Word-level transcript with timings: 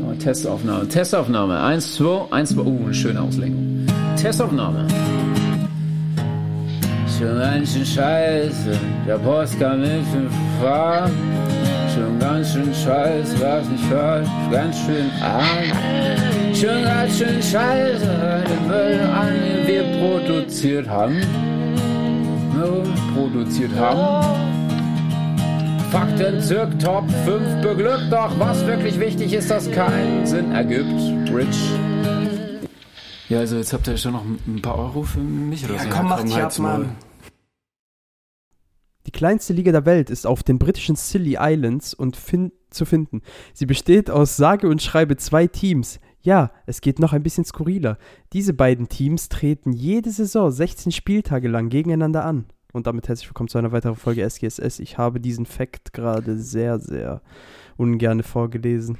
Oh, 0.00 0.14
Testaufnahme, 0.14 0.88
Testaufnahme. 0.88 1.60
Eins, 1.60 1.94
zwei, 1.94 2.26
eins, 2.30 2.50
zwei. 2.50 2.62
Uh, 2.62 2.84
eine 2.84 2.94
schöne 2.94 3.20
Auslenkung. 3.20 3.86
Testaufnahme. 4.16 4.86
Schon 7.18 7.38
ganz 7.38 7.72
schön 7.72 7.84
scheiße, 7.84 8.78
der 9.06 9.18
Post 9.18 9.60
kam 9.60 9.80
nicht 9.80 10.06
fahren. 10.60 11.12
Schon 11.94 12.18
ganz 12.18 12.52
schön 12.52 12.72
scheiße, 12.74 13.40
was 13.40 13.68
nicht 13.68 13.84
falsch, 13.84 14.28
ganz 14.50 14.76
schön 14.78 15.10
arm. 15.20 16.54
Schon 16.54 16.82
ganz 16.84 17.18
schön 17.18 17.42
scheiße, 17.42 18.44
den 18.48 18.66
Müll 18.66 19.00
an, 19.00 19.32
den 19.44 19.66
wir 19.66 19.84
produziert 20.00 20.88
haben. 20.88 21.20
Produziert 23.14 23.74
haben. 23.76 24.41
Fakten 25.92 26.40
zirk 26.40 26.78
Top 26.78 27.04
5 27.26 27.60
beglückt, 27.60 28.10
doch 28.10 28.38
was 28.38 28.64
wirklich 28.66 28.98
wichtig 28.98 29.34
ist, 29.34 29.50
dass 29.50 29.70
keinen 29.70 30.24
Sinn 30.26 30.50
ergibt. 30.52 30.88
Rich. 31.30 31.70
Ja, 33.28 33.40
also 33.40 33.56
jetzt 33.56 33.74
habt 33.74 33.86
ihr 33.88 33.98
schon 33.98 34.12
noch 34.12 34.24
ein 34.24 34.62
paar 34.62 34.78
Euro 34.78 35.02
für 35.02 35.20
mich 35.20 35.66
oder 35.66 35.74
Ja, 35.74 35.82
so. 35.82 35.88
komm, 35.90 36.08
mach 36.08 36.22
dich 36.22 36.34
ab. 36.36 36.58
Mann. 36.60 36.96
Die 39.06 39.10
kleinste 39.10 39.52
Liga 39.52 39.70
der 39.70 39.84
Welt 39.84 40.08
ist 40.08 40.26
auf 40.26 40.42
den 40.42 40.58
britischen 40.58 40.96
Scilly 40.96 41.36
Islands 41.38 41.92
und 41.92 42.16
fin 42.16 42.52
zu 42.70 42.86
finden. 42.86 43.20
Sie 43.52 43.66
besteht 43.66 44.08
aus 44.10 44.38
sage 44.38 44.68
und 44.70 44.80
schreibe 44.80 45.18
zwei 45.18 45.46
Teams. 45.46 46.00
Ja, 46.22 46.52
es 46.64 46.80
geht 46.80 47.00
noch 47.00 47.12
ein 47.12 47.22
bisschen 47.22 47.44
skurriler. 47.44 47.98
Diese 48.32 48.54
beiden 48.54 48.88
Teams 48.88 49.28
treten 49.28 49.72
jede 49.72 50.10
Saison 50.10 50.50
16 50.50 50.90
Spieltage 50.90 51.48
lang 51.48 51.68
gegeneinander 51.68 52.24
an. 52.24 52.46
Und 52.72 52.86
damit 52.86 53.06
herzlich 53.06 53.28
willkommen 53.28 53.50
zu 53.50 53.58
einer 53.58 53.70
weiteren 53.70 53.96
Folge 53.96 54.22
SGSS. 54.22 54.78
Ich 54.78 54.96
habe 54.96 55.20
diesen 55.20 55.44
Fact 55.44 55.92
gerade 55.92 56.38
sehr, 56.38 56.78
sehr 56.78 57.20
ungerne 57.76 58.22
vorgelesen. 58.22 58.96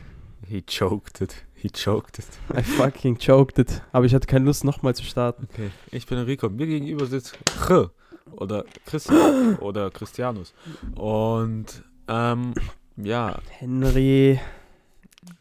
He 0.46 0.60
choked 0.60 1.22
it. 1.22 1.46
He 1.54 1.70
choked 1.70 2.18
it. 2.18 2.26
I 2.54 2.62
fucking 2.62 3.16
choked 3.16 3.58
it. 3.58 3.82
Aber 3.92 4.04
ich 4.04 4.14
hatte 4.14 4.26
keine 4.26 4.45
Lust, 4.45 4.64
nochmal 4.64 4.95
zu 4.95 5.04
starten. 5.04 5.48
Okay. 5.51 5.70
Ich 5.90 6.04
bin 6.06 6.18
Enrico. 6.18 6.51
Mir 6.51 6.66
gegenüber 6.66 7.06
sitzt 7.06 7.38
Ch 7.46 7.88
oder 8.32 8.66
Christian 8.84 9.56
oder 9.60 9.90
Christianus. 9.90 10.52
Und 10.95 11.82
ähm, 12.09 12.52
ja, 12.98 13.38
Henry. 13.48 14.38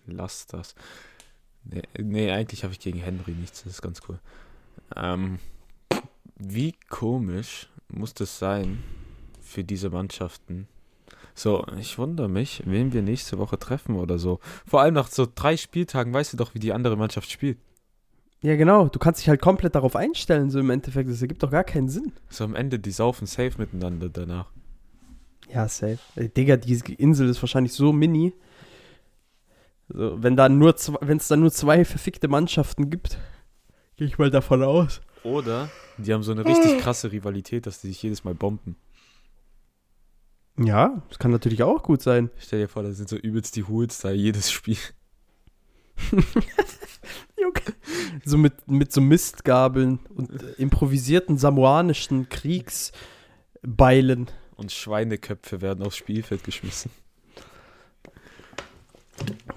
lass 0.08 0.48
das. 0.48 0.76
Nee, 1.66 1.82
nee 2.00 2.32
eigentlich 2.32 2.64
habe 2.64 2.72
ich 2.72 2.80
gegen 2.80 3.00
Henry 3.00 3.34
nichts. 3.34 3.64
Das 3.64 3.74
ist 3.74 3.82
ganz 3.82 4.00
cool. 4.08 4.20
Ähm, 4.96 5.40
wie 6.38 6.74
komisch 6.90 7.68
muss 7.94 8.14
das 8.14 8.40
sein 8.40 8.84
für 9.42 9.64
diese 9.64 9.90
Mannschaften? 9.90 10.68
So, 11.34 11.66
ich 11.80 11.98
wundere 11.98 12.30
mich, 12.30 12.62
wen 12.66 12.94
wir 12.94 13.02
nächste 13.02 13.38
Woche 13.38 13.58
treffen 13.58 13.96
oder 13.96 14.20
so. 14.20 14.40
Vor 14.66 14.82
allem 14.82 14.94
nach 14.94 15.08
so 15.08 15.28
drei 15.34 15.58
Spieltagen 15.58 16.14
weißt 16.14 16.34
du 16.34 16.38
doch, 16.38 16.54
wie 16.54 16.60
die 16.60 16.74
andere 16.74 16.98
Mannschaft 16.98 17.32
spielt. 17.32 17.58
Ja, 18.42 18.56
genau. 18.56 18.88
Du 18.90 19.00
kannst 19.00 19.22
dich 19.22 19.30
halt 19.30 19.42
komplett 19.42 19.76
darauf 19.76 19.96
einstellen, 19.96 20.50
so 20.50 20.60
im 20.60 20.70
Endeffekt. 20.70 21.10
Das 21.10 21.22
ergibt 21.22 21.44
doch 21.44 21.52
gar 21.52 21.64
keinen 21.64 21.90
Sinn. 21.90 22.12
So 22.30 22.44
am 22.44 22.56
Ende, 22.56 22.80
die 22.80 22.92
saufen 22.92 23.28
safe 23.28 23.54
miteinander 23.58 24.10
danach. 24.10 24.52
Ja, 25.54 25.68
safe. 25.68 26.00
Ey, 26.16 26.30
Digga, 26.30 26.58
diese 26.58 26.92
Insel 26.94 27.30
ist 27.30 27.42
wahrscheinlich 27.42 27.74
so 27.74 27.94
mini. 27.94 28.34
Also, 29.90 30.24
wenn 30.24 30.36
da 30.36 30.50
nur 30.50 30.74
wenn 31.02 31.18
es 31.18 31.28
da 31.28 31.36
nur 31.36 31.52
zwei 31.52 31.86
verfickte 31.86 32.28
Mannschaften 32.28 32.90
gibt, 32.90 33.20
gehe 33.96 34.08
ich 34.08 34.18
mal 34.18 34.32
davon 34.32 34.64
aus. 34.64 35.02
Oder 35.24 35.70
die 35.98 36.14
haben 36.14 36.24
so 36.24 36.32
eine 36.32 36.46
richtig 36.46 36.80
krasse 36.80 37.12
Rivalität, 37.12 37.66
dass 37.66 37.82
die 37.82 37.88
sich 37.88 38.02
jedes 38.02 38.24
Mal 38.24 38.34
bomben. 38.34 38.76
Ja, 40.58 41.02
das 41.10 41.20
kann 41.20 41.32
natürlich 41.32 41.64
auch 41.64 41.84
gut 41.84 42.02
sein. 42.02 42.30
Stell 42.38 42.60
dir 42.60 42.68
vor, 42.68 42.84
da 42.84 42.92
sind 42.92 43.10
so 43.10 43.16
übelst 43.16 43.56
die 43.56 43.64
Hools 43.64 44.00
da 44.00 44.12
jedes 44.12 44.52
Spiel. 44.52 44.78
Junge. 47.40 47.62
So 48.26 48.38
mit, 48.38 48.68
mit 48.68 48.92
so 48.92 49.02
Mistgabeln 49.02 50.00
und 50.10 50.32
äh, 50.32 50.52
improvisierten 50.58 51.38
samoanischen 51.38 52.30
Kriegsbeilen. 52.30 54.28
Und 54.56 54.72
Schweineköpfe 54.72 55.62
werden 55.62 55.84
aufs 55.86 55.98
Spielfeld 55.98 56.44
geschmissen. 56.44 56.92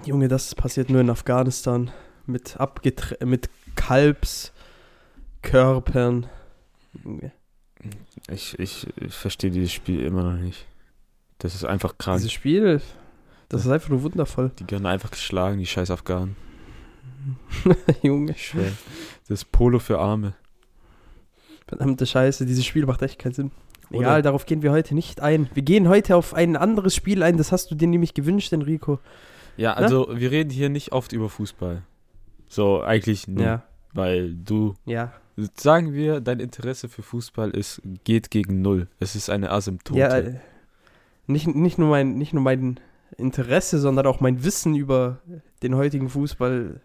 Junge, 0.05 0.27
das 0.27 0.55
passiert 0.55 0.89
nur 0.89 1.01
in 1.01 1.09
Afghanistan. 1.09 1.91
Mit, 2.25 2.57
abgetre 2.57 3.23
mit 3.25 3.49
Kalbskörpern. 3.75 4.54
Junge. 7.03 7.31
Ich, 8.31 8.57
ich, 8.59 8.87
ich 8.99 9.13
verstehe 9.13 9.51
dieses 9.51 9.71
Spiel 9.71 10.01
immer 10.03 10.23
noch 10.23 10.39
nicht. 10.39 10.65
Das 11.39 11.53
ist 11.53 11.65
einfach 11.65 11.97
krank. 11.97 12.17
Dieses 12.19 12.31
Spiel, 12.31 12.81
das 13.49 13.65
ist 13.65 13.71
einfach 13.71 13.89
nur 13.89 14.01
wundervoll. 14.03 14.51
Die 14.59 14.69
werden 14.71 14.85
einfach 14.85 15.11
geschlagen, 15.11 15.59
die 15.59 15.65
scheiß 15.65 15.91
Afghanen. 15.91 16.35
Junge. 18.01 18.33
Schwer. 18.35 18.71
Das 19.27 19.41
ist 19.41 19.51
Polo 19.51 19.79
für 19.79 19.99
Arme. 19.99 20.33
Verdammte 21.67 22.05
Scheiße, 22.05 22.45
dieses 22.45 22.65
Spiel 22.65 22.85
macht 22.85 23.01
echt 23.01 23.19
keinen 23.19 23.33
Sinn. 23.33 23.51
Oder- 23.89 23.99
Egal, 23.99 24.21
darauf 24.21 24.45
gehen 24.45 24.61
wir 24.61 24.71
heute 24.71 24.95
nicht 24.95 25.21
ein. 25.21 25.49
Wir 25.53 25.63
gehen 25.63 25.87
heute 25.87 26.15
auf 26.15 26.33
ein 26.33 26.55
anderes 26.55 26.95
Spiel 26.95 27.21
ein, 27.23 27.37
das 27.37 27.51
hast 27.51 27.69
du 27.71 27.75
dir 27.75 27.87
nämlich 27.87 28.13
gewünscht, 28.13 28.51
Enrico. 28.53 28.99
Ja, 29.57 29.73
also 29.73 30.07
wir 30.11 30.31
reden 30.31 30.49
hier 30.49 30.69
nicht 30.69 30.91
oft 30.91 31.13
über 31.13 31.29
Fußball. 31.29 31.83
So, 32.47 32.81
eigentlich 32.81 33.27
nur, 33.27 33.43
Ja, 33.43 33.63
weil 33.93 34.33
du, 34.33 34.75
ja. 34.85 35.13
Sagen 35.57 35.93
wir, 35.93 36.21
dein 36.21 36.39
Interesse 36.39 36.89
für 36.89 37.03
Fußball 37.03 37.51
ist, 37.51 37.81
geht 38.03 38.31
gegen 38.31 38.61
Null. 38.61 38.87
Es 38.99 39.15
ist 39.15 39.29
eine 39.29 39.51
Asymptote. 39.51 39.99
Ja, 39.99 40.21
nicht, 41.27 41.47
nicht, 41.47 41.77
nur 41.77 41.89
mein, 41.89 42.17
nicht 42.17 42.33
nur 42.33 42.43
mein 42.43 42.79
Interesse, 43.17 43.79
sondern 43.79 44.05
auch 44.05 44.19
mein 44.19 44.43
Wissen 44.43 44.75
über 44.75 45.19
den 45.63 45.75
heutigen 45.75 46.09
Fußball. 46.09 46.79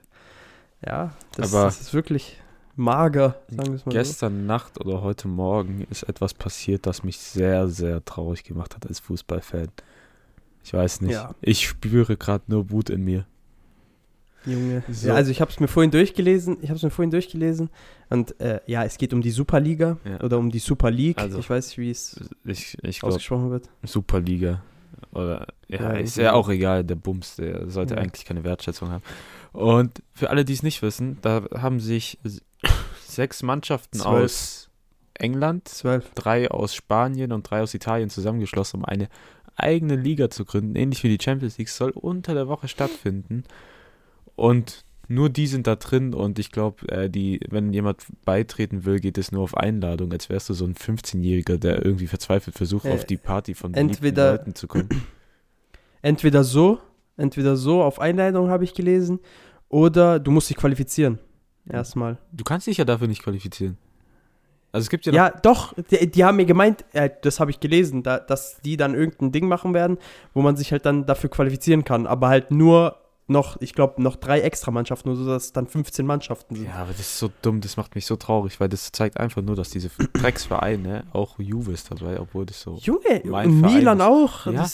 Ja, 0.85 1.13
das, 1.37 1.51
das 1.51 1.81
ist 1.81 1.95
wirklich 1.95 2.39
mager, 2.75 3.41
sagen 3.49 3.69
wir 3.69 3.75
es 3.75 3.87
mal 3.87 3.93
so. 3.93 3.99
Gestern 3.99 4.47
Nacht 4.47 4.81
oder 4.81 5.03
heute 5.03 5.29
Morgen 5.29 5.87
ist 5.91 6.05
etwas 6.05 6.35
passiert, 6.35 6.87
das 6.87 7.05
mich 7.05 7.19
sehr, 7.19 7.69
sehr 7.69 8.05
traurig 8.05 8.45
gemacht 8.45 8.75
hat 8.75 8.87
als 8.87 9.01
Fußballfan. 9.01 9.69
Ich 10.65 10.73
weiß 10.73 11.03
nicht. 11.03 11.13
Ja. 11.13 11.35
Ich 11.41 11.67
spüre 11.67 12.17
gerade 12.17 12.45
nur 12.49 12.71
Wut 12.71 12.91
in 12.91 13.05
mir. 13.05 13.27
Junge. 14.47 14.83
So. 14.91 15.09
Ja, 15.09 15.15
also 15.15 15.31
ich 15.31 15.41
habe 15.41 15.51
es 15.51 15.61
mir 15.61 15.69
vorhin 15.69 15.91
durchgelesen. 15.91 16.59
Ich 16.63 16.69
habe 16.71 16.77
es 16.77 16.83
mir 16.83 16.91
vorhin 16.91 17.11
durchgelesen. 17.11 17.69
Und 18.09 18.41
äh, 18.41 18.61
ja, 18.67 18.85
es 18.85 18.97
geht 18.99 19.13
um 19.13 19.21
die 19.21 19.31
Superliga 19.31 19.99
Ja. 20.05 20.21
oder 20.23 20.39
um 20.39 20.51
die 20.51 20.59
Super 20.59 20.91
League. 20.91 21.19
Also- 21.19 21.39
ich 21.39 21.49
weiß 21.51 21.77
nicht, 21.77 21.79
wie 21.79 21.91
es 21.91 23.03
ausgesprochen 23.03 23.51
wird. 23.51 23.69
Superliga. 23.83 24.63
Oder, 25.13 25.47
ja, 25.69 25.81
Ja, 25.83 25.91
ist 25.93 26.17
ja 26.17 26.33
auch 26.35 26.49
egal, 26.49 26.85
der 26.85 26.95
Bums, 26.95 27.37
der 27.37 27.69
sollte 27.71 27.97
eigentlich 27.99 28.25
keine 28.25 28.45
Wertschätzung 28.45 28.91
haben. 28.91 29.03
Und 29.53 30.03
für 30.15 30.31
alle, 30.31 30.45
die 30.45 30.53
es 30.53 30.63
nicht 30.63 30.83
wissen, 30.83 31.19
da 31.23 31.43
haben 31.57 31.81
sich 31.81 32.19
sechs 33.07 33.43
Mannschaften 33.43 33.99
Zwölf. 33.99 34.25
aus 34.25 34.71
England, 35.15 35.69
Zwölf. 35.69 36.11
drei 36.15 36.51
aus 36.51 36.75
Spanien 36.75 37.33
und 37.33 37.51
drei 37.51 37.63
aus 37.63 37.75
Italien 37.75 38.09
zusammengeschlossen, 38.11 38.81
um 38.81 38.85
eine 38.85 39.09
eigene 39.57 39.97
Liga 39.97 40.31
zu 40.31 40.45
gründen, 40.45 40.77
ähnlich 40.77 41.03
wie 41.03 41.15
die 41.17 41.23
Champions 41.23 41.59
League, 41.59 41.69
soll 41.69 41.91
unter 41.91 42.35
der 42.35 42.49
Woche 42.49 42.69
stattfinden. 42.69 43.45
Und 44.37 44.85
nur 45.09 45.29
die 45.29 45.47
sind 45.49 45.67
da 45.67 45.75
drin 45.77 46.15
und 46.15 46.39
ich 46.39 46.53
glaube, 46.53 46.89
äh, 46.89 47.11
die, 47.11 47.41
wenn 47.51 47.73
jemand 47.73 48.05
beitreten 48.25 48.85
will, 48.85 49.01
geht 49.01 49.19
es 49.19 49.33
nur 49.33 49.43
auf 49.43 49.57
Einladung, 49.57 50.13
als 50.13 50.29
wärst 50.29 50.49
du 50.49 50.55
so 50.55 50.65
ein 50.65 50.75
15-Jähriger, 50.75 51.57
der 51.59 51.85
irgendwie 51.85 52.07
verzweifelt 52.07 52.57
versucht, 52.57 52.85
Äh, 52.85 52.93
auf 52.93 53.05
die 53.05 53.17
Party 53.17 53.55
von 53.55 53.75
entweder- 53.75 54.33
Leuten 54.33 54.55
zu 54.55 54.69
kommen. 54.69 54.89
Entweder 56.03 56.45
so, 56.45 56.79
entweder 57.17 57.57
so 57.57 57.83
auf 57.83 58.01
Einleitung 58.01 58.49
habe 58.49 58.65
ich 58.65 58.73
gelesen, 58.73 59.19
oder 59.69 60.19
du 60.19 60.31
musst 60.31 60.49
dich 60.49 60.57
qualifizieren. 60.57 61.19
Erstmal. 61.69 62.17
Du 62.33 62.43
kannst 62.43 62.67
dich 62.67 62.79
ja 62.79 62.85
dafür 62.87 63.07
nicht 63.07 63.23
qualifizieren. 63.23 63.77
Also 64.73 64.85
es 64.85 64.91
gibt 64.91 65.05
ja, 65.05 65.13
Ja, 65.13 65.31
doch, 65.31 65.75
die, 65.91 66.11
die 66.11 66.25
haben 66.25 66.37
mir 66.37 66.47
gemeint, 66.47 66.85
äh, 66.93 67.11
das 67.23 67.39
habe 67.41 67.51
ich 67.51 67.61
gelesen, 67.61 68.03
da, 68.03 68.19
dass 68.19 68.61
die 68.63 68.77
dann 68.77 68.95
irgendein 68.95 69.33
Ding 69.33 69.47
machen 69.49 69.75
werden, 69.75 69.99
wo 70.33 70.41
man 70.43 70.57
sich 70.57 70.73
halt 70.73 70.87
dann 70.87 71.05
dafür 71.07 71.29
qualifizieren 71.29 71.85
kann. 71.85 72.07
Aber 72.07 72.29
halt 72.29 72.51
nur 72.51 72.97
noch, 73.31 73.61
ich 73.61 73.75
glaube, 73.75 74.03
noch 74.03 74.17
drei 74.17 74.41
extra 74.41 74.71
Mannschaften, 74.71 75.09
nur 75.09 75.17
so 75.17 75.27
dass 75.27 75.47
es 75.47 75.53
dann 75.53 75.67
15 75.67 76.05
Mannschaften 76.05 76.57
sind. 76.57 76.67
Ja, 76.67 76.75
aber 76.75 76.91
das 76.91 77.01
ist 77.01 77.19
so 77.19 77.31
dumm, 77.43 77.61
das 77.61 77.77
macht 77.77 77.95
mich 77.95 78.07
so 78.07 78.17
traurig, 78.17 78.61
weil 78.61 78.69
das 78.69 78.93
zeigt 78.93 79.19
einfach 79.19 79.43
nur, 79.43 79.57
dass 79.57 79.71
diese 79.71 79.91
Drecksvereine, 80.15 81.05
auch 81.13 81.39
Juve 81.39 81.73
ist 81.73 81.91
dabei, 81.91 82.21
obwohl 82.21 82.47
das 82.47 82.61
so. 82.61 82.77
Junge, 82.83 83.23
Mein 83.25 83.61
Milan 83.61 84.01
auch. 84.01 84.47
Ja. 84.47 84.67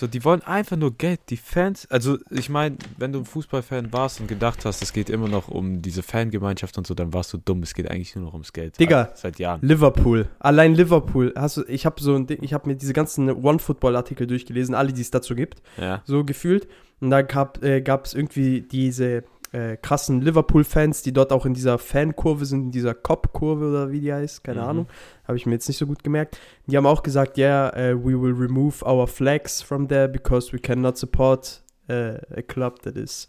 So, 0.00 0.06
die 0.06 0.24
wollen 0.24 0.40
einfach 0.42 0.78
nur 0.78 0.96
Geld. 0.96 1.20
Die 1.28 1.36
Fans, 1.36 1.86
also 1.90 2.16
ich 2.30 2.48
meine, 2.48 2.78
wenn 2.96 3.12
du 3.12 3.18
ein 3.18 3.26
Fußballfan 3.26 3.92
warst 3.92 4.18
und 4.18 4.28
gedacht 4.28 4.64
hast, 4.64 4.82
es 4.82 4.94
geht 4.94 5.10
immer 5.10 5.28
noch 5.28 5.48
um 5.48 5.82
diese 5.82 6.02
Fangemeinschaft 6.02 6.78
und 6.78 6.86
so, 6.86 6.94
dann 6.94 7.12
warst 7.12 7.34
du 7.34 7.36
dumm. 7.36 7.62
Es 7.62 7.74
geht 7.74 7.90
eigentlich 7.90 8.14
nur 8.14 8.24
noch 8.24 8.32
ums 8.32 8.54
Geld. 8.54 8.80
Digga. 8.80 9.10
Seit 9.14 9.38
Jahren. 9.38 9.60
Liverpool, 9.60 10.26
allein 10.38 10.74
Liverpool. 10.74 11.34
Hast 11.36 11.58
du, 11.58 11.64
ich 11.68 11.84
habe 11.84 12.00
so 12.00 12.14
ein 12.14 12.26
Ding, 12.26 12.42
ich 12.42 12.54
habe 12.54 12.66
mir 12.66 12.76
diese 12.76 12.94
ganzen 12.94 13.30
One-Football-Artikel 13.30 14.26
durchgelesen, 14.26 14.74
alle, 14.74 14.94
die 14.94 15.02
es 15.02 15.10
dazu 15.10 15.34
gibt. 15.34 15.60
Ja. 15.76 16.00
so 16.06 16.24
gefühlt. 16.24 16.66
Und 17.00 17.10
da 17.10 17.22
gab 17.22 17.62
äh, 17.62 17.82
es 18.04 18.14
irgendwie 18.14 18.60
diese 18.60 19.24
äh, 19.52 19.76
krassen 19.76 20.20
Liverpool-Fans, 20.20 21.02
die 21.02 21.12
dort 21.12 21.32
auch 21.32 21.44
in 21.46 21.54
dieser 21.54 21.78
Fankurve 21.78 22.44
sind, 22.44 22.64
in 22.66 22.70
dieser 22.70 22.94
Cop-Kurve 22.94 23.68
oder 23.70 23.90
wie 23.90 24.00
die 24.00 24.12
heißt, 24.12 24.44
keine 24.44 24.60
Mhm. 24.60 24.66
Ahnung. 24.68 24.86
Habe 25.26 25.36
ich 25.38 25.46
mir 25.46 25.52
jetzt 25.54 25.66
nicht 25.68 25.78
so 25.78 25.86
gut 25.86 26.04
gemerkt. 26.04 26.38
Die 26.66 26.76
haben 26.76 26.86
auch 26.86 27.02
gesagt, 27.02 27.36
yeah, 27.38 27.68
uh, 27.70 27.96
we 27.98 28.20
will 28.20 28.32
remove 28.32 28.84
our 28.84 29.06
flags 29.06 29.60
from 29.62 29.88
there 29.88 30.08
because 30.08 30.52
we 30.52 30.58
cannot 30.58 30.96
support 30.98 31.62
uh, 31.88 32.18
a 32.36 32.42
club 32.46 32.80
that 32.82 32.96
is 32.96 33.28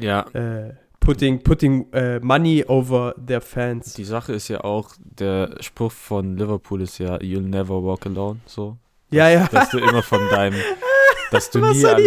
Ja, 0.00 0.26
uh, 0.34 0.72
putting 1.00 1.42
putting 1.42 1.86
uh, 1.94 2.18
money 2.22 2.64
over 2.68 3.14
their 3.26 3.40
fans. 3.40 3.94
die 3.94 4.04
Sache 4.04 4.32
ist 4.34 4.48
ja 4.48 4.62
auch, 4.64 4.90
der 5.00 5.56
Spruch 5.60 5.92
von 5.92 6.36
Liverpool 6.36 6.82
ist 6.82 6.98
ja, 6.98 7.16
you'll 7.16 7.48
never 7.48 7.82
walk 7.82 8.04
alone, 8.06 8.40
so. 8.46 8.76
ja, 9.10 9.28
ja. 9.30 9.48
Dass 9.50 9.70
du 9.70 9.78
immer 9.78 10.02
von 10.02 10.20
deinem, 10.30 10.54
dass 11.32 11.50
du 11.50 11.58
nie, 11.72 11.84
an, 11.84 12.02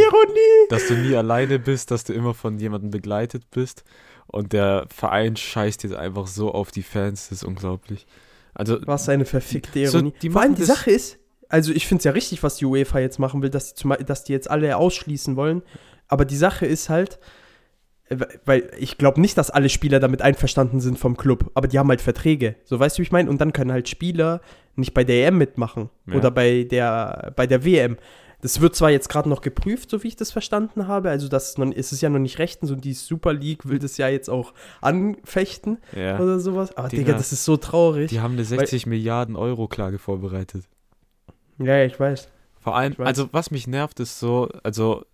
dass 0.70 0.88
du 0.88 0.94
nie 0.96 1.16
alleine 1.16 1.60
bist, 1.60 1.92
dass 1.92 2.04
du 2.04 2.14
immer 2.14 2.34
von 2.34 2.58
jemandem 2.60 2.92
begleitet 2.92 3.50
bist. 3.52 3.84
Und 4.28 4.54
der 4.54 4.86
Verein 4.94 5.36
scheißt 5.36 5.84
jetzt 5.84 5.96
einfach 5.96 6.28
so 6.28 6.52
auf 6.52 6.72
die 6.72 6.84
Fans, 6.84 7.30
das 7.30 7.40
ist 7.40 7.44
unglaublich. 7.44 8.08
Also, 8.54 8.80
Was 8.86 9.08
eine 9.10 9.26
verfickte 9.26 9.86
So, 9.88 9.98
Ironie. 10.00 10.14
die 10.22 10.30
Vor 10.30 10.42
allem 10.42 10.56
die 10.56 10.64
Sache 10.64 10.90
ist, 10.92 11.20
also 11.50 11.72
ich 11.74 11.86
finde 11.88 12.00
es 12.00 12.06
ja 12.06 12.12
richtig, 12.12 12.42
was 12.42 12.56
die 12.56 12.66
UEFA 12.66 13.00
jetzt 13.00 13.20
machen 13.20 13.42
will, 13.42 13.50
dass 13.50 13.74
die, 13.74 13.82
zum, 13.82 13.94
dass 14.06 14.24
die 14.24 14.32
jetzt 14.34 14.50
alle 14.50 14.78
ausschließen 14.78 15.36
wollen. 15.36 15.62
Aber 16.08 16.26
die 16.26 16.38
Sache 16.38 16.66
ist 16.66 16.90
halt, 16.90 17.20
äh, 18.10 18.18
weil 18.46 18.72
ich 18.80 18.98
glaube 18.98 19.22
nicht, 19.22 19.38
dass 19.38 19.52
alle 19.52 19.70
Spieler 19.70 20.00
damit 20.00 20.22
einverstanden 20.22 20.80
sind 20.80 20.98
vom 20.98 21.18
Club, 21.18 21.52
aber 21.54 21.68
die 21.68 21.78
haben 21.78 21.90
halt 21.90 22.02
Verträge. 22.02 22.56
So 22.64 22.80
weißt 22.80 22.98
du, 22.98 23.02
wie 23.02 23.04
ich 23.04 23.12
meine? 23.12 23.30
Und 23.30 23.40
dann 23.42 23.54
können 23.54 23.72
halt 23.72 23.90
Spieler 23.90 24.42
nicht 24.76 24.94
bei 24.94 25.04
der 25.04 25.28
EM 25.28 25.38
mitmachen 25.38 25.90
Ja. 26.08 26.16
oder 26.16 26.32
bei 26.32 26.64
der, 26.64 27.34
bei 27.36 27.46
der 27.48 27.64
WM. 27.64 27.98
Das 28.42 28.62
wird 28.62 28.76
zwar 28.76 28.92
jetzt 28.92 29.10
gerade 29.10 29.30
noch 29.30 29.42
geprüft, 29.42 29.90
so 29.90 30.04
wie 30.04 30.10
ich 30.10 30.16
das 30.16 30.32
verstanden 30.32 30.88
habe. 30.88 31.10
Also 31.10 31.28
das 31.28 31.50
ist, 31.50 31.60
es 31.76 31.92
ist 31.92 32.02
ja 32.02 32.10
noch 32.10 32.20
nicht 32.20 32.40
rechtens 32.40 32.72
und 32.72 32.84
die 32.86 32.94
Super 32.94 33.34
League 33.34 33.68
will 33.68 33.80
das 33.80 33.98
ja 33.98 34.08
jetzt 34.08 34.30
auch 34.30 34.54
anfechten 34.82 35.80
ja. 35.96 36.20
oder 36.20 36.40
sowas. 36.40 36.76
Aber 36.78 36.90
Digga, 36.90 37.04
Digga, 37.04 37.18
das 37.18 37.32
ist 37.32 37.46
so 37.46 37.58
traurig. 37.58 38.10
Die 38.10 38.20
haben 38.20 38.34
eine 38.34 38.46
60 38.46 38.86
Milliarden 38.86 39.36
Euro 39.36 39.68
Klage 39.68 39.98
vorbereitet. 39.98 40.66
Ja, 41.58 41.84
ich 41.84 42.00
weiß. 42.00 42.28
Vor 42.60 42.76
allem, 42.76 42.98
weiß. 42.98 43.08
also 43.08 43.30
was 43.32 43.52
mich 43.52 43.68
nervt, 43.68 44.00
ist 44.00 44.20
so, 44.20 44.50
also 44.64 45.06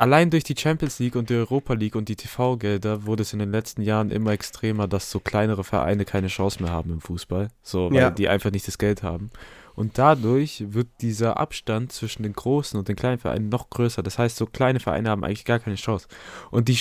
allein 0.00 0.30
durch 0.30 0.44
die 0.44 0.56
Champions 0.56 0.98
League 0.98 1.14
und 1.14 1.28
die 1.28 1.34
Europa 1.34 1.74
League 1.74 1.94
und 1.94 2.08
die 2.08 2.16
TV-Gelder 2.16 3.04
wurde 3.04 3.22
es 3.22 3.32
in 3.32 3.38
den 3.38 3.52
letzten 3.52 3.82
Jahren 3.82 4.10
immer 4.10 4.32
extremer, 4.32 4.88
dass 4.88 5.10
so 5.10 5.20
kleinere 5.20 5.62
Vereine 5.62 6.04
keine 6.06 6.28
Chance 6.28 6.62
mehr 6.62 6.72
haben 6.72 6.90
im 6.90 7.00
Fußball. 7.00 7.48
So, 7.62 7.90
weil 7.90 7.98
Ja. 7.98 8.10
die 8.10 8.28
einfach 8.28 8.50
nicht 8.50 8.66
das 8.66 8.78
Geld 8.78 9.02
haben. 9.02 9.30
Und 9.74 9.98
dadurch 9.98 10.64
wird 10.68 10.88
dieser 11.00 11.38
Abstand 11.38 11.92
zwischen 11.92 12.22
den 12.22 12.32
großen 12.32 12.78
und 12.78 12.88
den 12.88 12.96
kleinen 12.96 13.18
Vereinen 13.18 13.48
noch 13.48 13.70
größer. 13.70 14.02
Das 14.02 14.18
heißt, 14.18 14.36
so 14.36 14.46
kleine 14.46 14.80
Vereine 14.80 15.10
haben 15.10 15.24
eigentlich 15.24 15.44
gar 15.44 15.58
keine 15.58 15.76
Chance. 15.76 16.08
Und 16.50 16.68
die, 16.68 16.78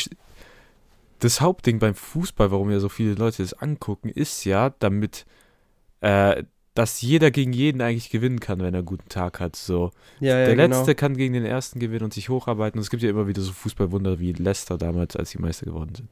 das 1.19 1.41
Hauptding 1.41 1.80
beim 1.80 1.95
Fußball, 1.95 2.51
warum 2.51 2.71
ja 2.71 2.80
so 2.80 2.89
viele 2.89 3.13
Leute 3.13 3.44
das 3.44 3.53
angucken, 3.53 4.09
ist 4.09 4.45
ja, 4.45 4.71
damit, 4.80 5.25
äh, 6.01 6.44
dass 6.74 7.01
jeder 7.01 7.30
gegen 7.31 7.51
jeden 7.51 7.81
eigentlich 7.81 8.09
gewinnen 8.09 8.39
kann, 8.39 8.59
wenn 8.59 8.74
er 8.74 8.80
einen 8.80 8.86
guten 8.86 9.09
Tag 9.09 9.39
hat. 9.39 9.56
So. 9.56 9.92
Ja, 10.19 10.39
ja, 10.39 10.45
Der 10.45 10.56
genau. 10.56 10.77
Letzte 10.77 10.95
kann 10.95 11.18
gegen 11.18 11.33
den 11.33 11.45
Ersten 11.45 11.80
gewinnen 11.80 12.06
und 12.06 12.13
sich 12.13 12.30
hocharbeiten. 12.30 12.80
Und 12.80 12.83
es 12.83 12.89
gibt 12.89 13.03
ja 13.03 13.09
immer 13.09 13.27
wieder 13.27 13.42
so 13.42 13.51
Fußballwunder 13.51 14.19
wie 14.19 14.33
Leicester 14.33 14.77
damals, 14.77 15.15
als 15.15 15.31
die 15.31 15.39
Meister 15.39 15.65
geworden 15.65 15.94
sind. 15.95 16.09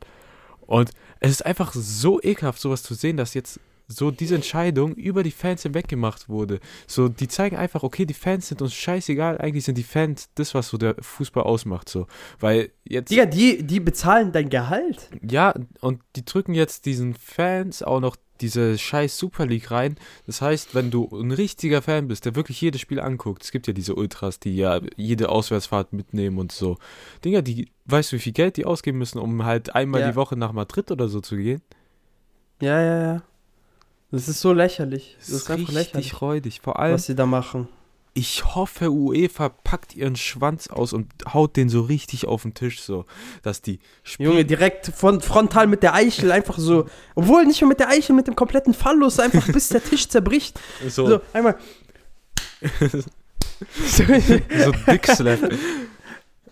Und 0.65 0.91
es 1.21 1.31
ist 1.31 1.45
einfach 1.45 1.73
so 1.73 2.21
ekelhaft, 2.21 2.59
sowas 2.59 2.83
zu 2.83 2.93
sehen, 2.93 3.15
dass 3.15 3.33
jetzt 3.33 3.59
so 3.87 4.11
diese 4.11 4.35
Entscheidung 4.35 4.95
über 4.95 5.23
die 5.23 5.31
Fans 5.31 5.63
hinweg 5.63 5.87
gemacht 5.87 6.27
wurde. 6.29 6.59
So, 6.87 7.07
die 7.07 7.27
zeigen 7.27 7.55
einfach, 7.55 7.83
okay, 7.83 8.05
die 8.05 8.13
Fans 8.13 8.47
sind 8.49 8.61
uns 8.61 8.73
scheißegal. 8.73 9.37
Eigentlich 9.39 9.63
sind 9.65 9.77
die 9.77 9.83
Fans 9.83 10.29
das, 10.35 10.53
was 10.53 10.67
so 10.69 10.77
der 10.77 10.95
Fußball 10.99 11.43
ausmacht. 11.43 11.87
So, 11.87 12.07
weil 12.39 12.71
jetzt. 12.83 13.11
Digga, 13.11 13.25
die, 13.25 13.63
die 13.63 13.79
bezahlen 13.79 14.31
dein 14.31 14.49
Gehalt. 14.49 15.09
Ja, 15.21 15.53
und 15.79 16.01
die 16.15 16.25
drücken 16.25 16.53
jetzt 16.53 16.85
diesen 16.85 17.13
Fans 17.13 17.81
auch 17.81 18.01
noch 18.01 18.17
diese 18.41 18.77
scheiß 18.77 19.17
Super 19.17 19.45
League 19.47 19.71
rein. 19.71 19.95
Das 20.27 20.41
heißt, 20.41 20.75
wenn 20.75 20.91
du 20.91 21.07
ein 21.11 21.31
richtiger 21.31 21.81
Fan 21.81 22.07
bist, 22.07 22.25
der 22.25 22.35
wirklich 22.35 22.61
jedes 22.61 22.81
Spiel 22.81 22.99
anguckt, 22.99 23.43
es 23.43 23.51
gibt 23.51 23.65
ja 23.67 23.73
diese 23.73 23.95
Ultras, 23.95 24.39
die 24.39 24.55
ja 24.55 24.79
jede 24.95 25.29
Auswärtsfahrt 25.29 25.93
mitnehmen 25.93 26.37
und 26.37 26.51
so. 26.51 26.77
Dinger, 27.25 27.41
die, 27.41 27.71
weißt 27.85 28.11
du, 28.11 28.17
wie 28.17 28.21
viel 28.21 28.33
Geld 28.33 28.57
die 28.57 28.65
ausgeben 28.65 28.99
müssen, 28.99 29.17
um 29.17 29.43
halt 29.45 29.73
einmal 29.73 30.01
Ja. 30.01 30.09
die 30.11 30.15
Woche 30.15 30.35
nach 30.35 30.51
Madrid 30.51 30.91
oder 30.91 31.07
so 31.07 31.19
zu 31.19 31.35
gehen? 31.35 31.61
Ja, 32.61 32.79
ja, 32.81 33.01
ja. 33.13 33.23
Das 34.11 34.27
ist 34.29 34.39
so 34.39 34.53
lächerlich. 34.53 35.15
Das 35.19 35.29
ist 35.29 35.49
einfach 35.51 35.73
lächerlich, 35.73 35.95
richtig 36.05 36.21
räudig. 36.21 36.61
Vor 36.61 36.79
allem, 36.79 36.93
was 36.93 37.07
sie 37.07 37.15
da 37.15 37.25
machen. 37.25 37.67
ich 38.13 38.55
hoffe, 38.55 38.89
UEFA 38.89 39.49
packt 39.49 39.95
ihren 39.95 40.15
Schwanz 40.15 40.69
aus 40.69 40.93
und 40.93 41.11
haut 41.33 41.55
den 41.57 41.67
so 41.69 41.81
richtig 41.81 42.25
auf 42.25 42.43
den 42.43 42.53
Tisch, 42.53 42.81
so, 42.81 43.05
dass 43.43 43.61
die 43.61 43.79
Spiel 44.03 44.27
Junge, 44.27 44.45
direkt 44.45 44.87
von, 44.87 45.21
frontal 45.21 45.67
mit 45.67 45.83
der 45.83 45.93
Eichel 45.93 46.31
einfach 46.31 46.57
so. 46.57 46.87
Obwohl 47.15 47.45
nicht 47.45 47.61
nur 47.61 47.67
mit 47.69 47.79
der 47.79 47.89
Eichel, 47.89 48.15
mit 48.15 48.27
dem 48.27 48.35
kompletten 48.35 48.73
Phallus, 48.73 49.19
einfach 49.19 49.45
bis 49.53 49.69
der 49.69 49.83
Tisch 49.83 50.07
zerbricht. 50.07 50.59
so, 50.87 51.07
So, 51.07 51.21
einmal. 51.33 51.57
so 53.85 54.03
Dickslap. 54.89 55.39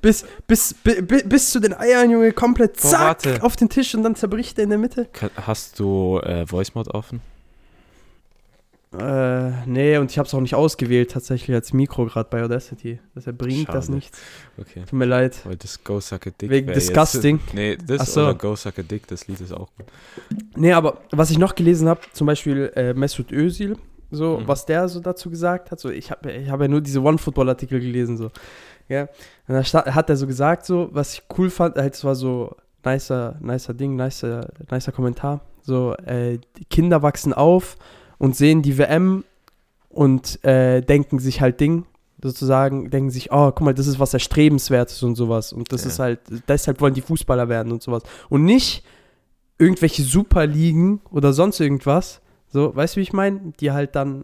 bis, 0.01 0.25
bis, 0.45 0.73
bi, 0.73 1.01
bi, 1.01 1.23
bis 1.23 1.51
zu 1.51 1.59
den 1.59 1.73
Eiern, 1.73 2.11
Junge, 2.11 2.31
komplett 2.33 2.73
Boah, 2.81 2.89
zack 2.89 3.25
warte. 3.25 3.43
auf 3.43 3.55
den 3.55 3.69
Tisch 3.69 3.95
und 3.95 4.03
dann 4.03 4.15
zerbricht 4.15 4.57
er 4.59 4.65
in 4.65 4.69
der 4.71 4.79
Mitte. 4.79 5.07
Hast 5.37 5.79
du 5.79 6.19
äh, 6.19 6.45
Voice 6.45 6.75
Mod 6.75 6.89
offen? 6.89 7.21
Äh, 8.99 9.51
nee, 9.65 9.97
und 9.97 10.11
ich 10.11 10.17
hab's 10.19 10.33
auch 10.33 10.39
nicht 10.41 10.55
ausgewählt, 10.55 11.11
tatsächlich 11.11 11.53
als 11.55 11.73
Mikro 11.73 12.05
gerade 12.05 12.29
bei 12.29 12.43
Audacity. 12.43 12.99
Deshalb 13.15 13.37
bringt 13.37 13.69
das 13.69 13.85
Schade. 13.85 13.95
nichts. 13.95 14.19
Okay. 14.57 14.81
Tut 14.81 14.93
mir 14.93 15.05
leid. 15.05 15.37
Weil 15.45 15.55
das 15.57 15.83
Go 15.83 15.99
Suck 15.99 16.27
a 16.27 16.29
Dick 16.29 16.49
Wegen 16.49 16.67
wär 16.67 16.75
jetzt- 16.75 16.89
Disgusting. 16.89 17.39
Nee, 17.53 17.77
das 17.77 18.01
Ach 18.01 18.05
so. 18.07 18.21
oder 18.23 18.33
Go 18.35 18.55
Suck 18.55 18.79
a 18.79 18.81
Dick, 18.83 19.07
das 19.07 19.27
Lied 19.27 19.41
ist 19.41 19.51
auch 19.53 19.69
gut. 19.77 19.85
Nee, 20.55 20.73
aber 20.73 20.99
was 21.11 21.31
ich 21.31 21.37
noch 21.37 21.55
gelesen 21.55 21.87
habe, 21.89 22.01
zum 22.13 22.27
Beispiel 22.27 22.71
äh, 22.75 22.93
Mesut 22.93 23.31
Özil, 23.31 23.77
so, 24.11 24.37
Mhm. 24.39 24.47
was 24.47 24.65
der 24.65 24.87
so 24.87 24.99
dazu 24.99 25.29
gesagt 25.29 25.71
hat, 25.71 25.79
so, 25.79 25.89
ich 25.89 26.11
habe 26.11 26.31
ich 26.31 26.49
hab 26.49 26.61
ja 26.61 26.67
nur 26.67 26.81
diese 26.81 27.01
One-Football-Artikel 27.01 27.79
gelesen, 27.79 28.17
so, 28.17 28.29
ja, 28.87 29.09
und 29.47 29.55
da 29.73 29.95
hat 29.95 30.09
er 30.09 30.15
so 30.15 30.27
gesagt, 30.27 30.65
so, 30.65 30.89
was 30.91 31.15
ich 31.15 31.23
cool 31.37 31.49
fand, 31.49 31.75
halt, 31.75 31.95
es 31.95 32.03
war 32.03 32.15
so, 32.15 32.55
nicer, 32.85 33.35
nicer 33.41 33.73
Ding, 33.73 33.95
nicer, 33.95 34.47
nicer 34.69 34.91
Kommentar, 34.91 35.41
so, 35.63 35.95
äh, 36.05 36.37
Kinder 36.69 37.01
wachsen 37.01 37.33
auf 37.33 37.77
und 38.17 38.35
sehen 38.35 38.61
die 38.61 38.77
WM 38.77 39.23
und 39.89 40.43
äh, 40.43 40.81
denken 40.81 41.19
sich 41.19 41.41
halt 41.41 41.59
Ding, 41.59 41.85
sozusagen, 42.21 42.89
denken 42.89 43.09
sich, 43.11 43.31
oh, 43.31 43.51
guck 43.51 43.61
mal, 43.61 43.73
das 43.73 43.87
ist 43.87 43.99
was 43.99 44.13
Erstrebenswertes 44.13 45.03
und 45.03 45.15
sowas 45.15 45.53
und 45.53 45.71
das 45.71 45.83
Ja. 45.83 45.89
ist 45.89 45.99
halt, 45.99 46.19
deshalb 46.47 46.81
wollen 46.81 46.93
die 46.93 47.01
Fußballer 47.01 47.49
werden 47.49 47.71
und 47.71 47.83
sowas 47.83 48.03
und 48.29 48.43
nicht 48.45 48.83
irgendwelche 49.57 50.03
Superligen 50.03 51.01
oder 51.11 51.33
sonst 51.33 51.59
irgendwas, 51.59 52.21
so, 52.49 52.75
weißt 52.75 52.95
du, 52.95 52.99
wie 52.99 53.03
ich 53.03 53.13
meine? 53.13 53.53
Die 53.59 53.71
halt 53.71 53.95
dann, 53.95 54.23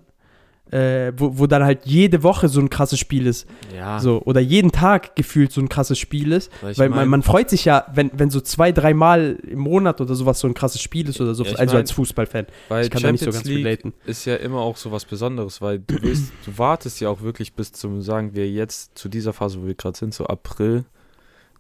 äh, 0.72 1.12
wo, 1.18 1.38
wo 1.38 1.48
dann 1.48 1.64
halt 1.64 1.86
jede 1.86 2.24
Woche 2.24 2.48
so 2.48 2.60
ein 2.62 2.70
krasses 2.70 2.98
Spiel 3.00 3.28
ist, 3.28 3.48
Ja, 3.76 4.00
so, 4.00 4.22
oder 4.24 4.40
jeden 4.40 4.72
Tag 4.72 5.16
gefühlt 5.16 5.52
so 5.52 5.60
ein 5.62 5.68
krasses 5.70 6.00
Spiel 6.00 6.32
ist, 6.32 6.50
weil 6.62 6.72
ich 6.72 6.78
weil 6.78 6.90
mein, 6.90 7.00
man, 7.00 7.10
man 7.10 7.24
freut 7.24 7.50
sich 7.50 7.66
ja, 7.66 7.86
wenn, 7.94 8.10
wenn 8.14 8.30
so 8.30 8.40
zwei, 8.42 8.72
dreimal 8.72 9.38
im 9.48 9.60
Monat 9.60 10.00
oder 10.02 10.16
sowas 10.16 10.40
so 10.40 10.48
ein 10.48 10.54
krasses 10.54 10.82
Spiel 10.82 11.10
ist 11.10 11.20
oder 11.20 11.36
so, 11.36 11.44
Ja, 11.44 11.56
also 11.56 11.74
mein, 11.74 11.82
als 11.82 11.92
Fußballfan. 11.92 12.46
weil 12.70 12.86
Ich 12.86 12.90
kann 12.90 13.02
da 13.04 13.12
nicht 13.12 13.20
so 13.20 13.26
Champions 13.32 13.44
ganz 13.44 13.54
League 13.56 13.66
relaten. 13.66 13.94
ist 14.06 14.26
ja 14.26 14.36
immer 14.38 14.60
auch 14.62 14.78
so 14.78 14.92
was 14.92 15.06
Besonderes, 15.06 15.62
weil 15.62 15.80
du 15.80 16.02
willst, 16.02 16.32
du 16.46 16.58
wartest 16.58 17.02
ja 17.02 17.10
auch 17.10 17.22
wirklich 17.22 17.54
bis 17.54 17.72
zum, 17.74 18.02
sagen 18.02 18.34
wir 18.34 18.50
jetzt, 18.50 18.98
zu 18.98 19.10
dieser 19.10 19.34
Phase, 19.34 19.62
wo 19.62 19.68
wir 19.68 19.76
gerade 19.76 19.98
sind, 19.98 20.14
so 20.14 20.26
April, 20.28 20.86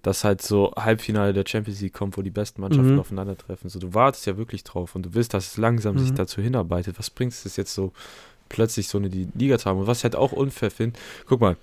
dass 0.04 0.24
halt 0.24 0.42
so 0.42 0.72
Halbfinale 0.76 1.32
der 1.32 1.44
Champions 1.46 1.80
League 1.82 1.94
kommt, 1.94 2.18
wo 2.18 2.24
die 2.24 2.32
besten 2.32 2.62
Mannschaften 2.62 2.94
Mhm. 2.94 3.00
aufeinandertreffen. 3.00 3.70
So, 3.70 3.78
du 3.78 3.94
wartest 3.94 4.26
ja 4.26 4.36
wirklich 4.36 4.64
drauf 4.64 4.96
und 4.96 5.06
du 5.06 5.14
willst, 5.14 5.34
dass 5.36 5.46
es 5.52 5.58
langsam 5.58 6.00
sich 6.00 6.10
Mhm. 6.12 6.16
dazu 6.16 6.42
hinarbeitet. 6.42 6.98
Was 6.98 7.12
bringt 7.12 7.34
es 7.34 7.56
jetzt 7.56 7.74
so, 7.76 7.92
plötzlich 8.52 8.88
so 8.88 8.98
eine 8.98 9.10
die 9.10 9.28
Liga 9.34 9.58
zu 9.58 9.70
haben? 9.70 9.80
Und 9.80 9.88
was 9.88 10.00
ich 10.00 10.04
halt 10.04 10.16
auch 10.16 10.32
unfair 10.32 10.72
finde, 10.72 11.00
guck 11.26 11.42
mal, 11.42 11.58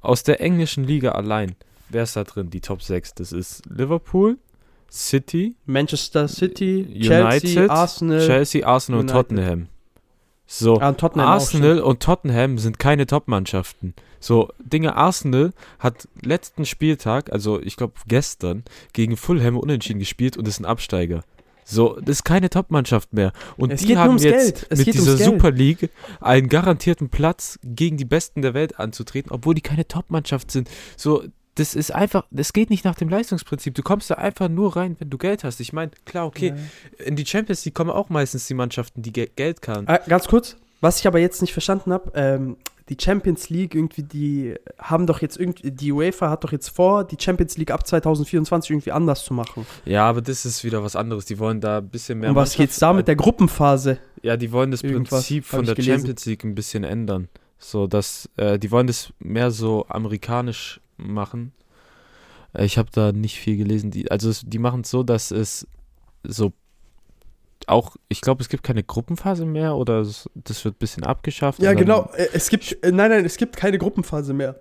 aus 0.00 0.22
der 0.22 0.40
englischen 0.40 0.84
Liga 0.84 1.12
allein, 1.12 1.54
wer 1.88 2.04
ist 2.04 2.16
da 2.16 2.24
drin? 2.24 2.50
Die 2.50 2.60
Top 2.60 2.82
6. 2.82 3.14
Das 3.14 3.32
ist 3.32 3.62
Liverpool, 3.68 4.38
City, 4.90 5.54
Manchester 5.66 6.26
City, 6.26 6.86
United, 6.88 7.42
Chelsea, 7.42 7.70
Arsenal, 7.70 8.26
Chelsea, 8.26 8.66
Arsenal 8.66 9.00
United. 9.00 9.16
und 9.16 9.22
Tottenham. 9.22 9.68
So, 10.46 10.80
ah, 10.80 10.92
Tottenham 10.92 11.28
Arsenal 11.28 11.78
und 11.80 12.02
Tottenham 12.02 12.58
sind 12.58 12.80
keine 12.80 13.06
Top-Mannschaften. 13.06 13.94
So, 14.18 14.48
Dinge, 14.58 14.96
Arsenal 14.96 15.52
hat 15.78 16.08
letzten 16.22 16.66
Spieltag, 16.66 17.32
also 17.32 17.60
ich 17.60 17.76
glaube 17.76 17.94
gestern, 18.08 18.64
gegen 18.92 19.16
Fulham 19.16 19.56
unentschieden 19.56 20.00
gespielt 20.00 20.36
und 20.36 20.48
ist 20.48 20.58
ein 20.58 20.64
Absteiger. 20.64 21.22
So, 21.70 21.98
das 22.00 22.16
ist 22.16 22.24
keine 22.24 22.50
Top-Mannschaft 22.50 23.12
mehr. 23.12 23.32
Und 23.56 23.72
Es 23.72 23.80
die 23.82 23.96
haben 23.96 24.18
jetzt 24.18 24.68
mit 24.76 24.86
dieser. 24.86 25.16
Super 25.16 25.50
League 25.50 25.90
einen 26.20 26.48
garantierten 26.48 27.08
Platz 27.08 27.58
gegen 27.62 27.96
die 27.96 28.04
Besten 28.04 28.42
der 28.42 28.54
Welt 28.54 28.78
anzutreten, 28.78 29.30
obwohl 29.30 29.54
die 29.54 29.60
keine 29.60 29.86
Top-Mannschaft 29.86 30.50
sind. 30.50 30.68
So, 30.96 31.24
das 31.54 31.74
ist 31.74 31.92
einfach, 31.92 32.26
das 32.30 32.52
geht 32.52 32.70
nicht 32.70 32.84
nach 32.84 32.94
dem 32.94 33.08
Leistungsprinzip. 33.08 33.74
Du 33.74 33.82
kommst 33.82 34.10
da 34.10 34.14
einfach 34.14 34.48
nur 34.48 34.76
rein, 34.76 34.96
wenn 34.98 35.10
du 35.10 35.18
Geld 35.18 35.44
hast. 35.44 35.60
Ich 35.60 35.72
meine, 35.72 35.90
klar, 36.04 36.26
okay, 36.26 36.54
in 36.98 37.16
die 37.16 37.26
Champions 37.26 37.64
League 37.64 37.74
kommen 37.74 37.90
auch 37.90 38.08
meistens 38.08 38.46
die 38.46 38.54
Mannschaften, 38.54 39.02
die 39.02 39.12
Ge 39.12 39.28
Geld 39.34 39.62
kann. 39.62 39.86
Ah, 39.86 39.98
ganz 39.98 40.26
kurz, 40.26 40.56
was 40.80 40.98
ich 41.00 41.06
aber 41.06 41.18
jetzt 41.18 41.40
nicht 41.40 41.52
verstanden 41.52 41.92
habe, 41.92 42.12
ähm, 42.14 42.56
die 42.90 42.96
Champions 43.00 43.48
League 43.50 43.74
irgendwie, 43.74 44.02
die 44.02 44.54
haben 44.78 45.06
doch 45.06 45.22
jetzt 45.22 45.38
irgendwie, 45.38 45.70
die 45.70 45.92
UEFA 45.92 46.28
hat 46.28 46.44
doch 46.44 46.52
jetzt 46.52 46.68
vor, 46.68 47.04
die 47.04 47.16
Champions 47.18 47.56
League 47.56 47.70
ab 47.70 47.86
2024 47.86 48.70
irgendwie 48.70 48.92
anders 48.92 49.24
zu 49.24 49.32
machen. 49.32 49.64
Ja, 49.84 50.08
aber 50.08 50.20
das 50.20 50.44
ist 50.44 50.64
wieder 50.64 50.82
was 50.82 50.96
anderes. 50.96 51.24
Die 51.24 51.38
wollen 51.38 51.60
da 51.60 51.78
ein 51.78 51.88
bisschen 51.88 52.18
mehr. 52.18 52.30
Und 52.30 52.36
was 52.36 52.56
geht's 52.56 52.78
da 52.80 52.92
mit 52.92 53.06
der 53.08 53.16
Gruppenphase? 53.16 53.98
Ja, 54.22 54.36
die 54.36 54.50
wollen 54.52 54.70
das 54.72 54.82
Irgendwas 54.82 55.10
Prinzip 55.20 55.44
von 55.44 55.64
der 55.64 55.74
gelesen. 55.76 55.98
Champions 56.00 56.26
League 56.26 56.44
ein 56.44 56.54
bisschen 56.54 56.84
ändern. 56.84 57.28
So, 57.58 57.86
dass 57.86 58.28
äh, 58.36 58.58
die 58.58 58.70
wollen 58.70 58.86
das 58.88 59.12
mehr 59.20 59.50
so 59.50 59.86
amerikanisch 59.88 60.80
machen. 60.96 61.52
Äh, 62.54 62.64
Ich 62.64 62.76
habe 62.76 62.88
da 62.92 63.12
nicht 63.12 63.38
viel 63.38 63.56
gelesen. 63.56 63.90
Die, 63.90 64.10
also 64.10 64.32
die 64.44 64.58
machen 64.58 64.80
es 64.80 64.90
so, 64.90 65.02
dass 65.02 65.30
es 65.30 65.66
so 66.24 66.52
auch, 67.70 67.96
ich 68.08 68.20
glaube, 68.20 68.42
es 68.42 68.48
gibt 68.48 68.62
keine 68.62 68.82
Gruppenphase 68.82 69.44
mehr 69.46 69.76
oder 69.76 70.00
das 70.00 70.64
wird 70.64 70.74
ein 70.76 70.78
bisschen 70.78 71.04
abgeschafft. 71.04 71.60
Ja, 71.60 71.70
dann- 71.70 71.78
genau. 71.78 72.10
Äh, 72.16 72.28
Es 72.32 72.48
gibt, 72.50 72.72
äh, 72.84 72.92
nein, 72.92 73.10
nein, 73.10 73.24
es 73.24 73.36
gibt 73.36 73.56
keine 73.56 73.78
Gruppenphase 73.78 74.32
mehr. 74.34 74.60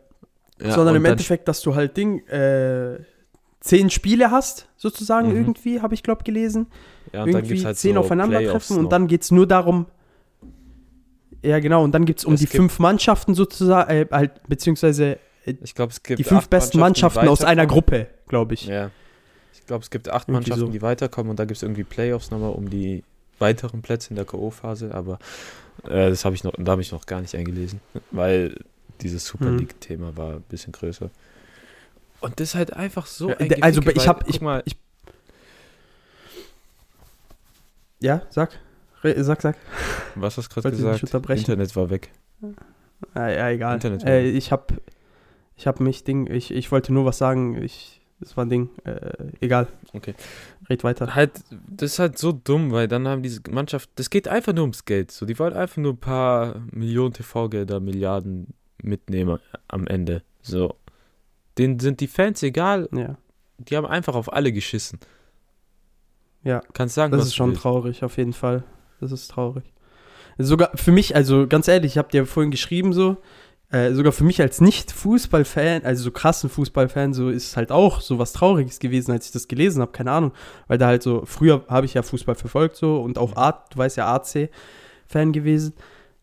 Ja, 0.61 0.71
sondern 0.73 0.95
im 0.95 1.03
dann 1.03 1.13
Endeffekt, 1.13 1.47
dass 1.47 1.61
du 1.61 1.75
halt 1.75 1.95
Ding, 1.95 2.19
äh, 2.27 2.99
zehn 3.61 3.89
Spiele 3.89 4.29
hast, 4.31 4.67
sozusagen, 4.77 5.29
Mhm. 5.29 5.35
irgendwie, 5.35 5.81
habe 5.81 5.93
ich, 5.93 6.03
glaube 6.03 6.23
gelesen. 6.23 6.67
Ja, 7.13 7.23
und 7.23 7.27
dann 7.33 7.39
irgendwie 7.41 7.47
gibt's 7.55 7.65
halt 7.65 7.77
zehn 7.77 7.93
so 7.95 8.01
aufeinandertreffen 8.01 8.77
und 8.77 8.89
dann 8.91 9.07
geht 9.07 9.23
es 9.23 9.31
nur 9.31 9.47
darum, 9.47 9.85
ja 11.41 11.59
genau, 11.59 11.83
und 11.83 11.93
dann 11.93 12.05
geht 12.05 12.19
es 12.19 12.25
um 12.25 12.33
Es 12.33 12.41
die 12.41 12.45
gibt- 12.45 12.57
fünf 12.57 12.79
Mannschaften 12.79 13.33
sozusagen, 13.35 13.89
äh, 13.89 14.05
halt, 14.11 14.31
beziehungsweise 14.47 15.17
Ich 15.63 15.73
glaube, 15.73 15.91
es 15.91 16.03
gibt 16.03 16.19
die 16.19 16.23
fünf 16.23 16.47
besten 16.49 16.79
Mannschaften 16.79 17.27
aus 17.27 17.43
einer. 17.43 17.65
Gruppe, 17.65 18.07
glaube 18.27 18.53
ich. 18.53 18.67
Ja. 18.67 18.91
Ich 19.69 19.71
glaube, 19.71 19.83
es 19.83 19.91
gibt 19.91 20.09
acht 20.09 20.27
Irgendwie 20.27 20.49
Mannschaften, 20.49 20.65
so. 20.65 20.71
die 20.71 20.81
weiterkommen 20.81 21.29
und 21.29 21.37
da 21.39 21.45
gibt 21.45 21.57
es 21.57 21.61
irgendwie 21.61 21.83
Playoffs 21.83 22.31
nochmal 22.31 22.53
um 22.53 22.71
die 22.71 23.03
weiteren 23.37 23.83
Plätze 23.83 24.09
in 24.09 24.15
der 24.15 24.25
K.O.-Phase, 24.25 24.89
aber 24.91 25.19
äh, 25.83 26.09
das 26.09 26.25
habe 26.25 26.33
ich 26.33 26.43
noch, 26.43 26.53
da 26.57 26.71
habe 26.71 26.81
ich 26.81 26.91
noch 26.91 27.05
gar 27.05 27.21
nicht 27.21 27.35
eingelesen, 27.35 27.79
weil 28.09 28.55
dieses 29.01 29.27
Super 29.27 29.51
Mhm. 29.51 29.59
League-Thema 29.59 30.17
war 30.17 30.37
ein 30.37 30.41
bisschen 30.49 30.73
größer. 30.73 31.11
Und 32.19 32.39
das 32.39 32.47
ist 32.49 32.55
halt 32.55 32.73
einfach 32.73 33.05
so 33.05 33.29
Ja, 33.29 33.37
ein 33.37 33.61
also, 33.61 33.81
Geficke, 33.81 33.99
ich 34.01 34.07
weil, 34.07 34.07
hab- 34.07 34.25
guck 34.25 34.33
ich- 34.33 34.41
mal, 34.41 34.63
Ja, 37.99 38.23
sag. 38.31 38.57
Sag, 39.03 39.41
sag. 39.43 39.55
was 40.15 40.35
hast 40.37 40.49
du 40.49 40.61
gerade 40.61 40.71
gesagt? 40.75 41.29
Internet 41.29 41.75
war 41.75 41.91
weg. 41.91 42.09
Ah, 43.13 43.27
ja, 43.29 43.49
egal. 43.51 43.75
Internet 43.75 44.01
war 44.03 44.09
Äh, 44.09 44.25
weg. 44.25 44.35
ich 44.35 44.51
hab, 44.51 44.73
ich 45.57 45.67
hab 45.67 45.79
mich 45.79 46.03
Ding, 46.05 46.25
ich, 46.25 46.49
ich 46.49 46.71
wollte 46.71 46.91
nur 46.91 47.05
was 47.05 47.19
sagen, 47.19 47.61
ich, 47.61 47.98
das 48.19 48.35
war 48.35 48.45
ein 48.45 48.49
Ding, 48.49 48.69
äh, 48.83 49.13
egal. 49.39 49.67
Okay. 49.93 50.13
Red 50.69 50.83
weiter. 50.83 51.15
Halt, 51.15 51.31
das 51.67 51.93
ist 51.93 51.99
halt 51.99 52.17
so 52.17 52.31
dumm, 52.31 52.71
weil 52.71 52.87
dann 52.87 53.07
haben 53.07 53.23
diese 53.23 53.41
Mannschaft, 53.49 53.89
das 53.95 54.09
geht 54.09 54.27
einfach 54.27 54.53
nur 54.53 54.63
ums 54.63 54.85
Geld. 54.85 55.11
So, 55.11 55.25
die 55.25 55.39
wollen 55.39 55.53
einfach 55.53 55.77
nur 55.77 55.93
ein 55.93 55.97
paar 55.99 56.61
Millionen 56.71 57.13
TV-Gelder, 57.13 57.79
Milliarden 57.79 58.47
mitnehmen 58.81 59.39
am 59.67 59.87
Ende. 59.87 60.23
So. 60.41 60.75
Denen 61.57 61.79
sind 61.79 61.99
die 61.99 62.07
Fans 62.07 62.43
egal, 62.43 62.89
Ja, 62.93 63.17
die 63.57 63.75
haben 63.75 63.85
einfach 63.85 64.15
auf 64.15 64.31
alle 64.31 64.51
geschissen. 64.51 64.99
Ja, 66.43 66.61
Kannst 66.73 66.95
sagen, 66.95 67.11
das 67.11 67.25
ist 67.25 67.35
schon 67.35 67.49
willst. 67.51 67.61
traurig, 67.61 68.03
auf 68.03 68.17
jeden 68.17 68.33
Fall. 68.33 68.63
Das 69.01 69.11
ist 69.11 69.29
traurig. 69.29 69.63
Sogar 70.37 70.71
für 70.75 70.93
mich, 70.93 71.15
also 71.15 71.47
ganz 71.47 71.67
ehrlich, 71.67 71.93
ich 71.93 71.97
habe 71.97 72.09
dir 72.09 72.25
vorhin 72.25 72.51
geschrieben 72.51 72.93
so, 72.93 73.17
äh, 73.71 73.93
sogar 73.93 74.11
für 74.11 74.23
mich 74.23 74.41
als 74.41 74.61
Nicht-Fußballfan, 74.61 75.83
also 75.83 76.03
so 76.03 76.11
krassen 76.11 76.49
Fußballfan, 76.49 77.13
so 77.13 77.29
ist 77.29 77.47
es 77.47 77.57
halt 77.57 77.71
auch 77.71 78.01
so 78.01 78.17
was 78.17 78.33
Trauriges 78.33 78.79
gewesen, 78.79 79.11
als 79.11 79.27
ich 79.27 79.31
das 79.31 79.47
gelesen 79.47 79.81
habe, 79.81 79.91
keine 79.91 80.11
Ahnung. 80.11 80.31
Weil 80.67 80.79
da 80.79 80.87
halt 80.87 81.03
so, 81.03 81.23
früher 81.25 81.63
habe 81.67 81.85
ich 81.85 81.93
ja 81.93 82.01
Fußball 82.01 82.35
verfolgt 82.35 82.77
so 82.77 82.99
und 82.99 83.19
auch 83.19 83.35
A, 83.35 83.51
du 83.51 83.77
weißt 83.77 83.97
ja, 83.97 84.11
AC-Fan 84.13 85.31
gewesen. 85.31 85.73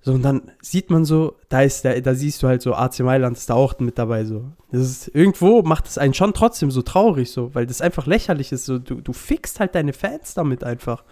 So, 0.01 0.13
und 0.13 0.23
dann 0.23 0.53
sieht 0.61 0.91
man 0.91 1.05
so, 1.05 1.37
da 1.49 1.63
ist 1.63 1.83
der, 1.83 2.01
da 2.01 2.15
siehst 2.15 2.41
du 2.43 2.47
halt 2.47 2.63
so, 2.63 2.75
AC 2.75 3.01
Mailand 3.01 3.37
ist 3.37 3.51
da 3.51 3.55
auch 3.55 3.77
mit 3.81 3.99
dabei, 3.99 4.25
so. 4.25 4.45
Das 4.71 4.83
ist, 4.83 5.09
irgendwo 5.15 5.63
macht 5.63 5.87
es 5.87 5.99
einen 5.99 6.15
schon 6.15 6.33
trotzdem 6.33 6.71
so 6.71 6.83
traurig, 6.83 7.33
so, 7.33 7.53
weil 7.57 7.67
das 7.67 7.81
einfach 7.81 8.07
lächerlich 8.07 8.53
ist, 8.53 8.67
so, 8.67 8.79
du, 8.79 9.01
du 9.01 9.13
fixst 9.13 9.59
halt 9.59 9.75
deine 9.75 9.93
Fans 9.93 10.35
damit 10.35 10.63
einfach. 10.63 11.03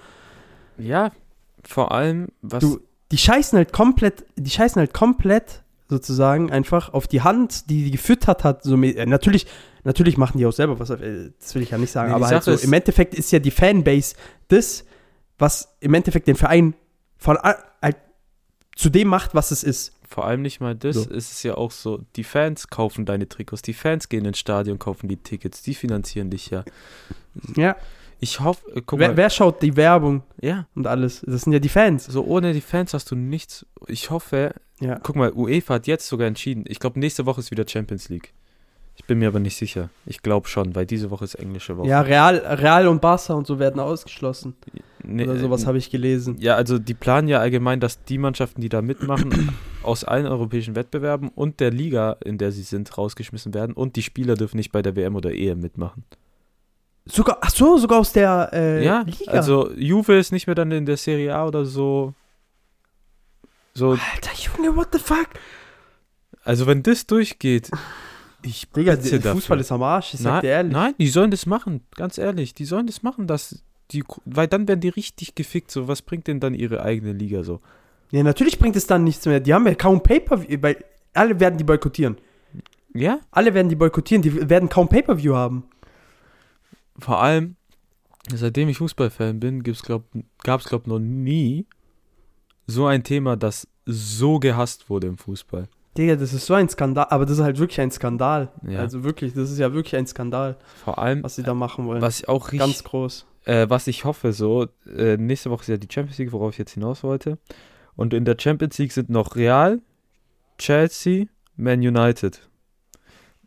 Ja, 0.79 1.11
vor 1.65 1.91
allem, 1.91 2.29
was. 2.41 2.61
Du, 2.61 2.81
die 3.11 3.19
scheißen 3.19 3.57
halt 3.57 3.73
komplett, 3.73 4.27
die 4.37 4.51
scheißen 4.51 4.79
halt 4.79 4.95
komplett 4.95 5.64
sozusagen 5.89 6.51
einfach 6.51 6.93
auf 6.93 7.07
die 7.07 7.23
Hand, 7.23 7.69
die 7.71 7.85
die 7.85 7.91
gefüttert 7.91 8.45
hat. 8.45 8.63
So, 8.63 8.81
äh, 8.83 9.07
natürlich, 9.07 9.47
natürlich 9.85 10.17
machen 10.17 10.39
die 10.39 10.47
auch 10.47 10.53
selber 10.53 10.79
was, 10.79 10.91
äh, 10.91 11.31
das 11.39 11.55
will 11.55 11.63
ich 11.63 11.71
ja 11.71 11.79
nicht 11.79 11.91
sagen, 11.93 12.11
Nee, 12.11 12.17
aber 12.17 12.29
halt 12.29 12.43
so, 12.43 12.53
im 12.53 12.73
Endeffekt 12.73 13.15
ist 13.15 13.31
ja 13.33 13.39
die 13.39 13.51
Fanbase 13.51 14.15
das, 14.49 14.85
was 15.39 15.77
im 15.81 15.95
Endeffekt 15.95 16.29
den 16.29 16.37
Verein 16.37 16.75
von 17.19 17.39
halt 17.39 17.97
zu 18.77 18.91
dem 18.91 19.09
macht, 19.09 19.35
was 19.35 19.51
es 19.51 19.63
ist. 19.63 19.93
Vor 20.09 20.27
allem 20.27 20.43
nicht 20.43 20.61
mal 20.61 20.75
das, 20.75 20.97
So. 20.97 21.11
ist 21.11 21.33
es 21.33 21.43
ja 21.43 21.57
auch 21.57 21.71
so, 21.71 22.01
die 22.17 22.25
Fans 22.25 22.69
kaufen 22.69 23.05
deine 23.07 23.29
Trikots, 23.29 23.63
die 23.63 23.73
Fans 23.73 24.09
gehen 24.09 24.25
ins 24.25 24.39
Stadion, 24.39 24.79
kaufen 24.79 25.09
die 25.09 25.17
Tickets, 25.17 25.63
die 25.63 25.75
finanzieren 25.75 26.31
dich 26.31 26.51
ja. 26.51 26.65
Ja. 27.57 27.77
Ich 28.25 28.41
hoffe, 28.41 28.63
äh, 28.75 28.81
guck 28.87 28.99
Wer, 28.99 29.09
mal, 29.09 29.17
wer 29.19 29.29
schaut 29.29 29.61
die 29.61 29.77
Werbung 29.77 30.23
ja, 30.41 30.67
und 30.75 30.87
alles? 30.87 31.21
Das 31.27 31.43
sind 31.43 31.53
ja 31.53 31.59
die 31.59 31.69
Fans. 31.69 32.07
so 32.07 32.25
ohne 32.25 32.55
die 32.55 32.63
Fans 32.63 32.95
hast 32.95 33.11
du 33.11 33.17
nichts. 33.17 33.67
Ich 33.87 34.09
hoffe, 34.11 34.55
Ja. 34.81 34.99
guck 35.03 35.15
mal, 35.17 35.31
UEFA 35.33 35.75
hat 35.75 35.87
jetzt 35.87 36.09
sogar 36.09 36.27
entschieden, 36.27 36.65
ich 36.67 36.79
glaube, 36.81 36.99
nächste 36.99 37.27
Woche 37.27 37.41
ist 37.41 37.51
wieder 37.51 37.67
Champions 37.69 38.09
League. 38.09 38.33
Ich 38.97 39.05
bin 39.07 39.19
mir 39.19 39.29
aber 39.29 39.41
nicht 39.41 39.57
sicher. 39.57 39.91
Ich 40.07 40.23
glaube 40.23 40.49
schon, 40.49 40.75
weil 40.75 40.87
diese 40.87 41.11
Woche 41.11 41.25
ist 41.25 41.35
englische 41.35 41.77
Woche. 41.77 41.89
Ja, 41.89 42.01
Real, 42.01 42.37
Real 42.37 42.87
und 42.89 43.01
Barca 43.03 43.35
und 43.35 43.47
so 43.47 43.59
werden 43.59 43.81
ausgeschlossen. 43.81 44.55
Nee, 45.03 45.25
Oder 45.25 45.37
sowas 45.37 45.65
äh, 45.65 45.67
habe 45.67 45.79
ich 45.79 45.91
gelesen. 45.91 46.37
Ja, 46.39 46.55
also 46.55 46.79
die 46.79 46.95
planen 46.95 47.29
ja 47.29 47.41
allgemein, 47.41 47.81
dass 47.81 48.05
die 48.05 48.17
Mannschaften, 48.19 48.61
die 48.63 48.69
da 48.71 48.81
mitmachen, 48.83 49.51
aus 49.83 50.05
allen 50.05 50.27
europäischen 50.27 50.77
Wettbewerben 50.77 51.29
und 51.35 51.59
der 51.61 51.73
Liga, 51.73 52.17
in 52.25 52.39
der 52.39 52.53
sie 52.53 52.63
sind, 52.63 52.97
rausgeschmissen 52.97 53.53
werden 53.53 53.75
und 53.75 53.97
die 53.97 54.03
Spieler 54.03 54.35
dürfen 54.37 54.57
nicht 54.57 54.71
bei 54.73 54.81
der 54.81 54.95
WM 54.97 55.17
oder 55.17 55.33
EM 55.35 55.61
mitmachen. 55.61 56.05
Sogar, 57.07 57.39
ach 57.43 57.51
so, 57.51 57.77
sogar 57.77 58.01
aus 58.01 58.13
der 58.13 58.51
äh, 58.53 58.85
ja, 58.85 59.03
Liga. 59.03 59.31
also 59.31 59.71
Juve 59.73 60.17
ist 60.17 60.33
nicht 60.33 60.47
mehr 60.47 60.55
dann 60.55 60.71
in 60.73 60.87
der 60.87 60.97
Serie 60.97 61.35
A 61.35 61.47
oder 61.47 61.65
so. 61.67 62.15
So, 63.75 63.91
Alter 63.91 64.31
Junge, 64.37 64.75
what 64.77 64.89
the 64.93 64.99
fuck? 64.99 65.29
also 66.45 66.67
wenn 66.67 66.83
das 66.83 67.07
durchgeht, 67.07 67.71
ich 68.43 68.71
Digga, 68.71 68.97
Fußball 68.97 69.19
dafür. 69.21 69.57
ist 69.59 69.73
am 69.73 69.83
Arsch, 69.83 70.15
ich 70.15 70.21
sag 70.21 70.33
nein, 70.35 70.41
dir 70.43 70.49
ehrlich. 70.51 70.73
nein, 70.73 70.95
die 70.99 71.09
sollen 71.09 71.31
das 71.31 71.47
machen, 71.47 71.81
ganz 71.95 72.19
ehrlich, 72.19 72.55
die 72.55 72.67
sollen 72.67 72.87
das 72.87 73.03
machen, 73.03 73.27
dass 73.27 73.63
die, 73.91 74.05
weil 74.25 74.47
dann 74.49 74.69
werden 74.69 74.81
die 74.81 74.89
richtig 74.91 75.35
gefickt. 75.35 75.71
So, 75.71 75.89
was 75.89 76.03
bringt 76.03 76.27
denn 76.27 76.41
dann 76.41 76.55
ihre 76.55 76.83
eigene 76.83 77.13
Liga 77.13 77.43
so? 77.43 77.61
Ja, 78.11 78.23
natürlich 78.23 78.59
bringt 78.59 78.77
es 78.77 78.87
dann 78.87 79.05
nichts 79.05 79.27
mehr. 79.27 79.41
Die 79.41 79.53
haben 79.53 79.67
ja 79.67 79.75
kaum 79.75 80.03
Pay-Per-View, 80.03 80.59
weil 80.63 80.85
alle 81.15 81.41
werden 81.41 81.59
die 81.59 81.65
boykottieren. 81.65 82.17
Ja, 82.97 83.19
Alle 83.33 83.55
werden 83.55 83.69
die 83.69 83.75
boykottieren, 83.75 84.23
die 84.23 84.49
werden 84.49 84.69
kaum 84.69 84.89
Pay-Per-View 84.89 85.35
haben. 85.35 85.65
Vor 86.99 87.23
allem, 87.23 87.57
seitdem 88.33 88.69
ich 88.69 88.79
Fußballfan 88.79 89.41
bin, 89.41 89.63
gab 89.63 90.61
es, 90.61 90.69
glaube 90.69 90.89
noch 90.89 90.99
nie 90.99 91.67
so 92.67 92.87
ein 92.87 93.05
Thema, 93.05 93.37
das 93.37 93.69
so 93.87 94.39
gehasst 94.39 94.89
wurde 94.89 95.07
im 95.09 95.19
Fußball. 95.19 95.69
Digga, 95.97 96.17
das 96.17 96.33
ist 96.33 96.47
so 96.47 96.55
ein 96.55 96.69
Skandal, 96.69 97.07
aber 97.11 97.25
das 97.27 97.39
ist 97.39 97.45
halt 97.45 97.59
wirklich 97.59 97.81
ein 97.81 97.91
Skandal. 97.91 98.51
Ja. 98.67 98.81
Also 98.81 99.05
wirklich, 99.05 99.33
das 99.35 99.51
ist 99.51 99.59
ja 99.59 99.73
wirklich 99.73 99.95
ein 99.97 100.07
Skandal, 100.07 100.57
Vor 100.85 100.99
allem, 100.99 101.23
was 101.23 101.37
sie 101.37 101.43
da 101.45 101.55
machen 101.55 101.87
wollen. 101.87 102.03
was 102.03 102.21
ich 102.21 102.29
auch 102.29 102.47
richtig, 102.47 102.59
Ganz 102.61 102.83
groß. 102.85 103.27
äh, 103.45 103.69
was 103.69 103.87
ich 103.87 104.05
hoffe, 104.05 104.33
so, 104.33 104.67
äh, 104.97 105.17
nächste 105.17 105.51
Woche 105.51 105.61
ist 105.63 105.69
ja 105.69 105.77
die 105.77 105.87
Champions 105.93 106.19
League, 106.19 106.33
worauf 106.33 106.53
ich 106.53 106.59
jetzt 106.59 106.73
hinaus 106.73 107.05
wollte. 107.05 107.39
Und 107.95 108.13
in 108.13 108.25
der 108.25 108.37
Champions 108.41 108.77
League 108.79 108.91
sind 108.93 109.09
noch 109.09 109.37
Real, 109.37 109.81
Chelsea, 110.59 111.27
Man 111.57 111.79
United 111.81 112.49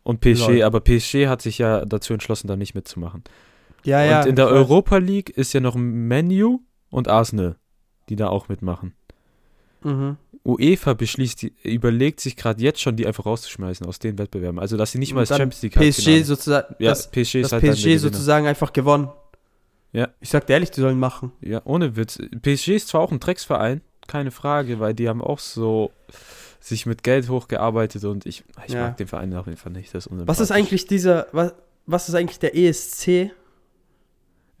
und 0.08 0.20
PSG. 0.22 0.48
Lol. 0.48 0.62
Aber 0.62 0.80
PSG 0.80 1.26
hat 1.26 1.42
sich 1.42 1.58
ja 1.58 1.84
dazu 1.84 2.14
entschlossen, 2.14 2.48
da 2.48 2.56
nicht 2.56 2.74
mitzumachen. 2.74 3.24
Ja, 3.84 4.02
ja. 4.02 4.20
und 4.22 4.28
in 4.28 4.36
der 4.36 4.46
weiß. 4.46 4.52
Europa 4.52 4.96
League 4.96 5.28
ist 5.28 5.52
ja 5.52 5.60
noch 5.60 5.74
Menu 5.76 6.60
und 6.88 7.08
Arsenal, 7.08 7.56
die 8.08 8.16
da 8.16 8.28
auch 8.28 8.48
mitmachen. 8.48 8.94
Mhm. 9.82 10.16
UEFA 10.46 10.94
beschließt, 10.94 11.42
die, 11.42 11.52
überlegt 11.62 12.20
sich 12.20 12.36
gerade 12.36 12.62
jetzt 12.62 12.80
schon, 12.80 12.96
die 12.96 13.06
einfach 13.06 13.26
rauszuschmeißen 13.26 13.84
aus 13.86 13.98
den 13.98 14.18
Wettbewerben. 14.18 14.58
Also, 14.58 14.78
dass 14.78 14.92
sie 14.92 14.98
nicht 14.98 15.12
mal 15.12 15.20
Und 15.20 15.30
das 15.30 15.36
Champions 15.36 15.62
League 15.62 15.74
PSG 15.74 16.06
Halbfinale- 16.06 16.24
sozusagen, 16.24 16.74
Ja, 16.78 16.88
das, 16.88 17.10
PSG 17.10 17.42
das 17.42 17.52
halt 17.52 17.62
PSG 17.64 17.98
sozusagen 17.98 18.46
einfach 18.46 18.72
gewonnen. 18.72 19.10
Ja. 19.92 20.08
Ich 20.20 20.30
sag 20.30 20.46
dir 20.46 20.54
ehrlich, 20.54 20.70
die 20.70 20.80
sollen 20.80 20.98
machen. 20.98 21.32
Ja, 21.42 21.60
ohne 21.64 21.96
Witz. 21.96 22.18
PSG 22.42 22.68
ist 22.76 22.88
zwar 22.88 23.02
auch 23.02 23.12
ein 23.12 23.20
Drecksverein, 23.20 23.82
keine 24.06 24.30
Frage, 24.30 24.80
weil 24.80 24.94
die 24.94 25.06
haben 25.06 25.20
auch 25.20 25.38
so 25.38 25.90
sich 26.60 26.86
mit 26.86 27.02
Geld 27.02 27.28
hochgearbeitet 27.28 28.04
und 28.04 28.26
ich, 28.26 28.44
ich 28.66 28.72
Ja. 28.74 28.82
mag 28.88 28.96
den 28.96 29.06
Verein 29.06 29.32
auf 29.34 29.46
jeden 29.46 29.58
Fall 29.58 29.72
nicht. 29.72 29.94
Das 29.94 30.06
ist 30.06 30.12
Was 30.26 30.40
ist 30.40 30.50
eigentlich 30.50 30.86
dieser, 30.86 31.26
was, 31.32 31.54
was 31.86 32.08
ist 32.08 32.14
eigentlich 32.14 32.38
der 32.38 32.56
ESC? 32.56 33.30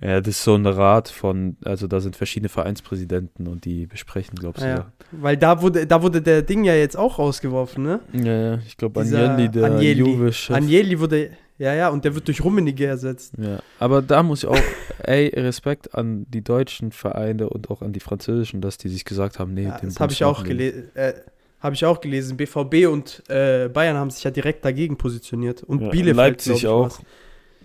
Ja, 0.00 0.20
das 0.20 0.36
ist 0.36 0.44
so 0.44 0.54
ein 0.54 0.64
Rat 0.64 1.08
von, 1.08 1.56
also 1.64 1.88
da 1.88 1.98
sind 1.98 2.14
verschiedene 2.14 2.48
Vereinspräsidenten 2.48 3.48
und 3.48 3.64
die 3.64 3.86
besprechen, 3.86 4.38
glaubst 4.38 4.62
du. 4.62 4.66
Ah, 4.66 4.68
ja. 4.70 4.92
Weil 5.10 5.36
da 5.36 5.60
wurde, 5.60 5.88
da 5.88 6.00
wurde 6.02 6.22
der 6.22 6.42
Ding 6.42 6.62
ja 6.62 6.74
jetzt 6.74 6.96
auch 6.96 7.18
rausgeworfen, 7.18 7.82
ne? 7.82 8.00
Ja, 8.12 8.32
ja, 8.52 8.58
ich 8.64 8.76
glaube 8.76 9.00
Agnelli, 9.00 9.48
der 9.48 9.64
Agnelli. 9.64 9.98
Juve-Chef. 9.98 10.54
Agnelli 10.54 11.00
wurde, 11.00 11.30
ja, 11.58 11.74
ja, 11.74 11.88
und 11.88 12.04
der 12.04 12.14
wird 12.14 12.28
durch 12.28 12.44
Rummenigge 12.44 12.86
ersetzt. 12.86 13.34
Ja, 13.38 13.58
aber 13.80 14.00
da 14.00 14.22
muss 14.22 14.44
ich 14.44 14.48
auch, 14.48 14.56
ey, 15.02 15.30
Respekt 15.34 15.92
an 15.96 16.26
die 16.28 16.44
deutschen 16.44 16.92
Vereine 16.92 17.48
und 17.50 17.68
auch 17.68 17.82
an 17.82 17.92
die 17.92 17.98
französischen, 17.98 18.60
dass 18.60 18.78
die 18.78 18.88
sich 18.90 19.04
gesagt 19.04 19.40
haben, 19.40 19.52
nee, 19.52 19.64
Ja, 19.64 19.78
den 19.78 19.88
das 19.88 19.98
habe 19.98 20.12
ich 20.12 20.22
auch 20.22 20.44
gelesen. 20.44 20.94
Äh, 20.94 21.14
habe 21.60 21.74
ich 21.74 21.84
auch 21.84 22.00
gelesen. 22.00 22.36
BVB 22.36 22.86
und 22.88 23.22
äh, 23.28 23.68
Bayern 23.68 23.96
haben 23.96 24.10
sich 24.10 24.24
ja 24.24 24.30
direkt 24.30 24.64
dagegen 24.64 24.96
positioniert. 24.96 25.62
Und 25.62 25.80
Ja, 25.82 25.88
Bielefeld. 25.88 26.16
Leipzig 26.16 26.56
ich, 26.56 26.66
auch. 26.66 26.98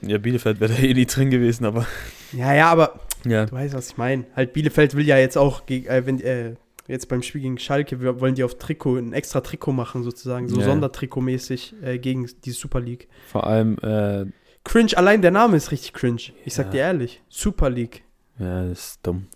Ja, 0.01 0.17
Bielefeld 0.17 0.59
wäre 0.59 0.73
da 0.73 0.79
eh 0.79 0.93
nie 0.93 1.05
drin 1.05 1.29
gewesen, 1.29 1.65
aber. 1.65 1.85
Ja, 2.33 2.51
ja, 2.55 2.71
aber 2.71 2.99
ja. 3.25 3.45
du 3.45 3.51
weißt, 3.51 3.75
was 3.75 3.89
ich 3.89 3.97
meine. 3.97 4.25
Halt, 4.35 4.53
Bielefeld 4.53 4.95
will 4.95 5.05
ja 5.05 5.19
jetzt 5.19 5.37
auch, 5.37 5.61
äh, 5.69 6.05
wenn, 6.05 6.19
äh, 6.19 6.55
jetzt 6.87 7.07
beim 7.07 7.21
Spiel 7.21 7.41
gegen 7.41 7.59
Schalke, 7.59 8.01
wir 8.01 8.19
wollen 8.19 8.33
die 8.33 8.43
auf 8.43 8.57
Trikot, 8.57 8.97
ein 8.97 9.13
extra 9.13 9.41
Trikot 9.41 9.71
machen 9.71 10.01
sozusagen, 10.01 10.49
so 10.49 10.59
Ja. 10.59 10.65
Sondertrikotmäßig 10.65 11.75
äh, 11.83 11.99
gegen 11.99 12.27
die 12.43 12.51
Super 12.51 12.79
League. 12.81 13.07
Vor 13.27 13.45
allem, 13.45 13.77
äh, 13.83 14.25
Cringe, 14.63 14.97
allein 14.97 15.21
der 15.21 15.29
Name 15.31 15.57
ist 15.57 15.71
richtig 15.71 15.93
cringe. 15.93 16.21
Ich 16.43 16.53
sag 16.55 16.71
dir 16.71 16.79
ehrlich, 16.79 17.21
Super 17.29 17.69
League. 17.69 18.03
ja, 18.39 18.65
das 18.67 18.79
ist 18.79 18.99
dumm. 19.03 19.27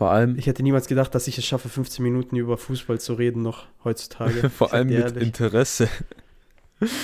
Vor 0.00 0.10
allem, 0.10 0.38
Ich 0.38 0.46
hätte 0.46 0.62
niemals 0.62 0.86
gedacht, 0.86 1.14
dass 1.14 1.28
ich 1.28 1.36
es 1.36 1.44
schaffe, 1.44 1.68
15 1.68 2.02
Minuten 2.02 2.34
über 2.34 2.56
Fußball 2.56 2.98
zu 2.98 3.12
reden 3.12 3.42
noch 3.42 3.66
heutzutage. 3.84 4.48
vor 4.56 4.72
allem 4.72 4.88
mit 4.88 4.96
ehrlich. 4.96 5.22
Interesse. 5.24 5.90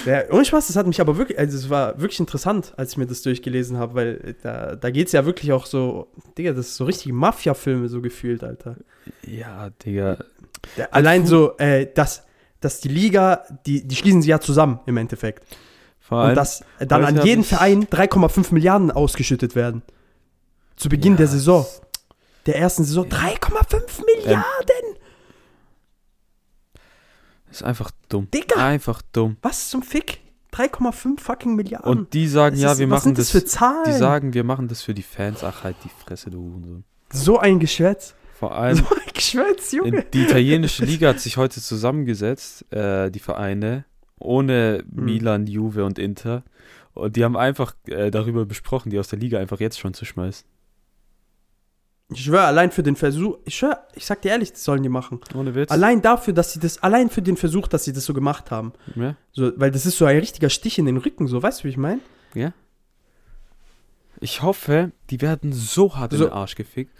Ja, 0.06 0.22
ohne 0.30 0.46
Spaß, 0.46 0.68
das 0.68 0.76
hat 0.76 0.86
mich 0.86 0.98
aber 0.98 1.18
wirklich, 1.18 1.38
also 1.38 1.58
es 1.58 1.68
war 1.68 2.00
wirklich 2.00 2.20
interessant, 2.20 2.72
als 2.78 2.92
ich 2.92 2.96
mir 2.96 3.04
das 3.04 3.20
durchgelesen 3.20 3.76
habe, 3.76 3.96
weil 3.96 4.08
äh, 4.24 4.34
da, 4.42 4.76
da 4.76 4.88
geht 4.88 5.08
es 5.08 5.12
ja 5.12 5.26
wirklich 5.26 5.52
auch 5.52 5.66
so, 5.66 6.08
Digga, 6.38 6.54
das 6.54 6.68
ist 6.68 6.76
so 6.76 6.86
richtig 6.86 7.12
Mafia-Filme 7.12 7.90
so 7.90 8.00
gefühlt, 8.00 8.42
Alter. 8.42 8.76
Ja, 9.26 9.68
Digga. 9.84 10.16
Der, 10.78 10.94
allein 10.94 11.26
so, 11.26 11.54
äh, 11.58 11.92
dass, 11.92 12.24
dass 12.60 12.80
die 12.80 12.88
Liga, 12.88 13.42
die, 13.66 13.86
die 13.86 13.94
schließen 13.94 14.22
sie 14.22 14.30
ja 14.30 14.40
zusammen 14.40 14.80
im 14.86 14.96
Endeffekt. 14.96 15.44
Vor 16.00 16.20
Und 16.20 16.24
allem, 16.28 16.34
dass 16.34 16.62
äh, 16.78 16.86
dann 16.86 17.04
an 17.04 17.22
jeden 17.26 17.44
Verein 17.44 17.84
3,5 17.84 18.54
Milliarden 18.54 18.90
ausgeschüttet 18.90 19.54
werden. 19.54 19.82
Zu 20.76 20.88
Beginn 20.88 21.12
Ja, 21.12 21.18
der 21.18 21.26
Saison. 21.26 21.66
Der 22.46 22.56
ersten 22.56 22.84
Saison. 22.84 23.06
3,5 23.08 24.04
Milliarden! 24.04 24.44
ist 27.50 27.62
einfach 27.62 27.90
dumm. 28.08 28.28
Digga! 28.32 28.56
Einfach 28.66 29.02
dumm. 29.12 29.36
Was 29.42 29.70
zum 29.70 29.82
Fick? 29.82 30.18
3,5 30.52 31.20
fucking 31.20 31.54
Milliarden. 31.54 31.90
Und 31.90 32.12
die 32.14 32.28
sagen, 32.28 32.56
Es 32.56 32.62
ja, 32.62 32.72
ist- 32.72 32.78
wir 32.78 32.88
was 32.90 33.04
machen 33.04 33.14
sind 33.14 33.18
das. 33.18 33.32
das 33.32 33.42
für 33.42 33.44
Zahlen? 33.46 33.84
die 33.86 33.92
sagen, 33.92 34.34
wir 34.34 34.44
machen 34.44 34.68
das 34.68 34.82
für 34.82 34.94
die 34.94 35.02
Fans. 35.02 35.44
Ach, 35.44 35.64
halt 35.64 35.76
die 35.84 35.88
Fresse, 36.04 36.30
du 36.30 36.38
Hurensohn. 36.38 36.84
so 37.12 37.38
ein 37.38 37.58
Geschwätz. 37.58 38.14
Vor 38.34 38.54
allem, 38.56 38.76
So 38.76 38.84
ein 38.94 39.12
Geschwätz, 39.14 39.72
Junge. 39.72 40.04
die 40.12 40.22
italienische 40.24 40.84
Liga 40.84 41.08
hat 41.10 41.20
sich 41.20 41.36
heute 41.36 41.60
zusammengesetzt, 41.60 42.70
äh, 42.72 43.10
die 43.10 43.18
Vereine, 43.18 43.84
ohne 44.18 44.84
Hm. 44.94 45.04
Milan, 45.04 45.46
Juve 45.46 45.84
und 45.84 45.98
Inter. 45.98 46.42
Und 46.94 47.16
die 47.16 47.24
haben 47.24 47.36
einfach 47.36 47.74
äh, 47.86 48.10
darüber 48.10 48.46
besprochen, 48.46 48.88
die 48.90 48.98
aus 48.98 49.08
der 49.08 49.18
Liga 49.18 49.38
einfach 49.38 49.60
jetzt 49.60 49.78
schon 49.78 49.92
zu 49.94 50.04
schmeißen. 50.06 50.46
Ich 52.08 52.22
schwöre, 52.24 52.44
allein 52.44 52.70
für 52.70 52.84
den 52.84 52.94
Versuch, 52.94 53.38
ich 53.44 53.56
schwöre, 53.56 53.78
ich 53.94 54.06
sag 54.06 54.22
dir 54.22 54.30
ehrlich, 54.30 54.52
das 54.52 54.62
sollen 54.62 54.82
die 54.82 54.88
machen. 54.88 55.20
Ohne 55.34 55.54
Witz. 55.56 55.72
Allein 55.72 56.02
dafür, 56.02 56.32
dass 56.32 56.52
sie 56.52 56.60
das, 56.60 56.80
allein 56.82 57.10
für 57.10 57.20
den 57.22 57.36
Versuch, 57.36 57.66
dass 57.66 57.84
sie 57.84 57.92
das 57.92 58.04
so 58.04 58.14
gemacht 58.14 58.50
haben. 58.52 58.72
Ja? 58.94 59.16
So, 59.32 59.52
weil 59.56 59.72
das 59.72 59.86
ist 59.86 59.98
so 59.98 60.04
ein 60.04 60.16
richtiger 60.18 60.48
Stich 60.48 60.78
in 60.78 60.86
den 60.86 60.98
Rücken, 60.98 61.26
so, 61.26 61.42
weißt 61.42 61.60
du, 61.60 61.64
wie 61.64 61.70
ich 61.70 61.76
meine? 61.76 62.00
Ich 64.20 64.40
hoffe, 64.42 64.92
die 65.10 65.20
werden 65.20 65.52
so 65.52 65.96
hart 65.96 66.12
in 66.12 66.18
So. 66.18 66.24
den 66.26 66.32
Arsch 66.32 66.54
gefickt. 66.54 66.92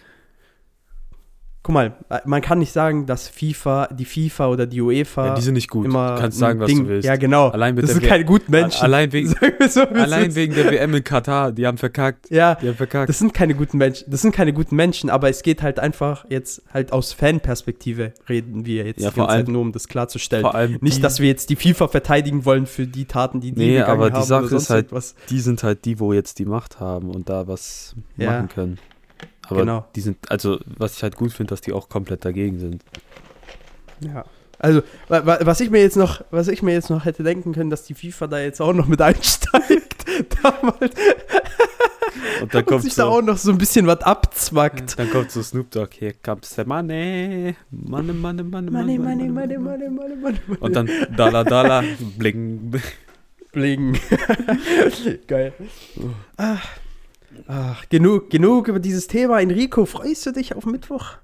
Guck 1.67 1.75
mal, 1.75 1.95
man 2.27 2.43
kann 2.43 2.61
nicht 2.61 2.71
sagen, 2.73 3.07
dass 3.07 3.27
FIFA, 3.27 3.89
die 3.89 4.05
FIFA 4.05 4.47
oder 4.51 4.67
die 4.69 4.81
UEFA 4.81 5.27
Ja, 5.27 5.35
die 5.35 5.43
sind 5.43 5.55
nicht 5.55 5.69
gut. 5.69 5.85
immer 5.85 6.15
du 6.15 6.21
kannst 6.21 6.39
sagen, 6.39 6.61
was 6.61 6.69
Ding, 6.69 6.85
du 6.85 6.89
willst. 6.91 7.05
Ja, 7.09 7.17
genau. 7.17 7.49
Allein 7.49 7.75
mit 7.75 7.83
das 7.83 7.91
sind 7.91 8.05
W- 8.05 8.07
keine 8.07 8.25
guten 8.25 8.53
Menschen. 8.53 8.85
Allein 8.85 9.11
wegen, 9.11 9.35
so, 9.69 9.81
allein 9.83 10.33
wegen 10.37 10.55
der 10.55 10.71
WM 10.71 10.95
in 10.95 11.03
Katar. 11.03 11.51
Die 11.51 11.67
haben 11.67 11.77
verkackt. 11.77 12.31
Ja, 12.31 12.55
Die 12.55 12.69
haben 12.69 12.77
verkackt. 12.77 13.09
das 13.09 13.19
sind 13.19 13.35
keine 13.35 13.55
guten 13.57 13.79
Menschen. 13.79 14.09
Das 14.09 14.23
sind 14.23 14.31
keine 14.33 14.53
guten 14.53 14.77
Menschen, 14.77 15.11
aber 15.11 15.29
es 15.29 15.43
geht 15.43 15.61
halt 15.61 15.81
einfach 15.81 16.25
jetzt 16.29 16.63
halt 16.73 16.93
aus 16.93 17.13
Fanperspektive 17.13 18.13
reden 18.29 18.65
wir 18.65 18.85
jetzt 18.87 19.01
Ja, 19.03 19.09
die 19.11 19.15
vor 19.17 19.25
ganze 19.27 19.39
Zeit 19.39 19.47
allem- 19.47 19.53
nur, 19.55 19.63
um 19.63 19.73
das 19.73 19.89
klarzustellen. 19.89 20.43
Vor 20.43 20.55
allem 20.55 20.79
Nicht, 20.81 21.03
dass 21.03 21.19
wir 21.19 21.27
jetzt 21.27 21.51
die 21.51 21.57
FIFA 21.57 21.89
verteidigen 21.89 22.45
wollen 22.45 22.67
für 22.67 22.87
die 22.87 23.07
Taten, 23.07 23.41
die 23.41 23.51
die 23.51 23.59
Nee, 23.71 23.81
aber 23.81 24.13
die 24.13 24.23
Sache 24.23 24.55
ist 24.55 24.71
halt- 24.71 24.87
irgendwas. 24.87 25.17
die 25.31 25.41
sind 25.41 25.65
halt 25.65 25.85
die, 25.85 25.99
wo 25.99 26.13
jetzt 26.13 26.39
die 26.39 26.45
Macht 26.45 26.79
haben 26.79 27.11
und 27.11 27.29
da 27.29 27.49
was 27.49 27.97
Ja. 28.17 28.31
machen 28.31 28.49
können. 28.51 28.79
Aber 29.49 29.61
Genau. 29.61 29.85
die 29.95 30.01
sind, 30.01 30.31
also 30.31 30.59
was 30.67 30.97
ich 30.97 31.03
halt 31.03 31.17
gut 31.17 31.33
finde, 31.33 31.51
dass 31.51 31.61
die 31.61 31.73
auch 31.73 31.89
komplett 31.89 32.25
dagegen 32.25 32.59
sind. 32.59 32.83
Ja. 34.01 34.25
Also, 34.59 34.83
wa- 35.09 35.25
wa- 35.27 35.39
was 35.43 35.61
ich 35.61 35.71
mir 35.71 35.81
jetzt 35.83 35.97
noch, 35.97 36.25
was 36.31 36.49
ich 36.49 36.63
mir 36.63 36.73
jetzt 36.73 36.89
noch 36.91 37.05
hätte 37.05 37.23
denken 37.23 37.53
können, 37.53 37.69
dass 37.71 37.85
die 37.85 37.95
FIFA 37.95 38.27
da 38.27 38.39
jetzt 38.41 38.61
auch 38.63 38.73
noch 38.73 38.87
mit 38.87 39.01
einsteigt, 39.03 40.05
damals, 40.43 40.95
Und 42.41 42.55
dann 42.55 42.63
und 42.63 42.67
kommt 42.67 42.83
sich 42.83 42.95
da 42.95 43.03
so, 43.05 43.09
auch 43.11 43.23
noch 43.23 43.37
so 43.37 43.51
ein 43.51 43.59
bisschen 43.59 43.87
was 43.87 44.01
abzwackt. 44.01 44.99
dann 44.99 45.11
kommt 45.11 45.31
so 45.31 45.43
Snoop 45.43 45.71
Dogg, 45.71 45.91
hier 45.99 46.15
comes 46.15 46.55
the 46.55 46.65
money, 46.65 47.55
money, 47.71 48.13
money, 48.15 48.43
money, 48.43 48.71
Money, 48.71 48.99
money, 48.99 49.29
money, 49.29 49.59
money, 49.59 49.89
money, 49.91 50.17
money. 50.17 50.39
Und 50.59 50.75
dann 50.75 50.89
Dalla 51.17 51.45
Dalla, 51.45 51.83
bling. 52.19 52.73
Bling. 53.53 53.99
Geil. 55.27 55.53
Ach, 56.37 56.67
ach, 57.47 57.89
genug, 57.89 58.31
genug 58.31 58.69
über 58.69 58.81
dieses 58.81 59.07
Thema. 59.07 59.41
Enrico, 59.41 59.87
freust 59.87 60.27
du 60.27 60.33
dich 60.33 60.55
auf 60.55 60.67
Mittwoch? 60.67 61.19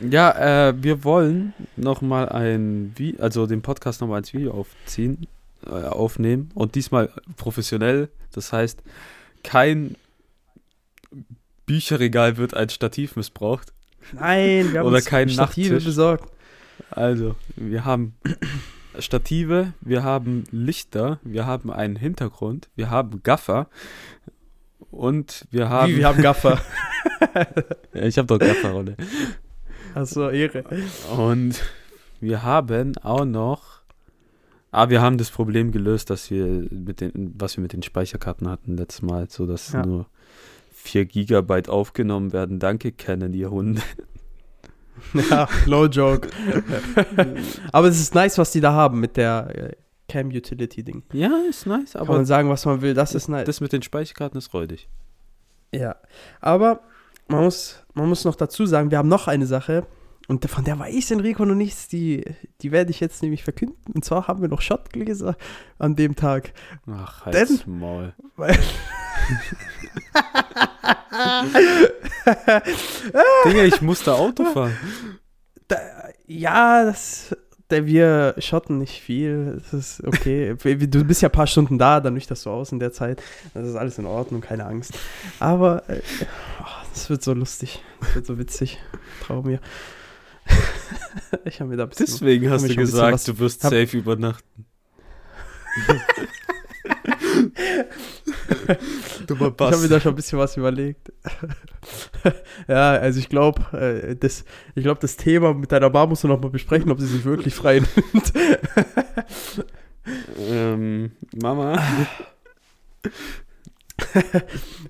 Ja, 0.00 0.68
äh, 0.68 0.74
wir 0.82 1.04
wollen 1.04 1.54
nochmal 1.76 2.28
ein, 2.28 2.92
Vi 2.96 3.16
also 3.18 3.46
den 3.46 3.62
Podcast 3.62 4.00
nochmal 4.00 4.18
als 4.18 4.34
Video 4.34 4.52
aufziehen, 4.52 5.26
äh, 5.66 5.70
aufnehmen 5.70 6.50
und 6.54 6.74
diesmal 6.74 7.10
professionell. 7.36 8.08
Das 8.32 8.52
heißt, 8.52 8.82
kein 9.42 9.96
Bücherregal 11.66 12.36
wird 12.36 12.54
als 12.54 12.74
Stativ 12.74 13.16
missbraucht. 13.16 13.72
Nein, 14.12 14.72
wir 14.72 14.80
haben 14.80 14.86
Oder 14.86 14.96
uns 14.96 15.06
kein 15.06 15.28
Stative 15.28 15.68
Nachttisch. 15.74 15.84
besorgt. 15.84 16.30
Also, 16.90 17.36
wir 17.56 17.84
haben 17.84 18.14
Stative, 18.98 19.72
wir 19.80 20.02
haben 20.02 20.44
Lichter, 20.50 21.18
wir 21.22 21.46
haben 21.46 21.70
einen 21.70 21.96
Hintergrund, 21.96 22.68
wir 22.76 22.90
haben 22.90 23.22
Gaffer 23.22 23.68
und 24.90 25.46
wir 25.50 25.68
haben. 25.68 25.92
Wie, 25.92 25.98
wir 25.98 26.08
haben 26.08 26.22
Gaffer. 26.22 26.60
Ja, 27.94 28.02
ich 28.02 28.16
habe 28.18 28.26
doch 28.26 28.38
Gafferrolle. 28.38 28.96
Achso, 29.94 30.30
Ehre. 30.30 30.64
Und 31.16 31.62
wir 32.20 32.42
haben 32.42 32.96
auch 32.98 33.24
noch. 33.24 33.80
Ah, 34.70 34.88
wir 34.88 35.00
haben 35.00 35.18
das 35.18 35.30
Problem 35.30 35.70
gelöst, 35.70 36.10
dass 36.10 36.30
wir 36.30 36.46
mit 36.70 37.00
den, 37.00 37.34
was 37.38 37.56
wir 37.56 37.62
mit 37.62 37.72
den 37.72 37.82
Speicherkarten 37.82 38.48
hatten 38.48 38.76
letztes 38.76 39.02
Mal, 39.02 39.28
so 39.30 39.46
dass 39.46 39.72
Ja. 39.72 39.84
nur 39.86 40.06
4 40.72 41.04
Gigabyte 41.06 41.68
aufgenommen 41.68 42.32
werden. 42.32 42.58
Danke, 42.58 42.90
Canon, 42.92 43.32
ihr 43.32 43.50
Hunde. 43.50 43.82
Ja, 45.30 45.48
low 45.66 45.86
joke. 45.86 46.28
Aber 47.72 47.88
es 47.88 48.00
ist 48.00 48.14
nice, 48.14 48.38
was 48.38 48.50
die 48.52 48.60
da 48.60 48.72
haben 48.72 48.98
mit 49.00 49.16
der 49.16 49.72
äh, 50.08 50.12
Cam 50.12 50.28
Utility 50.28 50.82
Ding. 50.82 51.02
Ja, 51.12 51.30
ist 51.48 51.66
nice, 51.66 51.92
Kann 51.92 52.02
aber 52.02 52.14
man 52.14 52.24
sagen, 52.26 52.48
was 52.48 52.64
man 52.66 52.80
will, 52.82 52.94
das 52.94 53.14
ist 53.14 53.28
nice. 53.28 53.44
das 53.46 53.60
mit 53.60 53.72
den 53.72 53.82
Speicherkarten 53.82 54.38
ist 54.38 54.52
räudig. 54.54 54.88
Ja, 55.74 55.96
aber 56.40 56.80
man 57.28 57.44
muss, 57.44 57.82
man 57.94 58.08
muss 58.08 58.24
noch 58.24 58.36
dazu 58.36 58.66
sagen, 58.66 58.90
wir 58.90 58.98
haben 58.98 59.08
noch 59.08 59.26
eine 59.28 59.46
Sache 59.46 59.86
und 60.28 60.48
von 60.48 60.64
der 60.64 60.78
weiß 60.78 61.10
Enrico 61.10 61.44
noch 61.44 61.54
nichts, 61.54 61.88
die, 61.88 62.24
die 62.62 62.70
werde 62.72 62.90
ich 62.90 63.00
jetzt 63.00 63.22
nämlich 63.22 63.44
verkünden. 63.44 63.92
Und 63.94 64.04
zwar 64.04 64.26
haben 64.28 64.40
wir 64.40 64.48
noch 64.48 64.60
Schottgläser 64.62 65.36
an 65.78 65.96
dem 65.96 66.16
Tag. 66.16 66.52
Ach, 66.86 67.24
Denn- 67.30 67.48
halt's 67.48 67.66
Maul. 67.66 68.14
Weil, 68.36 68.56
Digga, 73.44 73.64
ich 73.64 73.80
musste 73.82 74.14
Auto 74.14 74.44
fahren. 74.44 74.76
da, 75.68 75.76
ja, 76.26 76.84
das, 76.84 77.28
da 77.30 77.36
wir 77.86 78.34
schotten 78.38 78.78
nicht 78.78 79.00
viel. 79.00 79.60
Das 79.70 79.72
ist 79.74 80.04
okay. 80.06 80.54
Du 80.64 81.04
bist 81.04 81.22
ja 81.22 81.28
ein 81.28 81.32
paar 81.32 81.46
Stunden 81.46 81.78
da, 81.78 82.00
dann 82.00 82.14
nüchterst 82.14 82.46
du 82.46 82.50
aus 82.50 82.72
in 82.72 82.78
der 82.78 82.92
Zeit. 82.92 83.22
Das 83.52 83.66
ist 83.68 83.74
alles 83.76 83.98
in 83.98 84.06
Ordnung, 84.06 84.40
keine 84.40 84.64
Angst. 84.66 84.92
Aber 85.40 85.82
äh, 85.88 86.00
oh, 86.60 86.64
das 86.92 87.10
wird 87.10 87.22
so 87.22 87.32
lustig. 87.34 87.82
Das 88.00 88.14
wird 88.14 88.26
so 88.26 88.38
witzig. 88.38 88.78
Trau 89.22 89.42
mir. 89.42 89.60
ich 91.44 91.60
habe 91.60 91.70
mir 91.70 91.76
da 91.76 91.84
ein 91.84 91.88
bisschen. 91.88 92.06
Deswegen 92.06 92.50
hast 92.50 92.68
du 92.68 92.74
gesagt, 92.74 93.14
was- 93.14 93.24
du 93.24 93.38
wirst 93.38 93.64
hab- 93.64 93.70
safe 93.72 93.96
übernachten. 93.96 94.66
Dummer 99.26 99.40
Ich 99.40 99.40
habe 99.40 99.50
Bass. 99.52 99.82
mir 99.82 99.88
da 99.88 100.00
schon 100.00 100.12
ein 100.12 100.16
bisschen 100.16 100.38
was 100.38 100.56
überlegt. 100.56 101.12
ja, 102.68 102.92
also 102.92 103.18
ich 103.18 103.28
glaube, 103.28 103.62
äh, 103.76 104.16
das, 104.16 104.44
ich 104.74 104.82
glaube, 104.82 105.00
das 105.00 105.16
Thema 105.16 105.54
mit 105.54 105.72
deiner 105.72 105.90
Mama 105.90 106.06
musst 106.10 106.24
du 106.24 106.28
noch 106.28 106.40
mal 106.40 106.50
besprechen, 106.50 106.90
ob 106.90 107.00
sie 107.00 107.06
sich 107.06 107.24
wirklich 107.24 107.54
frei 107.54 107.80
nimmt. 107.80 108.32
ähm, 110.38 111.12
Mama. 111.40 111.82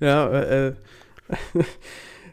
ja, 0.00 0.28
äh, 0.30 0.68
äh, 0.68 0.74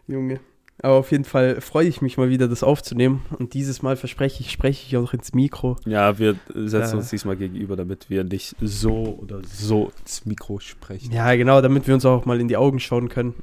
Junge. 0.08 0.40
Aber 0.84 0.96
auf 0.96 1.12
jeden 1.12 1.26
Fall 1.26 1.62
freue 1.62 1.88
ich 1.88 2.02
mich 2.02 2.18
mal 2.18 2.30
wieder, 2.30 2.48
das 2.48 2.64
aufzunehmen. 2.64 3.22
Und 3.38 3.54
dieses 3.54 3.84
Mal 3.84 3.96
verspreche 3.96 4.42
ich, 4.42 4.52
spreche 4.52 4.84
ich 4.88 4.98
auch 4.98 5.14
ins 5.14 5.34
Mikro. 5.34 5.76
Ja, 5.86 6.18
wir 6.18 6.36
setzen 6.56 6.94
Ja. 6.94 6.98
uns 6.98 7.10
diesmal 7.12 7.36
gegenüber, 7.36 7.76
damit 7.76 8.10
wir 8.10 8.24
nicht 8.24 8.56
so 8.60 9.20
oder 9.22 9.42
so 9.46 9.92
ins 10.02 10.26
Mikro 10.26 10.60
sprechen. 10.60 11.12
Ja, 11.14 11.36
genau, 11.36 11.62
damit 11.62 11.88
wir 11.88 11.94
uns 11.94 12.04
auch 12.06 12.26
mal 12.26 12.40
in 12.42 12.48
die 12.48 12.58
Augen 12.58 12.80
schauen 12.80 13.10
können. 13.10 13.36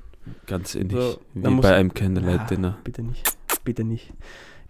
Ganz 0.46 0.74
innig. 0.74 0.92
So, 0.96 1.20
wie 1.34 1.60
bei 1.60 1.74
einem 1.74 1.94
Candlelight-Dinner. 1.94 2.68
Ja, 2.68 2.78
bitte 2.82 3.02
nicht. 3.02 3.22
Bitte 3.64 3.84
nicht. 3.84 4.12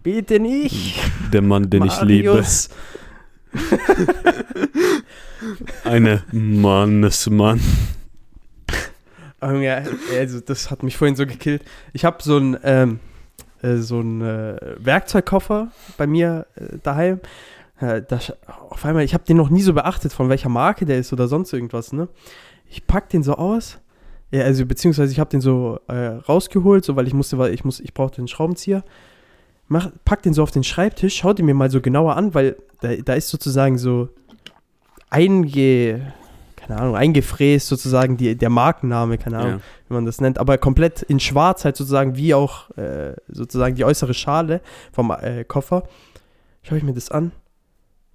Bitte 0.03 0.39
nicht. 0.39 1.01
Der 1.33 1.43
Mann, 1.43 1.71
den 1.71 1.87
ich 1.87 2.01
liebe. 2.03 2.45
Eine 5.85 6.23
Mannesmann. 6.33 7.61
Ja, 9.41 9.83
also 10.19 10.41
das 10.41 10.71
hat 10.71 10.83
mich 10.83 10.97
vorhin 10.97 11.15
so 11.17 11.25
gekillt. 11.27 11.63
Ich 11.93 12.05
habe 12.05 12.23
so 12.23 12.39
ein, 12.39 12.57
ähm, 12.65 13.01
äh, 13.63 13.77
so 13.77 14.01
einen 14.01 14.21
äh, 14.21 14.77
Werkzeugkoffer 14.79 15.69
bei 15.97 16.07
mir 16.07 16.47
äh, 16.57 16.79
daheim. 16.83 17.21
Äh, 17.81 18.03
da, 18.09 18.17
sch- 18.17 18.35
auf 18.71 18.85
einmal, 18.85 19.05
ich 19.05 19.15
habe 19.15 19.25
den 19.25 19.37
noch 19.37 19.51
nie 19.51 19.63
so 19.63 19.73
beachtet, 19.75 20.13
von 20.13 20.29
welcher 20.29 20.49
Marke 20.49 20.87
der 20.87 20.99
ist 20.99 21.13
oder 21.13 21.29
sonst 21.29 21.53
irgendwas, 21.53 21.93
ne? 21.93 22.09
Ich 22.69 22.87
pack 22.87 23.09
den 23.11 23.23
so 23.23 23.35
aus. 23.35 23.79
Ja, 24.33 24.43
also 24.43 24.67
beziehungsweise 24.67 25.13
ich 25.13 25.21
habe 25.21 25.31
den 25.31 25.41
so 25.41 25.79
äh, 25.87 25.95
rausgeholt, 26.29 26.85
so 26.85 26.97
weil 26.97 27.07
ich 27.07 27.15
musste, 27.15 27.39
weil 27.39 27.55
ich 27.55 27.65
muss, 27.65 27.79
ich 27.81 27.95
brauchte 27.95 28.19
einen 28.19 28.29
Schraubenzieher. 28.29 28.83
Mach, 29.69 29.91
pack 30.05 30.23
den 30.23 30.35
so 30.35 30.43
auf 30.43 30.51
den 30.51 30.65
Schreibtisch, 30.65 31.17
schau 31.17 31.33
den 31.33 31.47
mir 31.47 31.55
mal 31.55 31.71
so 31.71 31.81
genauer 31.81 32.17
an, 32.17 32.35
weil 32.35 32.57
da, 32.81 32.95
da 32.97 33.15
ist 33.15 33.29
sozusagen 33.29 33.79
so 33.79 34.09
einge, 35.11 36.13
keine 36.69 36.83
Ahnung, 36.83 36.97
eingefräst 36.97 37.67
sozusagen 37.67 38.19
die, 38.19 38.37
der 38.37 38.51
Markenname, 38.51 39.17
keine 39.17 39.39
Ahnung 39.39 39.53
Ja. 39.53 39.61
wie 39.89 39.95
man 39.95 40.05
das 40.05 40.21
nennt, 40.21 40.39
aber 40.39 40.59
komplett 40.59 41.01
in 41.01 41.19
schwarz 41.19 41.65
halt 41.65 41.77
sozusagen, 41.77 42.15
wie 42.17 42.35
auch 42.35 42.71
äh, 42.77 43.15
sozusagen 43.29 43.75
die 43.75 43.87
äußere 43.87 44.13
Schale 44.13 44.61
vom 44.93 45.11
äh, 45.11 45.45
Koffer. 45.45 45.85
Schaue 46.63 46.77
ich 46.77 46.85
mir 46.85 46.93
das 46.93 47.11
an. 47.11 47.33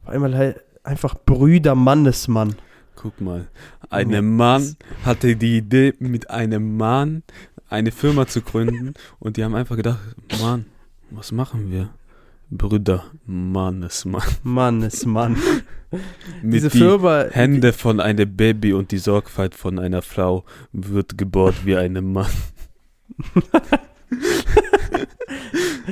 Auf 0.03 0.09
einmal 0.09 0.35
halt 0.37 0.61
einfach 0.83 1.15
Brüder 1.25 1.73
Mannesmann. 1.73 2.55
Guck 2.95 3.19
mal, 3.19 3.47
ein 3.89 4.35
Mann 4.35 4.77
hatte 5.03 5.35
die 5.35 5.57
Idee, 5.57 5.95
mit 5.97 6.29
einem 6.29 6.77
Mann 6.77 7.23
eine 7.69 7.91
Firma 7.91 8.27
zu 8.27 8.41
gründen 8.41 8.93
und 9.19 9.37
die 9.37 9.43
haben 9.43 9.55
einfach 9.55 9.77
gedacht, 9.77 9.99
Mann, 10.39 10.65
was 11.09 11.31
machen 11.31 11.71
wir? 11.71 11.89
Brüder, 12.57 13.05
Mannesmann. 13.25 14.23
Mannesmann. 14.43 15.37
Mit 16.41 16.53
Diese 16.55 16.69
die 16.69 16.77
Firma, 16.79 17.25
Hände 17.29 17.71
von 17.71 17.99
einem 17.99 18.35
Baby 18.35 18.73
und 18.73 18.91
die 18.91 18.97
Sorgfalt 18.97 19.53
von 19.55 19.77
einer 19.77 20.01
Frau 20.01 20.43
wird 20.71 21.17
gebohrt 21.17 21.65
wie 21.65 21.75
einem 21.75 22.13
Mann. 22.13 22.31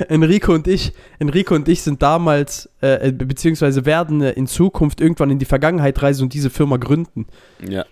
Enrico 0.08 0.54
und 0.54 0.66
ich, 0.66 0.92
Enrico 1.18 1.54
und 1.54 1.68
ich 1.68 1.82
sind 1.82 2.02
damals, 2.02 2.68
äh, 2.82 3.08
äh, 3.08 3.12
beziehungsweise 3.12 3.84
werden 3.84 4.22
äh, 4.22 4.32
in 4.32 4.46
Zukunft 4.46 5.00
irgendwann 5.00 5.30
in 5.30 5.38
die 5.38 5.44
Vergangenheit 5.44 6.02
reisen 6.02 6.24
und 6.24 6.34
diese 6.34 6.50
Firma 6.50 6.78
gründen. 6.78 7.26
Ja, 7.66 7.84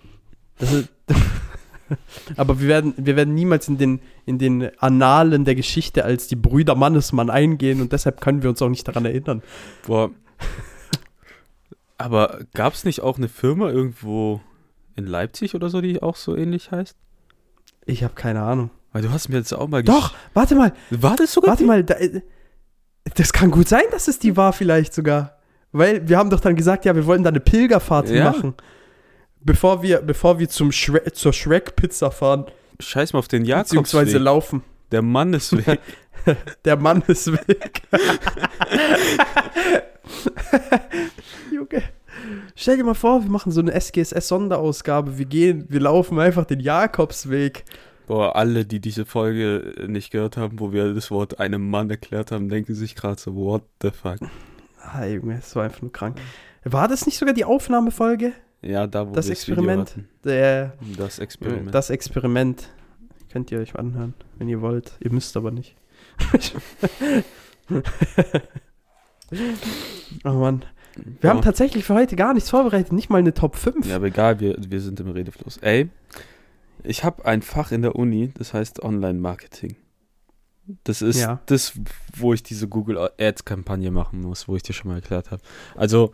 Das 0.57 0.73
ist, 0.73 0.89
aber 2.37 2.59
wir 2.59 2.67
werden, 2.67 2.93
wir 2.97 3.15
werden 3.15 3.33
niemals 3.33 3.67
in 3.67 3.77
den, 3.77 3.99
in 4.25 4.37
den 4.39 4.69
Annalen 4.79 5.45
der 5.45 5.55
Geschichte 5.55 6.03
als 6.05 6.27
die 6.27 6.35
Brüder 6.35 6.75
Mannesmann 6.75 7.29
eingehen 7.29 7.81
und 7.81 7.91
deshalb 7.93 8.21
können 8.21 8.43
wir 8.43 8.49
uns 8.49 8.61
auch 8.61 8.69
nicht 8.69 8.87
daran 8.87 9.05
erinnern. 9.05 9.41
boah. 9.85 10.09
Aber 11.97 12.39
gab 12.53 12.73
es 12.73 12.83
nicht 12.83 13.01
auch 13.01 13.17
eine 13.17 13.27
Firma 13.27 13.69
irgendwo 13.69 14.41
in 14.95 15.05
Leipzig 15.05 15.53
oder 15.55 15.69
so, 15.69 15.81
die 15.81 16.01
auch 16.01 16.15
so 16.15 16.35
ähnlich 16.35 16.71
heißt? 16.71 16.95
Ich 17.85 18.03
habe 18.03 18.13
keine 18.15 18.41
Ahnung. 18.41 18.71
Weil 18.91 19.03
du 19.03 19.11
hast 19.11 19.29
mir 19.29 19.37
jetzt 19.37 19.53
auch 19.53 19.67
mal 19.67 19.83
Doch, 19.83 20.13
warte 20.33 20.55
mal, 20.55 20.73
War 20.89 21.15
das 21.15 21.31
sogar 21.33 21.51
warte 21.51 21.63
die? 21.63 21.67
mal. 21.67 21.83
Da, 21.83 21.93
äh, 21.95 22.21
das 23.15 23.31
kann 23.33 23.51
gut 23.51 23.67
sein, 23.69 23.83
dass 23.91 24.07
es 24.07 24.19
die 24.19 24.35
war 24.35 24.51
vielleicht 24.51 24.93
sogar. 24.93 25.37
Weil 25.71 26.07
wir 26.09 26.17
haben 26.17 26.29
doch 26.29 26.41
dann 26.41 26.55
gesagt, 26.55 26.83
ja, 26.85 26.95
wir 26.95 27.05
wollen 27.05 27.23
da 27.23 27.29
eine 27.29 27.39
Pilgerfahrt 27.39 28.09
Ja. 28.09 28.25
machen. 28.31 28.55
Bevor 29.43 29.81
wir, 29.81 30.01
bevor 30.01 30.39
wir 30.39 30.49
zum 30.49 30.71
Shre 30.71 31.11
zur 31.13 31.33
Shrek-Pizza 31.33 32.11
fahren, 32.11 32.45
Scheiß 32.79 33.13
mal 33.13 33.19
auf 33.19 33.27
den 33.27 33.43
beziehungsweise 33.43 34.17
Jakobsweg. 34.17 34.21
laufen. 34.21 34.63
Der 34.91 35.01
Mannesweg. 35.01 35.79
Der 36.65 36.77
Mann 36.77 37.03
ist 37.07 37.31
weg. 37.31 37.81
Junge. 41.51 41.83
Stell 42.55 42.77
dir 42.77 42.83
mal 42.83 42.93
vor, 42.93 43.23
wir 43.23 43.31
machen 43.31 43.51
so 43.51 43.61
eine 43.61 43.73
SGSS-Sonderausgabe. 43.73 45.17
Wir 45.17 45.25
gehen, 45.25 45.65
wir 45.69 45.79
laufen 45.79 46.19
einfach 46.19 46.45
den 46.45 46.59
Jakobsweg. 46.59 47.63
Boah, 48.07 48.35
alle, 48.35 48.65
die 48.65 48.79
diese 48.79 49.05
Folge 49.05 49.73
nicht 49.87 50.11
gehört 50.11 50.37
haben, 50.37 50.59
wo 50.59 50.73
wir 50.73 50.93
das 50.93 51.11
Wort 51.11 51.39
einem 51.39 51.69
Mann 51.69 51.89
erklärt 51.89 52.31
haben, 52.31 52.49
denken 52.49 52.75
sich 52.75 52.95
gerade 52.95 53.19
so, 53.19 53.35
what 53.35 53.63
the 53.81 53.91
fuck? 53.91 54.17
Ah, 54.81 55.05
Junge, 55.05 55.35
das 55.35 55.55
war 55.55 55.63
einfach 55.63 55.81
nur 55.81 55.91
krank. 55.91 56.17
War 56.63 56.87
das 56.87 57.05
nicht 57.05 57.17
sogar 57.17 57.33
die 57.33 57.45
Aufnahmefolge? 57.45 58.33
Ja, 58.61 58.85
da 58.87 59.07
wo 59.09 59.13
Das 59.13 59.25
wir 59.27 59.31
Experiment? 59.33 59.95
Video 59.95 60.05
Der. 60.25 60.73
Das 60.97 61.19
Experiment. 61.19 61.73
das 61.73 61.89
Experiment. 61.89 62.69
Könnt 63.31 63.51
ihr 63.51 63.59
euch 63.59 63.75
anhören, 63.75 64.13
wenn 64.37 64.49
ihr 64.49 64.61
wollt. 64.61 64.93
Ihr 64.99 65.11
müsst 65.11 65.35
aber 65.37 65.51
nicht. 65.51 65.75
oh 70.25 70.29
Mann. 70.29 70.65
Wir 71.21 71.29
haben 71.29 71.37
Boah. 71.37 71.43
tatsächlich 71.45 71.85
für 71.85 71.93
heute 71.93 72.15
gar 72.17 72.33
nichts 72.33 72.49
vorbereitet. 72.49 72.91
Nicht 72.91 73.09
mal 73.09 73.19
eine 73.19 73.33
Top 73.33 73.55
5. 73.55 73.87
Ja, 73.87 73.95
aber 73.95 74.07
egal, 74.07 74.39
wir, 74.41 74.57
wir 74.59 74.81
sind 74.81 74.99
im 74.99 75.09
Redefluss. 75.09 75.57
Ey, 75.57 75.89
ich 76.83 77.03
habe 77.05 77.25
ein 77.25 77.41
Fach 77.41 77.71
in 77.71 77.81
der 77.81 77.95
Uni, 77.95 78.31
das 78.37 78.53
heißt 78.53 78.83
Online-Marketing. 78.83 79.77
Das 80.83 81.01
ist 81.01 81.19
Ja. 81.19 81.39
das, 81.45 81.73
wo 82.15 82.33
ich 82.33 82.43
diese 82.43 82.67
Google 82.67 83.09
Ads-Kampagne 83.17 83.89
machen 83.91 84.19
muss, 84.21 84.47
wo 84.49 84.55
ich 84.55 84.63
dir 84.63 84.73
schon 84.73 84.89
mal 84.89 84.95
erklärt 84.95 85.31
habe. 85.31 85.41
Also, 85.75 86.11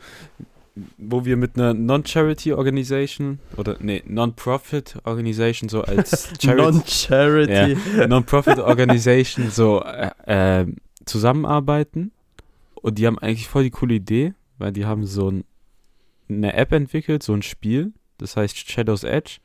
wo 0.97 1.25
wir 1.25 1.37
mit 1.37 1.55
einer 1.55 1.73
Non-Charity 1.73 2.53
Organization 2.53 3.39
oder 3.57 3.77
nee, 3.79 4.03
Non-Profit 4.05 4.97
Organization 5.03 5.69
so 5.69 5.81
als 5.81 6.33
Charity, 6.41 6.61
Non-Charity. 6.61 8.07
Non-Profit 8.07 8.59
Organization 8.59 9.49
so 9.49 9.83
äh, 9.83 10.61
äh, 10.61 10.65
zusammenarbeiten. 11.05 12.11
Und 12.75 12.97
die 12.97 13.07
haben 13.07 13.19
eigentlich 13.19 13.47
voll 13.47 13.63
die 13.63 13.71
coole 13.71 13.95
Idee, 13.95 14.33
weil 14.57 14.71
die 14.71 14.85
haben 14.85 15.05
so 15.05 15.31
ein, 15.31 15.43
eine 16.29 16.53
App 16.53 16.71
entwickelt, 16.71 17.23
so 17.23 17.33
ein 17.33 17.41
Spiel, 17.41 17.93
das 18.17 18.35
heißt 18.35 18.69
Shadows 18.69 19.03
Edge. 19.03 19.39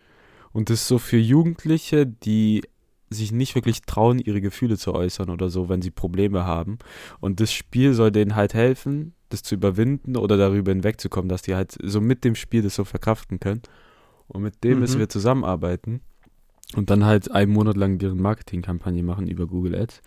Und 0.52 0.68
das 0.68 0.80
ist 0.80 0.88
so 0.88 0.98
für 0.98 1.16
Jugendliche, 1.16 2.06
die 2.06 2.62
sich 3.10 3.32
nicht 3.32 3.54
wirklich 3.54 3.82
trauen, 3.82 4.18
ihre 4.18 4.40
Gefühle 4.40 4.76
zu 4.76 4.94
äußern 4.94 5.30
oder 5.30 5.50
so, 5.50 5.68
wenn 5.68 5.82
sie 5.82 5.90
Probleme 5.90 6.44
haben. 6.44 6.78
Und 7.20 7.40
das 7.40 7.52
Spiel 7.52 7.94
soll 7.94 8.10
denen 8.10 8.34
halt 8.34 8.54
helfen, 8.54 9.14
das 9.32 9.42
zu 9.42 9.54
überwinden 9.54 10.16
oder 10.16 10.36
darüber 10.36 10.72
hinwegzukommen, 10.72 11.28
dass 11.28 11.42
die 11.42 11.54
halt 11.54 11.76
so 11.82 12.00
mit 12.00 12.24
dem 12.24 12.34
Spiel 12.34 12.62
das 12.62 12.74
so 12.74 12.84
verkraften 12.84 13.40
können. 13.40 13.62
Und 14.28 14.42
mit 14.42 14.62
dem 14.64 14.80
müssen 14.80 14.96
Mhm. 14.96 15.00
wir 15.00 15.08
zusammenarbeiten 15.08 16.00
und 16.74 16.90
dann 16.90 17.04
halt 17.04 17.30
einen 17.30 17.52
Monat 17.52 17.76
lang 17.76 17.98
deren 17.98 18.20
Marketingkampagne 18.20 19.02
machen 19.02 19.28
über 19.28 19.46
Google 19.46 19.74
Ads. 19.74 20.00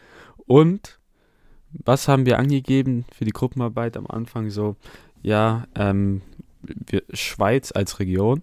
Und 0.47 0.99
was 1.71 2.07
haben 2.07 2.25
wir 2.25 2.39
angegeben 2.39 3.05
für 3.11 3.25
die 3.25 3.31
Gruppenarbeit 3.31 3.97
am 3.97 4.07
Anfang? 4.07 4.49
So, 4.49 4.77
ja, 5.21 5.67
ähm, 5.75 6.21
wir, 6.63 7.03
Schweiz 7.13 7.71
als 7.71 7.99
Region. 7.99 8.41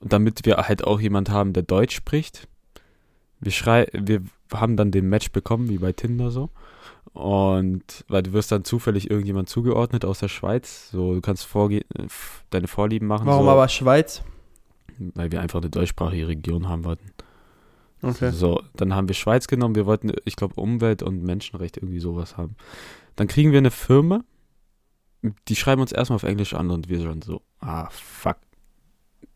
Und 0.00 0.12
damit 0.12 0.44
wir 0.46 0.56
halt 0.56 0.84
auch 0.84 1.00
jemand 1.00 1.30
haben, 1.30 1.52
der 1.52 1.62
Deutsch 1.62 1.94
spricht. 1.96 2.48
Wir 3.40 3.52
schrei 3.52 3.86
wir 3.92 4.22
haben 4.52 4.76
dann 4.76 4.90
den 4.90 5.08
Match 5.08 5.30
bekommen, 5.32 5.68
wie 5.68 5.78
bei 5.78 5.92
Tinder 5.92 6.30
so. 6.30 6.50
Und 7.12 8.04
weil 8.08 8.22
du 8.22 8.32
wirst 8.32 8.52
dann 8.52 8.64
zufällig 8.64 9.10
irgendjemand 9.10 9.48
zugeordnet 9.48 10.04
aus 10.04 10.20
der 10.20 10.28
Schweiz. 10.28 10.90
So, 10.90 11.14
du 11.14 11.20
kannst 11.20 11.44
vorge 11.44 11.84
deine 12.50 12.68
Vorlieben 12.68 13.08
machen. 13.08 13.26
Warum 13.26 13.46
so, 13.46 13.50
aber 13.50 13.68
Schweiz? 13.68 14.22
Weil 14.98 15.32
wir 15.32 15.40
einfach 15.40 15.60
eine 15.60 15.70
deutschsprachige 15.70 16.28
Region 16.28 16.68
haben 16.68 16.84
wollten. 16.84 17.10
Okay. 18.02 18.30
So, 18.30 18.62
dann 18.74 18.94
haben 18.94 19.08
wir 19.08 19.14
Schweiz 19.14 19.46
genommen. 19.46 19.74
Wir 19.74 19.86
wollten, 19.86 20.12
ich 20.24 20.36
glaube, 20.36 20.60
Umwelt 20.60 21.02
und 21.02 21.22
Menschenrecht 21.22 21.76
irgendwie 21.76 22.00
sowas 22.00 22.36
haben. 22.36 22.56
Dann 23.16 23.28
kriegen 23.28 23.52
wir 23.52 23.58
eine 23.58 23.70
Firma, 23.70 24.22
die 25.48 25.56
schreiben 25.56 25.82
uns 25.82 25.92
erstmal 25.92 26.16
auf 26.16 26.22
Englisch 26.22 26.54
an 26.54 26.70
und 26.70 26.88
wir 26.88 27.02
schon 27.02 27.22
so, 27.22 27.42
ah, 27.60 27.88
fuck. 27.90 28.36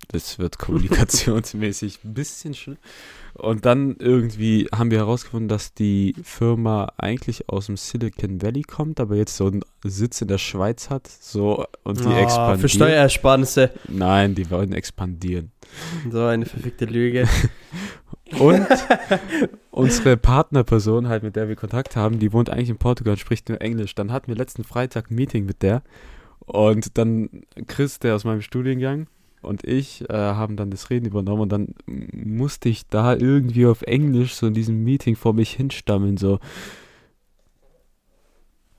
Das 0.09 0.39
wird 0.39 0.59
kommunikationsmäßig 0.59 2.01
ein 2.05 2.15
bisschen 2.15 2.55
schlimm. 2.55 2.77
Und 3.35 3.65
dann 3.67 3.97
irgendwie 3.99 4.69
haben 4.73 4.91
wir 4.93 4.99
herausgefunden, 4.99 5.49
dass 5.49 5.75
die 5.75 6.15
Firma 6.23 6.93
eigentlich 6.99 7.49
aus 7.49 7.67
dem 7.67 7.77
Silicon 7.77 8.41
Valley 8.43 8.63
kommt, 8.63 9.01
aber 9.01 9.17
jetzt 9.17 9.37
so 9.37 9.47
einen 9.47 9.63
Sitz 9.83 10.21
in 10.21 10.29
der 10.29 10.39
Schweiz 10.39 10.89
hat. 10.91 11.09
So, 11.09 11.65
und 11.83 11.99
die 12.01 12.07
Ah, 12.07 12.21
expandieren. 12.21 12.61
für 12.61 12.69
Steuerersparnisse. 12.69 13.71
Nein, 13.89 14.35
die 14.37 14.51
wollen 14.51 14.73
expandieren. 14.73 15.51
So 16.11 16.25
eine 16.25 16.47
verfickte 16.47 16.85
Lüge. 16.85 17.27
Und 18.39 18.67
unsere 19.71 20.17
Partnerperson, 20.17 21.09
halt 21.09 21.23
mit 21.23 21.37
der 21.37 21.49
wir 21.49 21.57
Kontakt 21.57 21.95
haben, 21.95 22.19
die 22.19 22.33
wohnt 22.33 22.49
eigentlich 22.51 22.71
in 22.71 22.79
Portugal 22.79 23.13
und 23.13 23.19
spricht 23.19 23.49
nur 23.49 23.61
Englisch. 23.61 23.95
Dann 23.95 24.11
hatten 24.13 24.29
wir 24.29 24.35
letzten 24.35 24.65
Freitag 24.65 25.11
ein 25.11 25.15
Meeting 25.15 25.45
mit 25.45 25.63
der. 25.63 25.83
Und 26.41 26.97
dann 26.99 27.43
Chris, 27.69 27.99
der 27.99 28.15
aus 28.15 28.25
meinem 28.25 28.41
Studiengang, 28.41 29.09
und 29.45 29.65
ich 29.65 30.09
äh, 30.09 30.15
haben 30.15 30.57
dann 30.57 30.71
das 30.71 30.91
Reden 30.91 31.07
übernommen. 31.07 31.43
Und 31.43 31.53
dann 31.53 31.75
musste 31.87 32.69
ich 32.69 32.87
da 32.89 33.15
irgendwie 33.15 33.67
auf 33.67 33.83
Englisch 33.83 34.35
so 34.35 34.47
in 34.47 34.55
diesem 34.55 34.83
Meeting 34.85 35.17
vor 35.17 35.33
mich 35.35 35.53
hinstammeln. 35.53 36.17
So. 36.17 36.39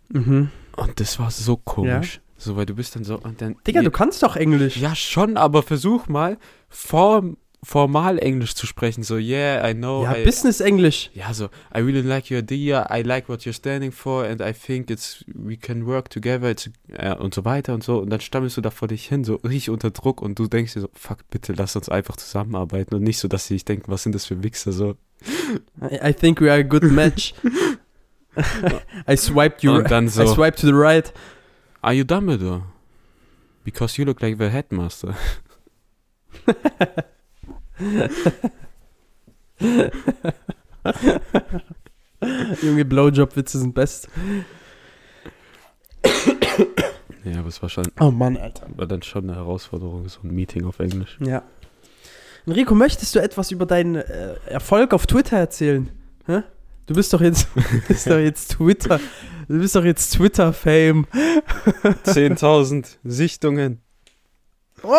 mhm. 0.09 0.49
Und 0.75 0.99
das 0.99 1.19
war 1.19 1.31
so 1.31 1.57
komisch. 1.57 2.21
So, 2.37 2.55
weil 2.57 2.65
du 2.65 2.75
bist 2.75 2.95
dann 2.95 3.03
so. 3.03 3.17
Und 3.17 3.41
dann, 3.41 3.55
Digga, 3.65 3.81
du 3.81 3.91
kannst 3.91 4.21
doch 4.21 4.35
Englisch. 4.35 4.77
Ja, 4.77 4.93
schon, 4.95 5.37
aber 5.37 5.63
versuch 5.63 6.07
mal 6.07 6.37
form, 6.67 7.37
formal 7.63 8.19
Englisch 8.19 8.55
zu 8.55 8.65
sprechen. 8.67 9.03
So, 9.03 9.17
yeah, 9.17 9.67
I 9.67 9.73
know. 9.73 10.03
ja, 10.03 10.15
I, 10.15 10.23
Business-Englisch. 10.23 11.11
Ja, 11.13 11.33
so, 11.33 11.45
I 11.73 11.79
really 11.79 12.01
like 12.01 12.31
your 12.31 12.39
idea, 12.39 12.87
I 12.91 13.01
like 13.01 13.27
what 13.29 13.41
you're 13.41 13.53
standing 13.53 13.91
for 13.91 14.25
and 14.25 14.41
I 14.41 14.53
think 14.53 14.89
it's, 14.89 15.23
we 15.27 15.57
can 15.57 15.85
work 15.85 16.09
together 16.09 16.53
äh, 16.89 17.15
und 17.15 17.33
so 17.33 17.45
weiter 17.45 17.73
und 17.73 17.83
so. 17.83 17.99
Und 17.99 18.09
dann 18.09 18.21
stammelst 18.21 18.57
du 18.57 18.61
da 18.61 18.69
vor 18.69 18.87
dich 18.87 19.07
hin, 19.07 19.23
so 19.23 19.35
richtig 19.35 19.69
unter 19.69 19.91
Druck 19.91 20.21
und 20.21 20.37
du 20.37 20.47
denkst 20.47 20.73
dir 20.73 20.81
so, 20.81 20.89
fuck, 20.93 21.19
bitte 21.29 21.53
lass 21.53 21.75
uns 21.75 21.89
einfach 21.89 22.17
zusammenarbeiten 22.17 22.95
und 22.95 23.03
nicht 23.03 23.19
so, 23.19 23.27
dass 23.27 23.47
sie 23.47 23.55
sich 23.55 23.65
denken, 23.65 23.91
was 23.91 24.03
sind 24.03 24.15
das 24.15 24.25
für 24.25 24.43
Wichser, 24.43 24.71
so, 24.71 24.95
I, 25.81 26.09
I 26.09 26.13
think 26.13 26.41
we 26.41 26.51
are 26.51 26.59
a 26.59 26.63
good 26.63 26.83
match. 26.83 27.33
I 29.07 29.15
swiped 29.15 29.63
you. 29.63 29.75
Und 29.75 29.89
dann 29.89 30.05
I 30.05 30.09
so, 30.09 30.27
swiped 30.27 30.59
to 30.59 30.67
the 30.67 30.73
right. 30.73 31.11
are 31.81 31.93
you 31.93 32.03
Dumbledore? 32.03 32.63
Because 33.63 33.97
you 33.97 34.05
look 34.05 34.21
like 34.21 34.37
the 34.37 34.49
headmaster. 34.49 35.15
Junge, 42.61 42.85
Blowjob-Witze 42.85 43.59
sind 43.59 43.73
best. 43.75 44.07
Ja, 47.23 47.39
aber 47.39 47.47
es 47.47 47.61
war 47.61 47.69
schon, 47.69 47.85
Oh 47.99 48.11
Mann, 48.11 48.37
Alter. 48.37 48.67
war 48.75 48.85
dann 48.87 49.01
schon 49.01 49.23
eine 49.29 49.35
Herausforderung, 49.35 50.07
so 50.07 50.19
ein 50.23 50.31
Meeting 50.33 50.65
auf 50.65 50.79
Englisch. 50.79 51.17
Ja. 51.19 51.41
Enrico, 52.45 52.75
möchtest 52.75 53.15
du 53.15 53.19
etwas 53.19 53.49
über 53.51 53.65
deinen 53.65 53.95
äh, 53.95 54.35
Erfolg 54.47 54.93
auf 54.93 55.07
Twitter 55.07 55.37
erzählen? 55.37 55.89
Hä? 56.27 56.43
Du 56.85 56.93
bist 56.93 57.11
doch 57.13 57.21
jetzt, 57.21 57.47
bist 57.87 58.07
doch 58.07 58.19
jetzt 58.19 58.51
Twitter. 58.51 58.99
Du 59.47 59.57
bist 59.59 59.75
doch 59.75 59.83
jetzt 59.83 60.11
Twitter-Fame. 60.13 61.07
10.000 62.05 62.97
Sichtungen. 63.03 63.81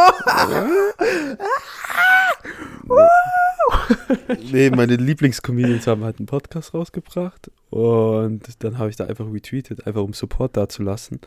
nee, 4.53 4.71
meine 4.71 4.97
Lieblingscomedians 4.97 5.87
haben 5.87 6.05
halt 6.05 6.19
einen 6.19 6.27
Podcast 6.27 6.75
rausgebracht 6.75 7.51
und 7.71 8.43
dann 8.63 8.79
habe 8.79 8.91
ich 8.91 8.97
da 8.97 9.05
einfach 9.07 9.27
retweetet, 9.31 9.87
einfach 9.87 10.03
um 10.03 10.13
Support 10.13 10.57
dazulassen. 10.57 11.21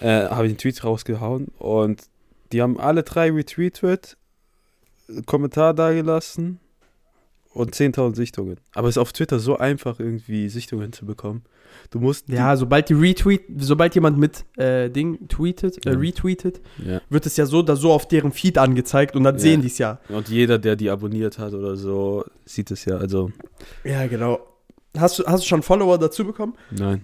Äh, 0.00 0.28
habe 0.28 0.46
ich 0.46 0.52
einen 0.52 0.58
Tweet 0.58 0.82
rausgehauen 0.82 1.48
und 1.58 2.02
die 2.52 2.62
haben 2.62 2.78
alle 2.78 3.02
drei 3.02 3.30
retweetet, 3.30 4.16
Kommentar 5.26 5.74
dagelassen 5.74 6.60
und 7.52 7.74
10.000 7.74 8.14
Sichtungen. 8.14 8.58
Aber 8.74 8.88
es 8.88 8.94
ist 8.94 8.98
auf 8.98 9.12
Twitter 9.12 9.38
so 9.40 9.58
einfach 9.58 9.98
irgendwie 10.00 10.48
Sichtungen 10.48 10.92
zu 10.92 11.04
bekommen. 11.04 11.42
Du 11.90 11.98
musst 12.00 12.28
Ja, 12.28 12.56
sobald 12.56 12.88
die 12.88 12.94
Retweet, 12.94 13.42
sobald 13.58 13.94
jemand 13.94 14.18
mit 14.18 14.44
äh, 14.56 14.88
Ding 14.90 15.28
tweetet, 15.28 15.84
äh, 15.86 15.92
Ja. 15.92 15.98
retweetet, 15.98 16.60
ja. 16.84 17.00
wird 17.08 17.26
es 17.26 17.36
ja 17.36 17.46
so 17.46 17.60
oder 17.60 17.76
so 17.76 17.92
auf 17.92 18.06
deren 18.08 18.32
Feed 18.32 18.58
angezeigt 18.58 19.14
und 19.16 19.24
dann 19.24 19.36
Ja. 19.36 19.40
sehen 19.40 19.60
die 19.62 19.68
es 19.68 19.78
ja. 19.78 19.98
Und 20.08 20.28
jeder, 20.28 20.58
der 20.58 20.76
die 20.76 20.90
abonniert 20.90 21.38
hat 21.38 21.52
oder 21.54 21.76
so, 21.76 22.24
sieht 22.44 22.70
es 22.70 22.84
ja. 22.84 22.96
Also, 22.96 23.30
Ja, 23.84 24.06
genau. 24.06 24.40
Hast 24.96 25.18
du, 25.20 25.24
hast 25.26 25.44
du 25.44 25.48
schon 25.48 25.62
Follower 25.62 25.98
dazu 25.98 26.24
bekommen? 26.24 26.54
nein. 26.70 27.02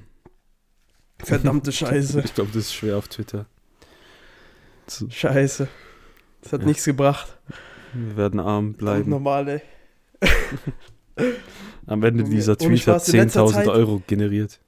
Verdammte 1.19 1.73
Scheiße. 1.73 2.21
Ich 2.25 2.35
glaube, 2.35 2.51
das 2.53 2.65
ist 2.65 2.75
schwer 2.75 2.99
auf 2.99 3.09
Twitter. 3.09 3.47
Zu- 4.87 5.09
Scheiße. 5.11 5.67
Das 6.43 6.53
hat 6.53 6.63
nichts 6.67 6.85
gebracht. 6.85 7.39
Wir 7.95 8.17
werden 8.17 8.39
arm 8.39 8.75
bleiben. 8.75 9.09
Normal, 9.11 9.49
ey. 9.49 9.61
Am 11.87 12.03
Ende 12.03 12.25
dieser 12.25 12.57
Tweet 12.59 12.79
hat 12.87 13.03
Spaß, 13.03 13.09
in 13.11 13.21
letzter 13.21 13.45
10.000 13.45 13.53
Zeit- 13.53 13.69
Euro 13.69 14.03
generiert. 14.07 14.61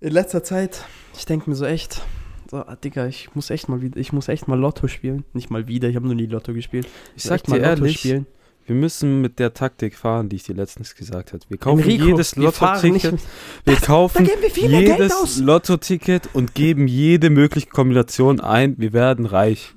In 0.00 0.12
letzter 0.12 0.42
Zeit, 0.42 0.84
ich 1.16 1.24
denke 1.26 1.48
mir 1.48 1.56
so 1.56 1.64
echt, 1.64 2.02
so, 2.50 2.58
ah, 2.58 2.76
Digga, 2.76 3.06
ich 3.06 3.34
muss 3.34 3.50
echt 3.50 3.68
mal 3.68 3.80
wieder, 3.82 3.98
ich 3.98 4.12
muss 4.12 4.28
echt 4.28 4.48
mal 4.48 4.58
Lotto 4.58 4.88
spielen. 4.88 5.24
Nicht 5.32 5.50
mal 5.50 5.66
wieder, 5.68 5.88
ich 5.88 5.96
habe 5.96 6.06
noch 6.06 6.14
nie 6.14 6.26
Lotto 6.26 6.52
gespielt. 6.52 6.86
Ich 7.16 7.24
muss 7.24 7.30
sag 7.30 7.42
dir 7.44 7.58
ehrlich, 7.58 7.98
spielen. 8.00 8.26
wir 8.66 8.76
müssen 8.76 9.20
mit 9.20 9.38
der 9.38 9.54
Taktik 9.54 9.96
fahren, 9.96 10.28
die 10.28 10.36
ich 10.36 10.42
dir 10.44 10.54
letztens 10.54 10.94
gesagt 10.94 11.32
habe. 11.32 11.42
Wir 11.48 11.58
kaufen 11.58 11.80
Enrico, 11.80 12.04
jedes 12.06 12.36
wir 12.36 12.44
Lotto-Ticket. 12.44 13.20
Wir 13.64 13.74
Da 13.74 13.80
kaufen 13.80 14.26
wir 14.26 14.68
jedes. 14.68 15.38
Lotto-Ticket 15.38 16.30
und 16.34 16.54
geben 16.54 16.88
jede 16.88 17.30
mögliche 17.30 17.68
Kombination 17.68 18.40
ein. 18.40 18.74
Wir 18.78 18.92
werden 18.92 19.26
reich. 19.26 19.74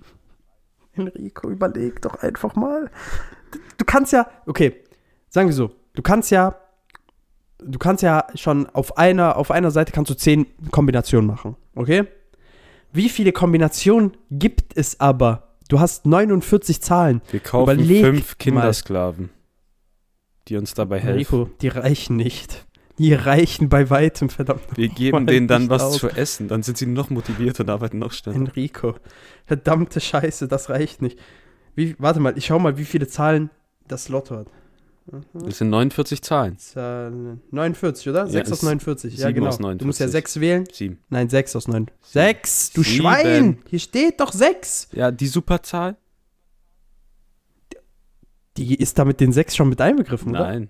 Enrico, 0.94 1.50
überleg 1.50 2.02
doch 2.02 2.16
einfach 2.16 2.56
mal. 2.56 2.92
Du, 3.78 3.86
kannst 3.86 4.14
ja, 4.14 4.28
okay, 4.46 4.76
sagen 5.30 5.48
wir 5.48 5.54
so, 5.54 5.72
du 5.94 6.02
kannst 6.02 6.32
ja, 6.32 6.56
du 7.60 7.80
kannst 7.80 8.04
ja 8.04 8.28
schon 8.36 8.68
auf 8.68 8.98
einer, 8.98 9.38
auf 9.38 9.52
einer 9.52 9.72
Seite 9.72 9.92
kannst 9.92 10.10
du 10.12 10.16
zehn 10.16 10.48
Kombinationen 10.72 11.28
machen, 11.28 11.56
okay? 11.76 12.06
Wie 12.92 13.10
viele 13.10 13.32
Kombinationen 13.32 14.18
gibt 14.32 14.76
es 14.76 15.00
aber? 15.00 15.56
Du 15.68 15.80
hast 15.80 16.06
49 16.08 16.82
Zahlen. 16.82 17.22
Wir 17.30 17.40
kaufen 17.40 17.72
Überleg 17.74 18.04
fünf 18.04 18.30
mal. 18.30 18.36
Kindersklaven, 18.40 19.30
die 20.48 20.58
uns 20.58 20.74
dabei 20.74 21.00
helfen. 21.00 21.12
Enrico, 21.12 21.50
die 21.62 21.68
reichen 21.68 22.16
nicht. 22.16 22.66
Die 22.98 23.14
reichen 23.14 23.70
bei 23.70 23.90
weitem, 23.90 24.30
verdammt. 24.30 24.62
Wir 24.76 24.90
geben 24.90 25.24
Mal 25.24 25.26
denen 25.26 25.48
dann 25.48 25.70
was 25.70 25.84
aus. 25.84 25.98
zu 26.00 26.10
essen. 26.10 26.50
Dann 26.50 26.64
sind 26.64 26.78
sie 26.78 26.86
noch 26.86 27.10
motiviert 27.10 27.58
und 27.60 27.70
arbeiten 27.70 27.98
noch 27.98 28.12
schneller. 28.12 28.36
Enrico, 28.36 28.96
verdammte 29.46 30.02
Scheiße, 30.02 30.50
das 30.50 30.70
reicht 30.70 31.02
nicht. 31.02 31.18
Wie, 31.80 31.96
warte 31.98 32.20
mal, 32.20 32.38
ich 32.38 32.48
schau 32.48 32.60
mal, 32.60 32.78
wie 32.78 32.84
viele 32.84 33.08
Zahlen 33.08 33.50
das 33.88 34.10
Lotto 34.10 34.36
hat. 34.36 34.48
Das 35.34 35.60
sind 35.60 35.70
49 35.70 36.22
Zahlen. 36.22 36.58
Zahlen. 36.58 37.42
49, 37.52 38.10
oder? 38.10 38.26
Ja, 38.26 38.28
6 38.28 38.52
aus 38.52 38.58
ist 38.58 38.63
49. 38.63 39.18
Ja, 39.18 39.32
genau. 39.32 39.48
aus 39.48 39.60
Du 39.60 39.86
musst 39.86 40.02
49. 40.02 40.02
ja 40.02 40.08
6 40.10 40.39
wählen. 40.42 40.68
Sieben. 40.74 41.00
Nein, 41.08 41.30
6 41.30 41.56
aus 41.56 41.70
9. 41.70 41.89
6, 42.02 42.74
du 42.74 42.84
Sieben. 42.84 42.98
Schwein! 42.98 43.58
Hier 43.70 43.80
steht 43.80 44.20
doch 44.20 44.34
6. 44.34 44.89
Ja, 44.92 45.10
die 45.10 45.28
Superzahl? 45.28 45.96
Die 48.58 48.76
ist 48.76 49.00
da 49.00 49.06
mit 49.06 49.22
den 49.22 49.32
6 49.32 49.56
schon 49.56 49.70
mit 49.70 49.80
einbegriffen, 49.80 50.32
oder? 50.32 50.48
Nein. 50.48 50.70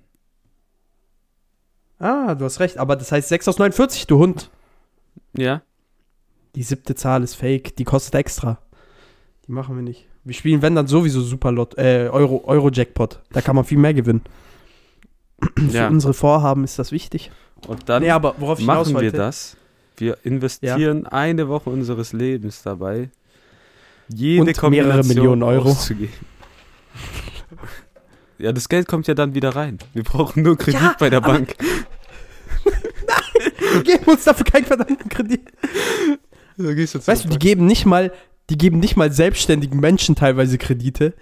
Ah, 1.98 2.36
du 2.36 2.45
hast 2.45 2.60
recht. 2.60 2.78
Aber 2.78 2.95
das 2.95 3.12
heißt 3.12 3.30
6 3.30 3.48
aus 3.48 3.58
49, 3.58 4.06
du 4.06 4.19
Hund. 4.19 4.52
Ja? 5.36 5.63
Die 6.54 6.62
siebte 6.62 6.93
Zahl 6.93 7.24
ist 7.24 7.34
fake. 7.34 7.76
Die 7.78 7.84
kostet 7.84 8.13
extra. 8.13 8.60
Die 9.48 9.52
machen 9.52 9.76
wir 9.76 9.82
nicht. 9.82 10.09
Wir 10.23 10.34
spielen, 10.34 10.62
wenn 10.62 10.75
dann 10.75 10.88
sowieso 10.88 11.21
Superlot, 11.21 11.77
äh, 11.77 12.10
Euro, 12.12 12.43
Euro-Jackpot. 12.45 13.19
Da 13.32 13.41
kann 13.41 13.55
man 13.55 13.65
viel 13.65 13.77
mehr 13.77 13.93
gewinnen. 13.93 14.21
Für 15.55 15.77
Ja. 15.77 15.88
unsere 15.88 16.13
Vorhaben 16.13 16.63
ist 16.63 16.77
das 16.77 16.91
wichtig. 16.91 17.32
Und 17.67 17.88
dann 17.89 18.03
nee, 18.03 18.10
aber 18.12 18.36
worauf 18.38 18.60
ich 18.60 18.65
machen 18.65 18.99
wir 18.99 19.12
das. 19.12 19.55
Wir 19.97 20.17
investieren 20.23 21.05
eine 21.08 21.47
Woche 21.49 21.69
unseres 21.69 22.13
Lebens 22.13 22.62
dabei, 22.63 23.10
jede 24.08 24.41
Und 24.41 24.45
mehrere 24.47 24.60
Kombination 24.62 25.08
Millionen 25.08 25.43
Euro. 25.43 25.69
auszugeben. 25.69 26.13
Ja, 28.41 28.53
das 28.53 28.69
Geld 28.69 28.88
kommt 28.88 29.05
ja 29.08 29.13
dann 29.15 29.36
wieder 29.36 29.53
rein. 29.53 29.79
Wir 29.93 30.03
brauchen 30.03 30.43
nur 30.43 30.58
Kredit 30.58 30.79
Ja, 30.79 30.95
bei 30.97 31.10
der 31.10 31.19
Bank. 31.19 31.55
Wir 33.73 33.84
geben 33.84 34.05
uns 34.12 34.23
dafür 34.23 34.45
keinen 34.45 34.63
verdammten 34.65 35.10
Kredit. 35.10 35.41
Da 36.58 36.63
Weißt 36.65 37.25
du, 37.25 37.29
die 37.29 37.38
geben 37.38 37.65
nicht 37.65 37.86
mal, 37.86 38.13
die 38.50 38.58
geben 38.58 38.80
nicht 38.80 38.96
mal 38.98 39.12
selbstständigen 39.12 39.80
Menschen 39.80 40.16
teilweise 40.16 40.58
Kredite. 40.58 41.14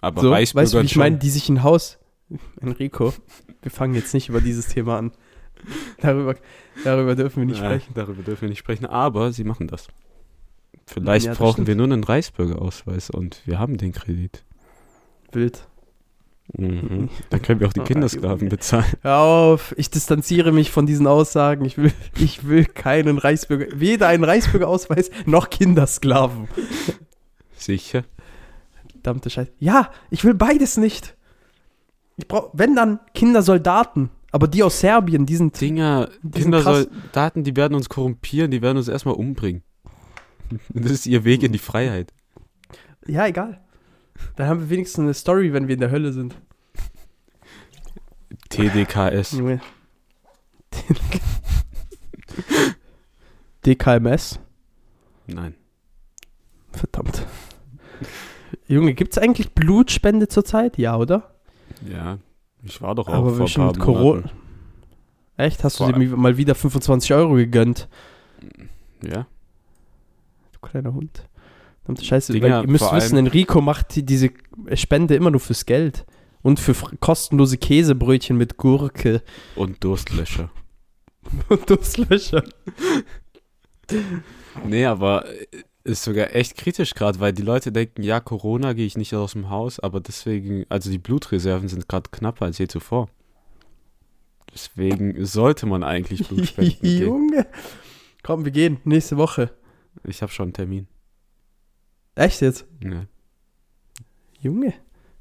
Aber 0.00 0.20
So, 0.20 0.30
weißt 0.30 0.54
du, 0.54 0.80
wie 0.80 0.84
ich 0.84 0.92
schon. 0.92 1.00
meine, 1.00 1.16
die 1.16 1.30
sich 1.30 1.48
ein 1.48 1.62
Haus. 1.62 1.98
Enrico, 2.60 3.14
wir 3.62 3.70
fangen 3.70 3.94
jetzt 3.94 4.12
nicht 4.14 4.28
über 4.28 4.40
dieses 4.40 4.68
Thema 4.68 4.98
an. 4.98 5.12
Darüber, 6.00 6.34
darüber 6.84 7.14
dürfen 7.16 7.38
wir 7.40 7.46
nicht 7.46 7.60
Nein, 7.62 7.80
sprechen. 7.80 7.94
darüber 7.94 8.22
dürfen 8.22 8.42
wir 8.42 8.48
nicht 8.50 8.58
sprechen, 8.58 8.84
aber 8.86 9.32
sie 9.32 9.44
machen 9.44 9.68
das. 9.68 9.88
Vielleicht 10.86 11.26
Ja, 11.26 11.30
das 11.32 11.38
brauchen 11.38 11.52
stimmt. 11.54 11.68
wir 11.68 11.76
nur 11.76 11.84
einen 11.86 12.04
Reichsbürgerausweis 12.04 13.10
und 13.10 13.40
wir 13.46 13.58
haben 13.58 13.76
den 13.78 13.92
Kredit. 13.92 14.44
Wild. 15.32 15.66
Mhm. 16.52 17.10
Dann 17.30 17.42
können 17.42 17.60
wir 17.60 17.66
auch 17.66 17.72
die 17.72 17.80
Ah, 17.80 17.84
Kindersklaven 17.84 18.48
bezahlen. 18.48 18.86
Hör 19.02 19.18
auf, 19.18 19.74
ich 19.76 19.90
distanziere 19.90 20.52
mich 20.52 20.70
von 20.70 20.86
diesen 20.86 21.06
Aussagen. 21.06 21.64
Ich 21.64 21.76
will, 21.76 21.92
ich 22.18 22.46
will 22.46 22.64
keinen 22.64 23.18
Reichsbürger, 23.18 23.66
weder 23.78 24.08
einen 24.08 24.24
Reichsbürgerausweis 24.24 25.10
noch 25.26 25.50
Kindersklaven. 25.50 26.48
Sicher. 27.56 28.04
Verdammte 28.92 29.30
Scheiße. 29.30 29.52
Ja, 29.58 29.90
ich 30.10 30.24
will 30.24 30.34
beides 30.34 30.76
nicht. 30.76 31.16
Ich 32.16 32.28
brauche, 32.28 32.50
wenn 32.54 32.74
dann 32.74 33.00
Kindersoldaten, 33.14 34.10
aber 34.32 34.48
die 34.48 34.62
aus 34.62 34.80
Serbien, 34.80 35.26
die 35.26 35.36
sind. 35.36 35.60
Dinger, 35.60 36.08
Die. 36.22 36.40
Kindersoldaten, 36.42 37.44
die 37.44 37.56
werden 37.56 37.74
uns 37.74 37.88
korrumpieren, 37.88 38.50
die 38.50 38.62
werden 38.62 38.78
uns 38.78 38.88
erstmal 38.88 39.14
umbringen. 39.14 39.62
Das 40.72 40.92
ist 40.92 41.06
ihr 41.06 41.24
Weg 41.24 41.42
in 41.42 41.50
die 41.52 41.58
Freiheit. 41.58 42.12
Ja, 43.06 43.26
egal. 43.26 43.60
Dann 44.36 44.48
haben 44.48 44.60
wir 44.60 44.70
wenigstens 44.70 45.02
eine 45.02 45.14
Story, 45.14 45.52
wenn 45.52 45.68
wir 45.68 45.74
in 45.74 45.80
der 45.80 45.90
Hölle 45.90 46.12
sind. 46.12 46.36
TDKS. 48.48 49.32
Junge. 49.32 49.60
DKMS? 53.64 54.38
Nein. 55.26 55.54
Verdammt. 56.72 57.26
Junge, 58.68 58.94
gibt's 58.94 59.18
eigentlich 59.18 59.54
Blutspende 59.54 60.28
zurzeit? 60.28 60.78
Ja, 60.78 60.96
oder? 60.96 61.34
Ja, 61.88 62.18
ich 62.62 62.80
war 62.82 62.94
doch 62.94 63.08
auch 63.08 63.14
Aber 63.14 63.34
vor 63.34 63.46
ein 63.46 63.52
paar 63.54 63.72
Corona. 63.74 64.20
Monaten. 64.20 64.30
Echt? 65.36 65.64
Hast 65.64 65.76
Vor 65.76 65.92
du 65.92 65.98
dir 65.98 66.16
mal 66.16 66.36
wieder 66.36 66.54
25 66.54 67.12
Euro 67.12 67.34
gegönnt? 67.34 67.88
Ja, 69.02 69.26
Du 70.52 70.58
kleiner 70.60 70.94
Hund. 70.94 71.28
Verdammte 71.86 72.04
Scheiße. 72.04 72.42
Weil 72.42 72.50
ihr 72.50 72.68
müsst 72.68 72.92
wissen, 72.92 73.16
Enrico 73.16 73.60
macht 73.60 73.94
die, 73.94 74.04
diese 74.04 74.30
Spende 74.74 75.14
immer 75.14 75.30
nur 75.30 75.40
fürs 75.40 75.66
Geld. 75.66 76.04
Und 76.42 76.60
für 76.60 76.74
kostenlose 76.98 77.58
Käsebrötchen 77.58 78.36
mit 78.36 78.56
Gurke 78.56 79.22
und 79.56 79.82
Durstlöscher. 79.82 80.50
und 81.48 81.68
Durstlöscher. 81.68 82.44
Nee, 84.64 84.84
aber 84.84 85.26
äh, 85.28 85.46
ist 85.84 86.04
sogar 86.04 86.34
echt 86.34 86.56
kritisch 86.56 86.94
gerade, 86.94 87.20
weil 87.20 87.32
die 87.32 87.42
Leute 87.42 87.72
denken, 87.72 88.02
ja, 88.02 88.20
Corona 88.20 88.72
gehe 88.72 88.86
ich 88.86 88.96
nicht 88.96 89.14
aus 89.14 89.32
dem 89.32 89.50
Haus, 89.50 89.78
aber 89.80 90.00
deswegen, 90.00 90.66
also 90.68 90.90
die 90.90 90.98
Blutreserven 90.98 91.68
sind 91.68 91.88
gerade 91.88 92.10
knapper 92.10 92.46
als 92.46 92.58
je 92.58 92.66
zuvor. 92.66 93.08
Deswegen 94.52 95.24
sollte 95.24 95.66
man 95.66 95.82
eigentlich 95.84 96.28
Blut 96.28 96.46
spenden 96.46 96.78
gehen. 96.80 97.02
Junge. 97.02 97.46
Komm, 98.22 98.44
wir 98.44 98.52
gehen 98.52 98.78
nächste 98.84 99.16
Woche. 99.16 99.50
Ich 100.04 100.22
habe 100.22 100.32
schon 100.32 100.46
einen 100.46 100.52
Termin. 100.52 100.88
Echt 102.16 102.40
jetzt? 102.40 102.64
Ja. 102.82 103.04
Junge. 104.40 104.74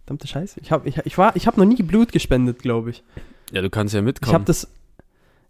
Verdammte 0.06 0.28
Scheiße. 0.28 0.60
Ich 0.62 0.72
habe 0.72 0.88
ich, 0.90 0.98
ich 0.98 1.18
war, 1.18 1.36
ich 1.36 1.48
hab 1.48 1.58
noch 1.58 1.66
nie 1.66 1.82
Blut 1.82 2.12
gespendet, 2.12 2.60
glaube 2.60 2.90
ich. 2.92 3.04
ja, 3.52 3.62
du 3.62 3.70
kannst 3.70 3.94
ja 3.94 4.00
Ich 4.02 4.06
mitkommen. 4.06 4.34
habe 4.34 4.46
das, 4.46 4.68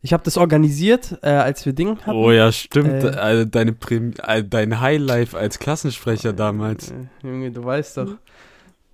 ich 0.02 0.14
hab 0.14 0.24
das 0.24 0.38
organisiert, 0.38 1.18
äh, 1.24 1.30
als 1.30 1.66
wir 1.66 1.74
Ding 1.74 1.98
hatten. 2.00 2.12
oh 2.12 2.32
ja, 2.32 2.52
stimmt. 2.52 3.04
Äh, 3.04 3.10
also 3.10 3.46
deine 3.46 3.74
Prim 3.74 4.14
äh, 4.24 4.44
dein 4.44 4.80
Highlife 4.82 5.38
als 5.38 5.60
Klassensprecher 5.60 6.34
damals. 6.34 6.92
Äh, 6.92 7.08
Junge, 7.24 7.52
du 7.52 7.64
weißt 7.64 7.98
doch. 7.98 8.12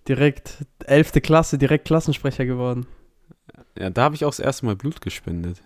Direkt, 0.08 0.66
11. 0.86 1.12
Klasse, 1.22 1.58
direkt 1.60 1.86
Klassensprecher 1.86 2.46
geworden. 2.46 2.88
Ja, 3.78 3.90
da 3.92 4.02
habe 4.04 4.16
ich 4.16 4.26
auch 4.26 4.32
das 4.32 4.40
erste 4.40 4.66
Mal 4.66 4.76
Blut 4.76 5.00
gespendet. 5.02 5.62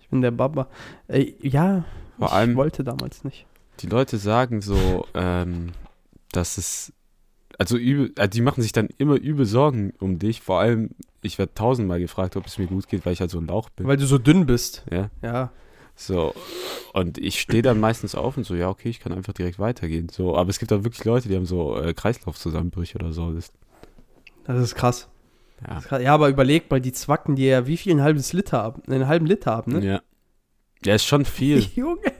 Ich 0.00 0.08
bin 0.08 0.22
der 0.22 0.30
Baba. 0.30 0.68
Äh, 1.08 1.34
ja, 1.40 1.84
Vor 2.18 2.28
ich 2.28 2.32
allem- 2.32 2.56
wollte 2.56 2.82
damals 2.82 3.24
nicht. 3.24 3.46
Die 3.80 3.86
Leute 3.88 4.16
sagen 4.16 4.62
so, 4.62 5.06
ähm, 5.14 5.72
dass 6.32 6.58
es, 6.58 6.92
also, 7.58 7.76
übel, 7.76 8.12
also 8.18 8.30
die 8.30 8.40
machen 8.40 8.62
sich 8.62 8.72
dann 8.72 8.88
immer 8.98 9.16
übel 9.16 9.46
Sorgen 9.46 9.92
um 10.00 10.18
dich. 10.18 10.40
Vor 10.40 10.58
allem, 10.60 10.90
ich 11.20 11.38
werde 11.38 11.54
tausendmal 11.54 12.00
gefragt, 12.00 12.36
ob 12.36 12.46
es 12.46 12.58
mir 12.58 12.66
gut 12.66 12.88
geht, 12.88 13.04
weil 13.06 13.12
ich 13.12 13.20
halt 13.20 13.30
so 13.30 13.38
ein 13.38 13.46
Lauch 13.46 13.68
bin. 13.70 13.86
Weil 13.86 13.96
du 13.96 14.06
so 14.06 14.18
dünn 14.18 14.46
bist. 14.46 14.84
Ja, 14.90 15.10
Ja. 15.22 15.52
so. 15.94 16.34
Und 16.94 17.18
ich 17.18 17.40
stehe 17.40 17.62
dann 17.62 17.78
meistens 17.78 18.14
auf 18.14 18.36
und 18.36 18.44
so, 18.44 18.54
ja, 18.54 18.68
okay, 18.68 18.88
ich 18.88 19.00
kann 19.00 19.12
einfach 19.12 19.32
direkt 19.34 19.58
weitergehen. 19.58 20.08
So, 20.08 20.36
aber 20.36 20.50
es 20.50 20.58
gibt 20.58 20.72
auch 20.72 20.82
wirklich 20.84 21.04
Leute, 21.04 21.28
die 21.28 21.36
haben 21.36 21.46
so 21.46 21.78
äh, 21.78 21.94
Kreislaufzusammenbrüche 21.94 22.98
oder 22.98 23.12
so. 23.12 23.32
Das, 23.32 23.52
Das 24.44 24.58
ist 24.62 24.74
krass. 24.74 25.08
ja. 25.60 25.68
Das 25.74 25.84
ist 25.84 25.88
krass. 25.88 26.02
Ja, 26.02 26.14
aber 26.14 26.28
überleg 26.30 26.70
mal, 26.70 26.80
die 26.80 26.92
zwacken 26.92 27.36
dir 27.36 27.48
ja 27.48 27.66
wie 27.66 27.76
viel 27.76 27.92
ein 27.94 28.02
halbes 28.02 28.32
Liter 28.32 28.62
ab? 28.62 28.82
Einen 28.88 29.06
halben 29.06 29.26
Liter 29.26 29.52
ab, 29.52 29.66
ne? 29.66 29.84
ja. 29.84 30.02
Ja, 30.84 30.94
ist 30.96 31.04
schon 31.04 31.24
viel. 31.24 31.58
Junge, 31.76 32.12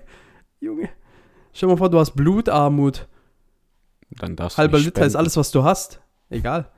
Junge. 0.61 0.89
Stell 1.53 1.67
dir 1.69 1.73
mal 1.75 1.79
vor, 1.79 1.91
du 1.91 1.99
hast 1.99 2.13
Blutarmut. 2.13 3.09
Dann 4.19 4.37
darfst 4.37 4.59
Halber 4.59 4.79
Liter 4.79 4.89
ist 4.89 5.13
spenden. 5.13 5.17
alles, 5.17 5.37
was 5.37 5.51
du 5.51 5.65
hast. 5.65 6.01
Egal. 6.31 6.69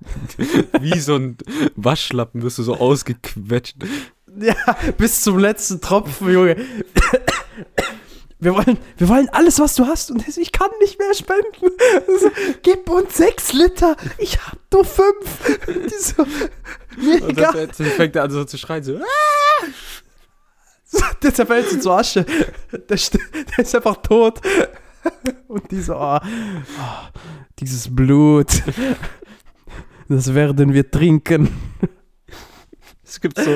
Wie 0.80 0.98
so 0.98 1.16
ein 1.16 1.36
Waschlappen 1.76 2.42
wirst 2.42 2.58
du 2.58 2.62
so 2.62 2.76
ausgequetscht. 2.76 3.76
Ja, 4.40 4.54
bis 4.96 5.20
zum 5.20 5.38
letzten 5.38 5.82
Tropfen, 5.82 6.32
Junge. 6.32 6.56
Wir 8.38 8.54
wollen, 8.54 8.78
wir 8.96 9.08
wollen 9.08 9.28
alles, 9.28 9.60
was 9.60 9.74
du 9.74 9.86
hast. 9.86 10.10
Und 10.10 10.26
ich 10.26 10.50
kann 10.52 10.70
nicht 10.80 10.98
mehr 10.98 11.12
spenden. 11.12 11.70
So, 12.18 12.30
Gib 12.62 12.88
uns 12.88 13.16
sechs 13.16 13.52
Liter. 13.52 13.94
Ich 14.16 14.38
hab 14.44 14.58
nur 14.72 14.86
fünf. 14.86 15.60
So, 16.00 16.26
mir 16.96 17.22
Und 17.22 17.38
dann 17.38 17.68
fängt 17.68 18.16
er 18.16 18.22
an 18.24 18.30
so 18.30 18.44
zu 18.44 18.56
schreien, 18.56 18.82
so, 18.82 18.98
Der 21.22 21.34
zerfällt 21.34 21.68
so 21.68 21.78
zur 21.78 21.98
Asche. 21.98 22.24
Der, 22.72 22.80
der 22.80 23.58
ist 23.58 23.74
einfach 23.76 23.98
tot. 23.98 24.40
Und 25.48 25.70
die 25.70 25.80
so, 25.80 25.96
oh, 25.96 26.18
oh, 26.22 27.18
dieses 27.58 27.94
Blut. 27.94 28.62
Das 30.08 30.34
werden 30.34 30.72
wir 30.72 30.90
trinken. 30.90 31.48
Es 33.04 33.20
gibt 33.20 33.38
so, 33.38 33.50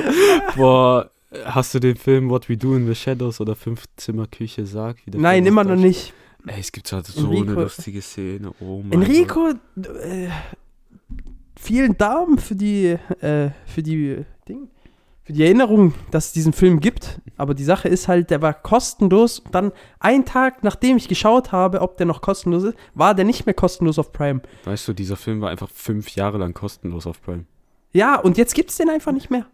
boah, 0.55 1.09
hast 1.45 1.73
du 1.73 1.79
den 1.79 1.95
Film 1.95 2.29
What 2.29 2.47
We 2.47 2.55
Do 2.55 2.75
in 2.75 2.85
the 2.85 2.93
Shadows 2.93 3.41
oder 3.41 3.55
Fünf-Zimmer-Küche 3.55 4.67
Sarg? 4.67 4.97
wie 5.05 5.09
der 5.09 5.19
Nein, 5.19 5.43
Film 5.45 5.47
immer 5.47 5.63
noch 5.63 5.75
nicht. 5.75 6.13
Ey, 6.45 6.59
es 6.59 6.71
gibt 6.71 6.87
so, 6.87 7.01
so 7.01 7.21
Enrico- 7.31 7.41
eine 7.41 7.53
lustige 7.63 8.01
Szene. 8.03 8.51
Oh 8.59 8.83
mein 8.83 8.99
Gott. 8.99 9.09
Enrico, 9.09 9.49
äh, 10.03 10.29
vielen 11.55 11.97
Dank 11.97 12.39
für 12.39 12.53
die, 12.55 12.97
äh, 13.19 13.49
für 13.65 13.81
die 13.81 14.23
Ding, 14.47 14.69
für 15.27 15.33
die 15.33 15.43
Erinnerung, 15.43 15.93
dass 16.09 16.27
es 16.27 16.31
diesen 16.31 16.53
Film 16.53 16.79
gibt. 16.79 17.19
Aber 17.35 17.53
die 17.53 17.65
Sache 17.65 17.89
ist 17.89 18.07
halt, 18.07 18.29
der 18.29 18.41
war 18.41 18.53
kostenlos. 18.53 19.39
Und 19.39 19.53
dann 19.53 19.71
einen 19.99 20.23
Tag, 20.23 20.63
nachdem 20.63 20.95
ich 20.95 21.09
geschaut 21.09 21.51
habe, 21.51 21.81
ob 21.81 21.97
der 21.97 22.05
noch 22.05 22.21
kostenlos 22.21 22.63
ist, 22.63 22.77
war 22.93 23.13
der 23.13 23.25
nicht 23.25 23.45
mehr 23.45 23.53
kostenlos 23.53 23.99
auf 23.99 24.13
Prime. 24.13 24.41
Weißt 24.63 24.87
du, 24.87 24.93
dieser 24.93 25.17
Film 25.17 25.41
war 25.41 25.49
einfach 25.49 25.69
fünf 25.69 26.15
Jahre 26.15 26.37
lang 26.37 26.53
kostenlos 26.53 27.05
auf 27.05 27.21
Prime. 27.21 27.43
Ja, 27.91 28.17
und 28.17 28.37
jetzt 28.37 28.55
gibt 28.55 28.69
es 28.69 28.77
den 28.77 28.89
einfach 28.89 29.11
nicht 29.11 29.29
mehr. 29.29 29.45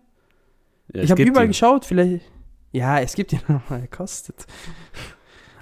Ja, 0.94 1.02
ich 1.02 1.10
habe 1.10 1.24
überall 1.24 1.46
ihn. 1.46 1.50
geschaut, 1.50 1.86
vielleicht. 1.86 2.22
Ja, 2.72 3.00
es 3.00 3.16
gibt 3.16 3.34
ihn 3.34 3.42
nochmal, 3.48 3.80
er 3.82 3.88
kostet. 3.88 4.46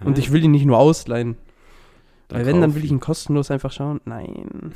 Und 0.04 0.18
Ja, 0.18 0.24
ich 0.26 0.34
will 0.34 0.44
ihn 0.44 0.52
nicht 0.52 0.66
nur 0.66 0.78
ausleihen. 0.78 1.38
dann 2.28 2.40
Weil 2.40 2.46
wenn, 2.48 2.60
dann 2.60 2.76
will 2.76 2.84
ich 2.84 2.92
ihn 2.92 3.00
kostenlos 3.00 3.50
einfach 3.50 3.72
schauen. 3.72 4.02
Nein, 4.04 4.74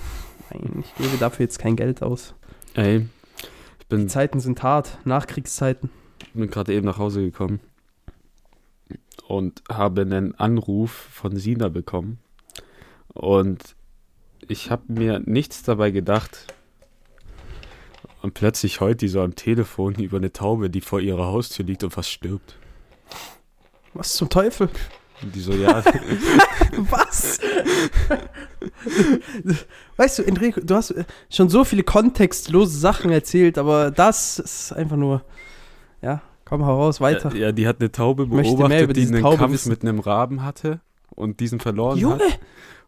nein, 0.49 0.79
ich 0.81 0.95
gebe 0.95 1.17
dafür 1.17 1.43
jetzt 1.43 1.59
kein 1.59 1.75
Geld 1.75 2.01
aus. 2.01 2.35
Ey, 2.73 3.05
bin, 3.89 4.01
Die 4.01 4.07
Zeiten 4.07 4.39
sind 4.39 4.63
hart, 4.63 4.97
Nachkriegszeiten. 5.05 5.89
bin 6.33 6.49
gerade 6.49 6.73
eben 6.73 6.85
nach 6.85 6.97
Hause 6.97 7.21
gekommen 7.21 7.59
und 9.27 9.63
habe 9.69 10.01
einen 10.01 10.35
Anruf 10.35 10.91
von 10.91 11.35
Sina 11.35 11.69
bekommen. 11.69 12.19
Und 13.13 13.75
ich 14.47 14.69
habe 14.69 14.83
mir 14.87 15.19
nichts 15.19 15.63
dabei 15.63 15.91
gedacht. 15.91 16.53
Und 18.21 18.33
plötzlich 18.33 18.81
heult 18.81 19.01
die 19.01 19.07
so 19.07 19.21
am 19.21 19.35
Telefon 19.35 19.95
über 19.95 20.17
eine 20.17 20.33
Taube, 20.33 20.69
die 20.69 20.81
vor 20.81 20.99
ihrer 20.99 21.27
Haustür 21.27 21.65
liegt 21.65 21.83
und 21.83 21.91
fast 21.91 22.09
stirbt. 22.09 22.57
Was 23.93 24.13
zum 24.13 24.29
Teufel? 24.29 24.69
Und 25.21 25.33
die 25.33 25.39
so, 25.39 25.53
ja, 25.53 25.81
Was? 26.89 27.39
weißt 29.97 30.19
du, 30.19 30.23
Enrico, 30.23 30.61
du 30.61 30.75
hast 30.75 30.91
äh, 30.91 31.05
schon 31.29 31.49
so 31.49 31.63
viele 31.63 31.83
kontextlose 31.83 32.77
Sachen 32.77 33.11
erzählt, 33.11 33.57
aber 33.57 33.91
das 33.91 34.39
ist 34.39 34.73
einfach 34.73 34.97
nur. 34.97 35.23
Ja, 36.01 36.21
komm 36.43 36.63
heraus, 36.63 37.01
weiter. 37.01 37.33
ja, 37.35 37.51
die 37.51 37.67
hat 37.67 37.79
eine 37.79 37.91
Taube 37.91 38.27
beobachtet, 38.27 38.95
die 38.95 39.07
einen 39.07 39.21
Taube 39.21 39.37
Kampf 39.37 39.53
wissen. 39.53 39.69
mit 39.69 39.81
einem 39.81 39.99
Raben 39.99 40.43
hatte 40.43 40.81
und 41.09 41.39
diesen 41.39 41.59
verloren 41.59 41.97
Junge, 41.97 42.23
hat. 42.23 42.39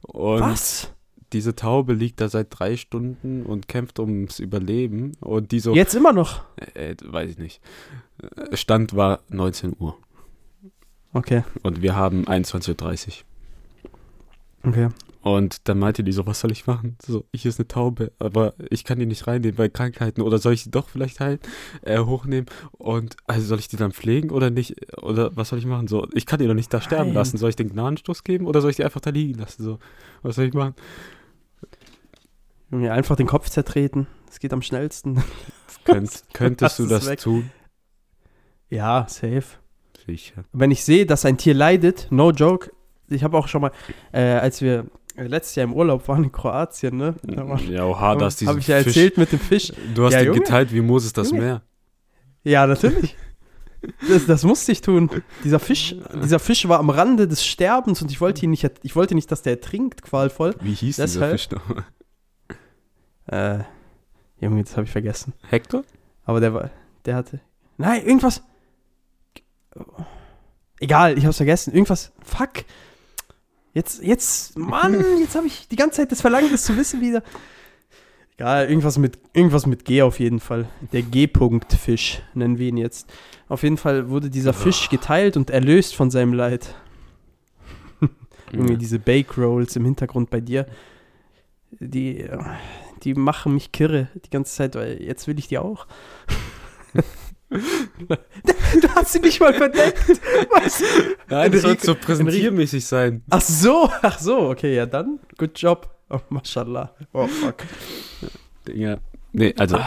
Und 0.04 0.42
was? 0.42 0.92
diese 1.34 1.56
Taube 1.56 1.94
liegt 1.94 2.22
da 2.22 2.30
seit 2.30 2.48
drei 2.52 2.78
Stunden 2.78 3.44
und 3.44 3.68
kämpft 3.68 4.00
ums 4.00 4.40
Überleben. 4.40 5.14
Und 5.22 5.52
die 5.52 5.60
so, 5.60 5.74
Jetzt 5.74 5.96
immer 5.96 6.14
noch. 6.14 6.42
äh, 6.76 6.96
weiß 7.04 7.32
ich 7.32 7.38
nicht. 7.38 7.62
Äh, 8.36 8.56
Stand 8.56 8.96
war 8.96 9.22
19 9.30 9.76
Uhr. 9.80 9.98
Okay, 11.18 11.44
Und 11.64 11.82
wir 11.82 11.96
haben 11.96 12.26
21.30 12.26 13.08
Uhr. 13.08 14.70
okay. 14.70 14.90
Und 15.24 15.68
dann 15.68 15.80
meinte 15.80 16.06
die 16.06 16.14
so, 16.14 16.26
was 16.26 16.40
soll 16.40 16.52
ich 16.54 16.68
machen? 16.68 16.96
So, 17.06 17.26
hier 17.36 17.50
ist 17.50 17.60
eine 17.60 17.68
Taube, 17.68 18.14
aber 18.18 18.54
ich 18.70 18.86
kann 18.86 18.98
die 19.00 19.06
nicht 19.06 19.28
reinnehmen 19.28 19.58
bei 19.58 19.68
Krankheiten. 19.68 20.22
Oder 20.22 20.38
soll 20.38 20.54
ich 20.54 20.64
sie 20.64 20.72
doch 20.72 20.88
vielleicht 20.88 21.20
heilen, 21.20 21.40
äh, 21.82 22.00
hochnehmen? 22.00 22.46
Und 22.72 23.18
also 23.26 23.46
soll 23.46 23.60
ich 23.60 23.68
die 23.68 23.76
dann 23.76 23.92
pflegen 23.92 24.30
oder 24.30 24.50
nicht? 24.52 24.76
Oder 25.02 25.36
was 25.36 25.50
soll 25.50 25.60
ich 25.60 25.66
machen? 25.66 25.88
So, 25.90 26.08
ich 26.14 26.26
kann 26.28 26.40
die 26.40 26.48
doch 26.48 26.54
nicht 26.54 26.74
da 26.74 26.80
sterben 26.80 27.08
Nein. 27.10 27.16
lassen. 27.16 27.38
Soll 27.38 27.50
ich 27.50 27.58
den 27.58 27.70
Gnadenstoß 27.70 28.24
geben 28.24 28.46
oder 28.48 28.62
soll 28.62 28.70
ich 28.70 28.78
die 28.78 28.86
einfach 28.86 29.02
da 29.02 29.10
liegen 29.10 29.38
lassen? 29.40 29.64
So, 29.64 29.80
was 30.22 30.36
soll 30.38 30.46
ich 30.46 30.54
machen? 30.54 30.76
Junge, 32.72 32.94
einfach 32.94 33.18
den 33.18 33.28
Kopf 33.28 33.50
zertreten. 33.50 34.08
Das 34.28 34.40
geht 34.40 34.54
am 34.54 34.62
schnellsten. 34.62 35.22
Könnt, 35.84 36.24
könntest 36.32 36.80
du 36.80 36.86
das 36.86 37.06
weg. 37.06 37.20
tun? 37.20 37.50
Ja, 38.70 39.08
safe. 39.10 39.44
Sicher. 40.08 40.44
Wenn 40.54 40.72
ich 40.72 40.84
sehe, 40.84 41.06
dass 41.06 41.26
ein 41.26 41.38
Tier 41.38 41.54
leidet, 41.54 42.08
no 42.10 42.32
joke. 42.32 42.72
Ich 43.10 43.24
habe 43.24 43.38
auch 43.38 43.48
schon 43.48 43.62
mal, 43.62 43.72
äh, 44.12 44.22
als 44.22 44.62
wir 44.62 44.86
äh, 45.16 45.24
letztes 45.28 45.56
Jahr 45.56 45.66
im 45.66 45.74
Urlaub 45.74 46.08
waren 46.08 46.24
in 46.24 46.32
Kroatien, 46.32 46.98
ne? 46.98 47.16
Da 47.24 47.48
war- 47.48 47.60
Ja, 47.62 47.86
oha, 47.86 48.16
das 48.16 48.42
ist 48.42 48.48
Habe 48.48 48.60
ich 48.60 48.68
ja 48.68 48.78
erzählt 48.78 49.18
mit 49.18 49.32
dem 49.32 49.40
Fisch. 49.40 49.72
Du 49.96 50.06
hast 50.06 50.14
Ja, 50.14 50.22
ihn 50.22 50.28
Junge. 50.28 50.40
geteilt 50.40 50.74
wie 50.74 50.82
Moses 50.82 51.14
das 51.14 51.30
Junge. 51.32 51.42
Meer. 51.42 51.62
Ja, 52.44 52.66
natürlich. 52.68 53.16
Das, 54.10 54.26
das 54.26 54.44
musste 54.44 54.72
ich 54.72 54.82
tun. 54.82 55.10
Dieser 55.44 55.60
Fisch, 55.60 55.96
dieser 56.24 56.40
Fisch 56.40 56.68
war 56.68 56.80
am 56.80 56.90
Rande 56.90 57.28
des 57.28 57.46
Sterbens 57.46 58.02
und 58.02 58.10
ich 58.12 58.20
wollte 58.20 58.44
ihn 58.44 58.50
nicht, 58.50 58.70
ich 58.82 58.96
wollte 58.96 59.14
nicht, 59.16 59.32
dass 59.32 59.44
der 59.44 59.54
ertrinkt, 59.54 60.02
qualvoll. 60.02 60.56
Wie 60.62 60.74
hieß 60.74 60.96
dieser 60.96 61.04
Deshalb- 61.06 61.32
Fisch 61.32 61.50
noch? 61.52 61.62
Äh, 63.28 63.60
Junge, 64.40 64.64
das 64.64 64.74
habe 64.74 64.86
ich 64.86 64.92
vergessen. 64.92 65.34
Hector? 65.50 65.84
Aber 66.26 66.40
der 66.40 66.54
war, 66.54 66.70
der 67.06 67.16
hatte, 67.16 67.40
nein, 67.78 68.04
irgendwas. 68.06 68.44
Egal, 70.80 71.18
ich 71.18 71.26
hab's 71.26 71.38
vergessen. 71.38 71.74
Irgendwas, 71.74 72.12
fuck. 72.24 72.66
Jetzt, 73.74 74.02
jetzt, 74.04 74.58
Mann, 74.58 74.94
jetzt 75.20 75.36
habe 75.36 75.48
ich 75.48 75.68
die 75.68 75.76
ganze 75.76 75.98
Zeit 75.98 76.12
das 76.12 76.22
Verlangen, 76.22 76.52
das 76.52 76.64
zu 76.64 76.78
wissen 76.78 77.02
wieder. 77.02 77.24
Egal, 78.34 78.68
irgendwas 78.68 79.00
mit, 79.00 79.18
irgendwas 79.34 79.66
mit 79.66 79.86
G 79.86 80.04
auf 80.04 80.20
jeden 80.20 80.40
Fall. 80.40 80.70
Der 80.94 81.02
G-Punkt-Fisch, 81.02 82.22
nennen 82.36 82.60
wir 82.60 82.70
ihn 82.70 82.78
jetzt. 82.78 83.12
Auf 83.50 83.64
jeden 83.64 83.78
Fall 83.78 84.10
wurde 84.10 84.30
dieser 84.30 84.54
Fisch 84.54 84.90
geteilt 84.90 85.38
und 85.38 85.50
erlöst 85.50 85.96
von 85.96 86.12
seinem 86.12 86.34
Leid. 86.34 86.76
Irgendwie 88.52 88.78
diese 88.78 89.00
Bake 89.00 89.42
Rolls 89.42 89.76
im 89.76 89.86
Hintergrund 89.86 90.30
bei 90.30 90.40
dir, 90.40 90.68
die, 91.80 92.20
äh, 92.22 92.38
die 93.04 93.16
machen 93.16 93.54
mich 93.54 93.72
kirre 93.72 94.10
die 94.26 94.30
ganze 94.30 94.54
Zeit, 94.54 94.76
weil 94.76 95.02
jetzt 95.02 95.28
will 95.28 95.40
ich 95.40 95.48
die 95.48 95.58
auch. 95.58 95.88
du 97.50 98.88
hast 98.96 99.14
sie 99.14 99.20
nicht 99.20 99.40
mal 99.40 99.54
verdeckt. 99.54 100.20
Was? 100.52 100.84
Nein, 101.30 101.52
das 101.52 101.62
soll 101.62 101.80
so 101.80 101.96
präsentiermäßig 101.96 102.86
sein. 102.86 103.24
Ach 103.30 103.42
so, 103.42 103.90
ach 104.02 104.20
so, 104.20 104.50
okay, 104.50 104.76
ja 104.76 104.86
dann, 104.86 105.20
good 105.38 105.58
job. 105.58 105.90
Oh, 106.10 106.20
mashallah. 106.30 106.94
Oh, 107.14 107.28
fuck. 107.28 107.56
Ja. 108.74 108.98
Nee, 109.34 109.54
also. 109.58 109.78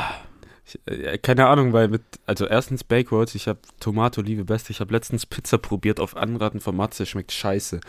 Ich, 0.67 0.79
äh, 0.87 1.19
keine 1.19 1.47
Ahnung, 1.47 1.73
weil 1.73 1.89
mit. 1.89 2.03
Also, 2.27 2.47
erstens 2.47 2.85
Backwards, 2.85 3.35
ich 3.35 3.49
habe 3.49 3.59
Tomato 3.81 4.21
Liebe 4.21 4.45
Beste. 4.45 4.71
Ich 4.73 4.81
habe 4.81 4.93
letztens 4.93 5.25
Pizza 5.27 5.57
probiert 5.59 5.99
auf 5.99 6.17
Anraten 6.17 6.61
von 6.61 6.77
Matze, 6.77 7.07
schmeckt 7.07 7.33
scheiße. 7.33 7.81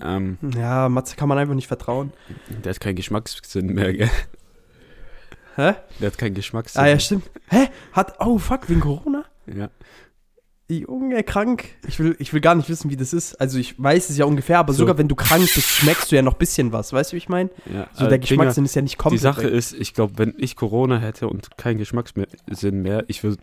Ähm, 0.00 0.38
Ja, 0.56 0.88
Matze 0.88 1.16
kann 1.16 1.28
man 1.28 1.36
einfach 1.38 1.54
nicht 1.54 1.68
vertrauen. 1.68 2.12
der 2.64 2.72
hat 2.72 2.80
keinen 2.80 2.96
Geschmackssinn 2.96 3.66
mehr, 3.66 3.92
gell? 3.92 4.10
Hä? 5.56 5.74
Der 6.00 6.06
hat 6.06 6.18
keinen 6.18 6.34
Geschmackssinn. 6.34 6.80
Ah 6.82 6.86
ja, 6.88 6.98
stimmt. 6.98 7.30
Hä? 7.48 7.68
Hat, 7.92 8.14
oh 8.20 8.38
fuck, 8.38 8.68
wegen 8.68 8.80
Corona? 8.80 9.24
Ja. 9.46 9.70
Junge, 10.68 11.22
krank. 11.22 11.64
Ich 11.86 11.98
will, 11.98 12.16
ich 12.18 12.32
will 12.32 12.40
gar 12.40 12.54
nicht 12.54 12.70
wissen, 12.70 12.90
wie 12.90 12.96
das 12.96 13.12
ist. 13.12 13.34
Also 13.38 13.58
ich 13.58 13.80
weiß 13.82 14.08
es 14.08 14.16
ja 14.16 14.24
ungefähr, 14.24 14.58
aber 14.58 14.72
So. 14.72 14.78
sogar 14.80 14.96
wenn 14.96 15.08
du 15.08 15.14
krank 15.14 15.42
bist, 15.54 15.68
schmeckst 15.68 16.10
du 16.10 16.16
ja 16.16 16.22
noch 16.22 16.32
ein 16.34 16.38
bisschen 16.38 16.72
was. 16.72 16.94
Weißt 16.94 17.12
du, 17.12 17.14
wie 17.14 17.18
ich 17.18 17.28
meine? 17.28 17.50
ja. 17.66 17.88
So 17.92 18.06
äh, 18.06 18.08
der 18.08 18.18
Dinger, 18.18 18.20
Geschmackssinn 18.20 18.64
ist 18.64 18.74
ja 18.74 18.80
nicht 18.80 18.94
Die 18.94 18.98
komplett 18.98 19.20
Sache 19.20 19.42
weg. 19.44 19.52
ist, 19.52 19.74
ich 19.74 19.92
glaube, 19.92 20.14
wenn 20.16 20.32
ich 20.38 20.56
Corona 20.56 20.98
hätte 20.98 21.28
und 21.28 21.58
keinen 21.58 21.76
Geschmackssinn 21.76 22.80
mehr, 22.82 23.04
ich 23.08 23.22
würde 23.22 23.36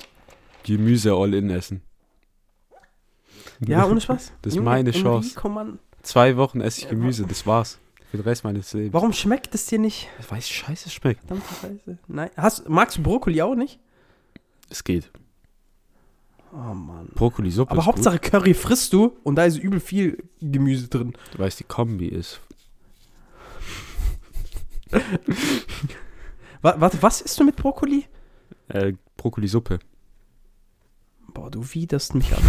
Gemüse 0.64 1.14
all 1.14 1.36
in 1.36 1.52
essen. 1.52 1.82
Ja, 3.60 3.86
ohne 3.86 4.02
Spaß. 4.02 4.32
Das 4.42 4.56
ist 4.56 4.62
meine 4.64 4.92
Chance. 4.92 5.36
Zwei 6.02 6.38
Wochen 6.38 6.62
esse 6.62 6.82
ich 6.82 6.90
Gemüse, 6.90 7.26
das 7.28 7.46
war's. 7.46 7.78
Für 8.12 8.18
den 8.18 8.24
Rest 8.24 8.44
meines 8.44 8.74
Lebens. 8.74 8.94
Warum 8.94 9.14
schmeckt 9.14 9.54
es 9.54 9.66
dir 9.68 9.78
nicht? 9.80 10.08
Ich 10.20 10.30
weiß, 10.32 10.50
scheiße 10.50 10.88
es 10.88 10.94
schmeckt. 10.94 11.20
Verdammte 11.28 11.54
Scheiße. 11.62 11.98
Nein. 12.08 12.30
Hast, 12.36 12.68
magst 12.68 12.98
du 12.98 13.04
Brokkoli 13.04 13.42
auch 13.42 13.56
nicht? 13.56 13.80
Es 14.70 14.84
geht. 14.84 15.12
Oh 16.52 16.74
Mann. 16.74 17.10
Brokkoli-Suppe 17.14 17.70
Aber 17.72 17.82
ist 17.82 17.86
Hauptsache 17.88 18.18
Curry 18.20 18.56
frisst 18.56 18.94
du 18.94 19.16
und 19.24 19.36
da 19.36 19.46
ist 19.46 19.58
übel 19.58 19.80
viel 19.80 20.24
Gemüse 20.42 20.88
drin. 20.88 21.12
gut. 21.12 21.20
Du 21.34 21.40
weißt, 21.40 21.60
die 21.60 21.64
Kombi 21.66 22.08
ist. 22.08 22.40
Wa- 26.62 26.76
Warte, 26.80 27.02
was 27.02 27.22
isst 27.22 27.40
du 27.40 27.44
mit 27.44 27.56
Brokkoli? 27.56 28.06
Äh, 28.70 28.94
Brokkoli-Suppe. 29.18 29.80
Boah, 31.34 31.52
du 31.52 31.64
widerst 31.74 32.16
mich 32.16 32.36
an. 32.36 32.42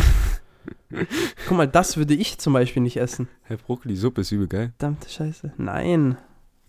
Guck 1.48 1.56
mal, 1.56 1.68
das 1.68 1.96
würde 1.96 2.14
ich 2.14 2.38
zum 2.38 2.52
Beispiel 2.52 2.82
nicht 2.82 2.96
essen. 2.96 3.28
Hey, 3.42 3.56
Brokkoli-Suppe 3.56 4.20
ist 4.22 4.32
übel 4.32 4.48
geil. 4.48 4.72
Verdammte 4.78 5.08
Scheiße. 5.08 5.52
Nein, 5.56 6.16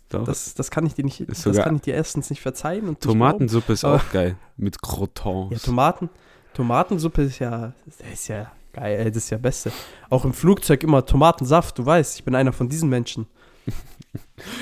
Doch. 0.09 0.25
das, 0.25 0.53
das 0.53 0.69
kann 0.71 0.85
ich 0.85 0.93
dir 0.93 1.05
nicht, 1.05 1.25
das 1.27 1.43
kann 1.57 1.75
ich 1.77 1.81
dir 1.81 1.93
erstens 1.95 2.29
nicht 2.29 2.41
verzeihen. 2.41 2.87
Und 2.87 3.01
Tomatensuppe 3.01 3.73
ist 3.73 3.83
auch 3.83 4.11
geil. 4.11 4.35
Mit. 4.57 4.81
Crotons. 4.81 5.51
Ja, 5.51 5.57
Tomaten, 5.59 6.09
Tomatensuppe 6.53 7.23
ist 7.23 7.39
ja, 7.39 7.73
ist 8.13 8.27
ja 8.27 8.51
geil, 8.73 9.05
das 9.11 9.23
ist 9.23 9.29
ja 9.31 9.37
Beste. 9.37 9.71
Auch 10.09 10.23
im 10.25 10.33
Flugzeug 10.33 10.83
immer 10.83 11.05
Tomatensaft, 11.05 11.77
du 11.79 11.85
weißt, 11.85 12.17
ich 12.17 12.23
bin 12.23 12.35
einer 12.35 12.53
von 12.53 12.69
diesen 12.69 12.89
Menschen. 12.89 13.25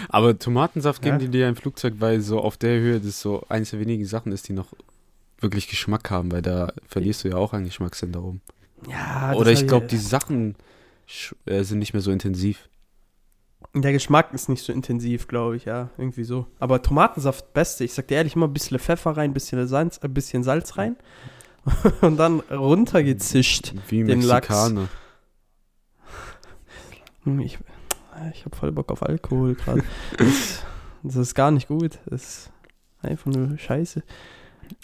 Aber 0.10 0.38
Tomatensaft 0.38 1.02
geben 1.02 1.16
Ja. 1.20 1.26
die 1.26 1.30
dir 1.30 1.50
im 1.50 1.56
Flugzeug, 1.56 1.96
weil 2.00 2.22
so 2.22 2.40
auf 2.40 2.58
der 2.58 2.80
Höhe 2.80 3.00
das 3.00 3.20
so 3.20 3.44
eins 3.50 3.72
der 3.72 3.80
wenigen 3.80 4.06
Sachen 4.06 4.32
ist, 4.32 4.48
die 4.48 4.54
noch 4.54 4.68
wirklich 5.40 5.68
Geschmack 5.68 6.12
haben, 6.12 6.32
weil 6.32 6.42
da 6.42 6.72
verlierst 6.88 7.24
du 7.24 7.30
ja 7.30 7.36
auch 7.38 7.54
an 7.54 7.64
Geschmackssinn 7.64 8.12
da 8.12 8.20
oben. 8.20 8.42
Ja, 8.88 9.34
Oder 9.36 9.52
ich 9.52 9.68
glaube, 9.68 9.88
die 9.88 9.98
Sachen 9.98 10.56
äh, 11.46 11.64
sind 11.64 11.80
nicht 11.80 11.94
mehr 11.94 12.02
so 12.02 12.12
intensiv. 12.12 12.70
Der 13.76 13.92
Geschmack 13.92 14.34
ist 14.34 14.50
nicht 14.50 14.64
so 14.64 14.72
intensiv, 14.74 15.28
glaube 15.28 15.56
ich, 15.58 15.66
ja, 15.66 15.90
irgendwie 15.98 16.24
so. 16.24 16.48
Aber 16.60 16.82
Tomatensaft, 16.82 17.54
beste. 17.54 17.84
Ich 17.84 17.94
sag 17.94 18.08
dir 18.08 18.16
ehrlich, 18.16 18.36
immer 18.36 18.48
ein 18.48 18.54
bisschen 18.54 18.80
Pfeffer 18.80 19.12
rein, 19.12 19.32
ein 19.32 19.34
bisschen 19.34 19.68
Salz, 19.68 20.00
ein 20.00 20.14
bisschen 20.14 20.44
Salz 20.44 20.78
rein. 20.78 20.96
Und 22.02 22.18
dann 22.18 22.40
runtergezischt. 22.40 23.74
Wie 23.90 24.04
Den 24.04 24.22
Lachs. 24.22 24.48
Mexikaner. 24.50 24.88
Hm, 27.26 27.40
Ich, 27.42 27.60
ich 28.34 28.46
habe 28.46 28.56
voll 28.56 28.72
Bock 28.72 28.92
auf 28.92 29.04
Alkohol 29.04 29.56
gerade. 29.56 29.84
das, 30.18 30.64
das 31.04 31.16
ist 31.18 31.36
gar 31.36 31.52
nicht 31.52 31.68
gut. 31.68 32.00
Das 32.06 32.24
ist 32.24 32.52
einfach 33.02 33.28
nur 33.32 33.58
Scheiße. 33.58 34.04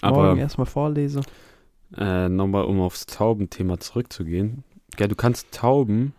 Morgen 0.02 0.38
erstmal 0.38 0.66
vorlese. 0.66 1.22
Äh, 1.96 2.28
nochmal, 2.28 2.64
um 2.64 2.80
aufs 2.80 3.06
Taubenthema 3.06 3.78
zurückzugehen. 3.78 4.64
Ja, 4.98 5.08
du 5.08 5.14
kannst 5.14 5.52
Tauben 5.52 6.14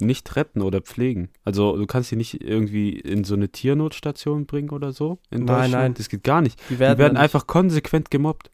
nicht 0.00 0.36
retten 0.36 0.62
oder 0.62 0.80
pflegen. 0.80 1.28
Also 1.44 1.76
du 1.76 1.86
kannst 1.86 2.10
sie 2.10 2.16
nicht 2.16 2.42
irgendwie 2.42 2.90
in 2.90 3.24
so 3.24 3.34
eine 3.34 3.48
Tiernotstation 3.48 4.46
bringen 4.46 4.70
oder 4.70 4.92
so 4.92 5.18
in 5.30 5.44
Nein, 5.44 5.70
nein. 5.70 5.94
Das 5.94 6.08
geht 6.08 6.22
gar 6.22 6.40
nicht. 6.40 6.60
Die 6.68 6.74
Die 6.74 6.78
werden 6.78 7.16
einfach 7.16 7.46
konsequent 7.46 8.10
gemobbt. 8.10 8.50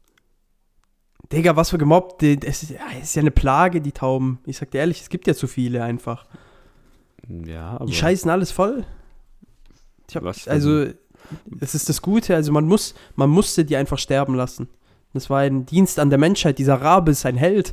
Digga, 1.32 1.56
was 1.56 1.70
für 1.70 1.78
gemobbt. 1.78 2.22
Das 2.22 2.62
ist, 2.62 2.70
ja, 2.70 2.80
es 2.98 3.08
ist 3.08 3.16
ja 3.16 3.20
eine 3.20 3.30
Plage, 3.30 3.80
die 3.80 3.92
Tauben. 3.92 4.38
Ich 4.46 4.58
sag 4.58 4.70
dir 4.70 4.78
ehrlich, 4.78 5.00
es 5.00 5.08
gibt 5.08 5.26
ja 5.26 5.34
zu 5.34 5.46
viele 5.46 5.82
einfach. 5.82 6.26
Ja, 7.28 7.72
aber 7.76 7.86
Die 7.86 7.94
scheißen 7.94 8.30
alles 8.30 8.50
voll. 8.50 8.84
Ich 10.08 10.16
hab, 10.16 10.24
Was 10.24 10.46
also, 10.46 10.86
es 11.60 11.74
ist 11.74 11.88
das 11.88 12.02
Gute, 12.02 12.34
also 12.34 12.52
man 12.52 12.66
muss, 12.66 12.94
man 13.16 13.30
musste 13.30 13.64
die 13.64 13.76
einfach 13.76 13.98
sterben 13.98 14.34
lassen. 14.34 14.68
Das 15.14 15.30
war 15.30 15.40
ein 15.40 15.64
Dienst 15.64 15.98
an 15.98 16.10
der 16.10 16.18
Menschheit. 16.18 16.58
Dieser 16.58 16.80
Rabe 16.80 17.12
ist 17.12 17.24
ein 17.24 17.36
Held. 17.36 17.72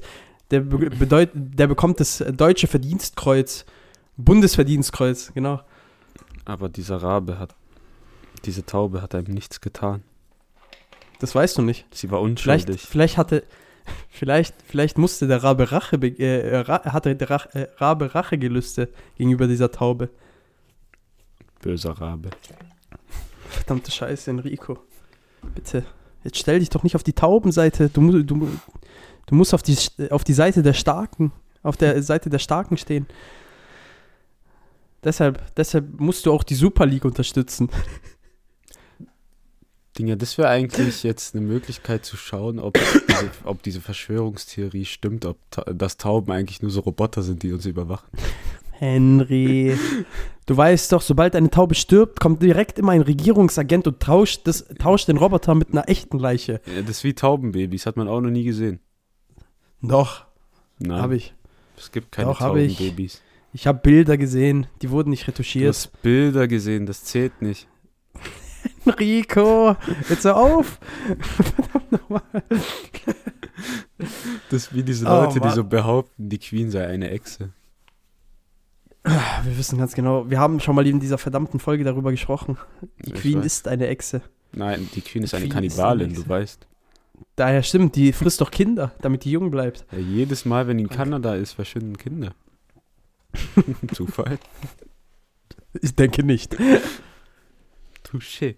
Der, 0.51 0.61
be 0.61 0.89
bedeut, 0.89 1.29
der 1.33 1.67
bekommt 1.67 1.99
das 1.99 2.23
deutsche 2.31 2.67
Verdienstkreuz. 2.67 3.65
Bundesverdienstkreuz, 4.17 5.31
genau. 5.33 5.61
aber 6.45 6.69
dieser 6.69 6.97
Rabe 6.97 7.39
hat, 7.39 7.55
diese 8.45 8.65
Taube 8.65 9.01
hat 9.01 9.15
einem 9.15 9.33
nichts 9.33 9.61
getan. 9.61 10.03
Das 11.19 11.33
weißt 11.33 11.57
du 11.57 11.61
nicht. 11.61 11.85
Sie 11.91 12.11
war 12.11 12.19
Vielleicht, 12.19 12.67
unschuldig. 12.67 12.81
vielleicht 12.81 13.17
hatte, 13.17 13.43
vielleicht, 14.09 14.55
vielleicht 14.67 14.97
musste 14.97 15.27
der 15.27 15.43
Rabe 15.43 15.71
Rache, 15.71 15.95
äh, 15.95 16.57
Ra 16.57 16.83
hatte 16.91 17.15
der 17.15 17.29
Rach, 17.29 17.47
äh, 17.55 17.67
Rabe 17.77 18.13
Rachegelüste 18.13 18.89
gegenüber 19.17 19.47
dieser 19.47 19.71
Taube. 19.71 20.09
Böser 21.61 21.91
Rabe. 21.91 22.31
Verdammte 23.49 23.91
Scheiße, 23.91 24.31
Enrico. 24.31 24.79
Bitte. 25.55 25.85
Jetzt 26.23 26.37
stell 26.37 26.59
dich 26.59 26.69
doch 26.69 26.83
nicht 26.83 26.95
auf 26.95 27.03
die 27.03 27.13
Taubenseite. 27.13 27.89
Du, 27.89 28.01
mu- 28.01 28.23
du, 28.23 28.47
du 29.25 29.35
musst 29.35 29.53
auf 29.53 29.63
die, 29.63 29.77
auf 30.11 30.23
die 30.23 30.33
Seite 30.33 30.61
der 30.63 30.73
Starken, 30.73 31.31
auf 31.63 31.77
der 31.77 32.01
Seite 32.03 32.29
der 32.29 32.39
Starken 32.39 32.77
stehen. 32.77 33.07
Deshalb, 35.03 35.55
deshalb 35.55 35.99
musst 35.99 36.25
du 36.25 36.31
auch 36.31 36.43
die 36.43 36.53
Super 36.55 36.85
League 36.85 37.05
unterstützen. 37.05 37.69
Dinger, 39.97 40.15
das 40.15 40.37
wäre 40.37 40.47
eigentlich 40.47 41.03
jetzt 41.03 41.35
eine 41.35 41.45
Möglichkeit 41.45 42.05
zu 42.05 42.15
schauen, 42.15 42.59
ob 42.59 42.75
diese, 42.75 43.29
ob 43.43 43.61
diese 43.61 43.81
Verschwörungstheorie 43.81 44.85
stimmt, 44.85 45.25
ob 45.25 45.37
ta 45.51 45.63
dass 45.63 45.97
Tauben 45.97 46.31
eigentlich 46.31 46.61
nur 46.61 46.71
so 46.71 46.79
Roboter 46.79 47.23
sind, 47.23 47.43
die 47.43 47.51
uns 47.51 47.65
überwachen. 47.65 48.07
Henry, 48.81 49.77
du 50.47 50.57
weißt 50.57 50.91
doch, 50.91 51.03
sobald 51.03 51.35
eine 51.35 51.51
Taube 51.51 51.75
stirbt, 51.75 52.19
kommt 52.19 52.41
direkt 52.41 52.79
immer 52.79 52.93
ein 52.93 53.01
Regierungsagent 53.01 53.85
und 53.85 53.99
tauscht, 53.99 54.41
das, 54.47 54.65
tauscht 54.79 55.07
den 55.07 55.17
Roboter 55.17 55.53
mit 55.53 55.69
einer 55.71 55.87
echten 55.87 56.17
Leiche. 56.17 56.61
Ja, 56.65 56.81
das 56.81 56.89
ist 56.97 57.03
wie 57.03 57.13
Taubenbabys, 57.13 57.85
hat 57.85 57.95
man 57.95 58.07
auch 58.07 58.21
noch 58.21 58.31
nie 58.31 58.43
gesehen. 58.43 58.79
Doch, 59.83 60.25
Nein, 60.79 60.99
habe 60.99 61.15
ich. 61.15 61.35
es 61.77 61.91
gibt 61.91 62.11
keine 62.11 62.29
Doch, 62.29 62.39
hab 62.39 62.55
ich. 62.55 62.75
Taubenbabys. 62.77 63.21
Ich 63.53 63.67
habe 63.67 63.79
Bilder 63.83 64.17
gesehen, 64.17 64.65
die 64.81 64.89
wurden 64.89 65.11
nicht 65.11 65.27
Du 65.27 65.31
retuschiert. 65.31 65.69
hast 65.69 66.01
Bilder 66.01 66.47
gesehen, 66.47 66.87
das 66.87 67.03
zählt 67.03 67.39
nicht. 67.43 67.67
Enrico, 68.85 69.75
jetzt 70.09 70.25
hör 70.25 70.37
auf. 70.37 70.79
Verdammt 71.19 71.91
nochmal. 71.91 72.21
Das 74.49 74.63
ist 74.63 74.73
wie 74.73 74.81
diese 74.81 75.05
Oh, 75.05 75.09
Leute, 75.09 75.33
die 75.35 75.39
Mann. 75.45 75.53
so 75.55 75.63
behaupten, 75.63 76.29
die 76.29 76.39
Queen 76.39 76.71
sei 76.71 76.87
eine 76.87 77.11
Echse. 77.11 77.49
Wir 79.03 79.57
wissen 79.57 79.79
ganz 79.79 79.95
genau, 79.95 80.29
wir 80.29 80.39
haben 80.39 80.59
schon 80.59 80.75
mal 80.75 80.85
in 80.85 80.99
dieser 80.99 81.17
verdammten 81.17 81.59
Folge 81.59 81.83
darüber 81.83 82.11
gesprochen. 82.11 82.57
Die 83.05 83.13
Ich 83.13 83.21
Queen 83.21 83.39
weiß. 83.39 83.45
ist 83.45 83.67
eine 83.67 83.87
Echse. 83.87 84.21
Nein, 84.53 84.87
die 84.93 85.01
Queen 85.01 85.23
ist 85.23 85.33
Die 85.33 85.37
eine 85.37 85.49
Queen 85.49 85.63
ist 85.63 85.77
Kannibalin, 85.77 86.09
eine 86.11 86.13
du 86.15 86.27
weißt. 86.29 86.67
Daher 87.35 87.63
stimmt, 87.63 87.95
die 87.95 88.13
frisst 88.13 88.41
doch 88.41 88.51
Kinder, 88.51 88.93
damit 89.01 89.23
die 89.23 89.31
jung 89.31 89.49
bleibt. 89.49 89.85
Ja, 89.91 89.97
jedes 89.97 90.45
Mal, 90.45 90.67
wenn 90.67 90.77
die 90.77 90.83
in 90.83 90.89
Okay. 90.89 90.97
Kanada 90.97 91.35
ist, 91.35 91.53
verschwinden 91.53 91.97
Kinder. 91.97 92.33
Zufall. 93.93 94.37
Ich 95.81 95.95
denke 95.95 96.23
nicht. 96.23 96.57
Touché. 98.03 98.55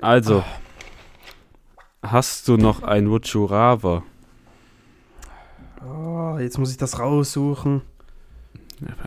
Also, 0.00 0.44
hast 2.02 2.48
du 2.48 2.56
noch 2.56 2.82
ein 2.82 3.08
Wuchurava? 3.08 4.02
Oh, 5.86 6.36
jetzt 6.38 6.58
muss 6.58 6.70
ich 6.72 6.76
das 6.76 6.98
raussuchen. 6.98 7.82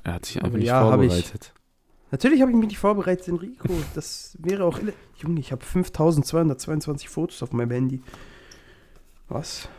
Er 0.03 0.13
hat 0.13 0.25
sich 0.25 0.43
einfach 0.43 0.57
nicht 0.57 0.67
ja, 0.67 0.81
hab 0.81 0.89
vorbereitet. 0.89 1.53
Natürlich 2.11 2.41
habe 2.41 2.51
ich 2.51 2.57
mich 2.57 2.67
nicht 2.67 2.79
vorbereitet, 2.79 3.27
Enrico. 3.29 3.69
Das 3.95 4.37
wäre 4.39 4.65
auch. 4.65 4.79
Junge, 5.17 5.39
ich 5.39 5.51
habe 5.51 5.63
5222 5.63 7.09
Fotos 7.09 7.41
auf 7.41 7.53
meinem 7.53 7.71
Handy. 7.71 8.01
Was? 9.29 9.69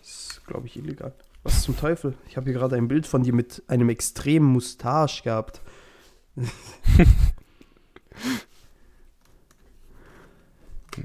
Das 0.00 0.10
ist, 0.10 0.46
glaube 0.46 0.66
ich, 0.66 0.76
illegal. 0.76 1.14
Was 1.44 1.62
zum 1.62 1.76
Teufel? 1.76 2.14
Ich 2.28 2.36
habe 2.36 2.44
hier 2.44 2.54
gerade 2.54 2.76
ein 2.76 2.88
Bild 2.88 3.06
von 3.06 3.22
dir 3.22 3.32
mit 3.32 3.62
einem 3.68 3.88
extremen 3.88 4.46
Mustache 4.46 5.22
gehabt. 5.22 5.60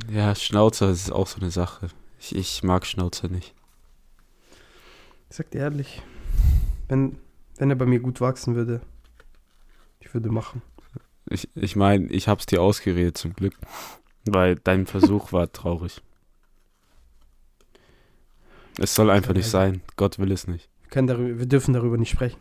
Ja, 0.10 0.34
Schnauzer 0.36 0.90
ist 0.90 1.12
auch 1.12 1.28
so 1.28 1.40
eine 1.40 1.52
Sache. 1.52 1.90
Ich, 2.20 2.36
ich 2.36 2.64
mag 2.64 2.86
Schnauzer 2.86 3.28
nicht. 3.28 3.54
Ich 5.30 5.38
sag 5.38 5.52
dir 5.52 5.60
ehrlich, 5.60 6.02
wenn, 6.88 7.18
wenn 7.64 7.70
er 7.70 7.78
bei 7.78 7.86
mir 7.86 8.02
gut 8.02 8.20
wachsen 8.20 8.56
würde, 8.56 8.82
ich 10.02 10.14
würde 10.14 10.30
machen. 10.30 10.62
Ich, 11.30 11.48
ich 11.56 11.78
meine, 11.78 12.08
ich 12.08 12.28
hab's 12.28 12.46
dir 12.46 12.62
ausgeredet 12.62 13.18
zum 13.18 13.34
Glück. 13.34 13.54
Weil 14.26 14.58
dein 14.58 14.86
Versuch 14.86 15.32
war 15.32 15.50
traurig. 15.50 16.02
Es 18.78 18.94
soll 18.94 19.10
einfach 19.10 19.34
nicht 19.34 19.48
sein. 19.48 19.82
Gott 19.96 20.20
will 20.20 20.34
es 20.34 20.46
nicht. 20.46 20.68
Wir, 20.82 20.90
können 20.90 21.08
darüber, 21.08 21.40
wir 21.40 21.46
dürfen 21.46 21.74
darüber 21.74 21.96
nicht 21.96 22.10
sprechen. 22.10 22.38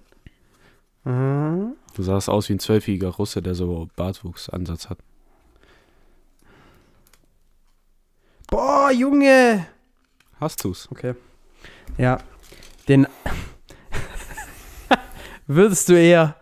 Mhm. 1.04 1.76
Du 1.94 2.02
sahst 2.02 2.28
aus 2.28 2.48
wie 2.48 2.54
ein 2.54 2.58
zwölfjähriger 2.58 3.10
Russe, 3.10 3.42
der 3.42 3.54
so 3.54 3.88
Bartwuchsansatz 3.94 4.90
hat. 4.90 4.98
Boah, 8.48 8.90
Junge! 8.90 9.68
Hast 10.40 10.64
du's? 10.64 10.90
Okay. 10.90 11.14
Ja. 11.96 12.18
Den. 12.88 13.06
Würdest 15.54 15.90
du 15.90 16.00
eher 16.00 16.36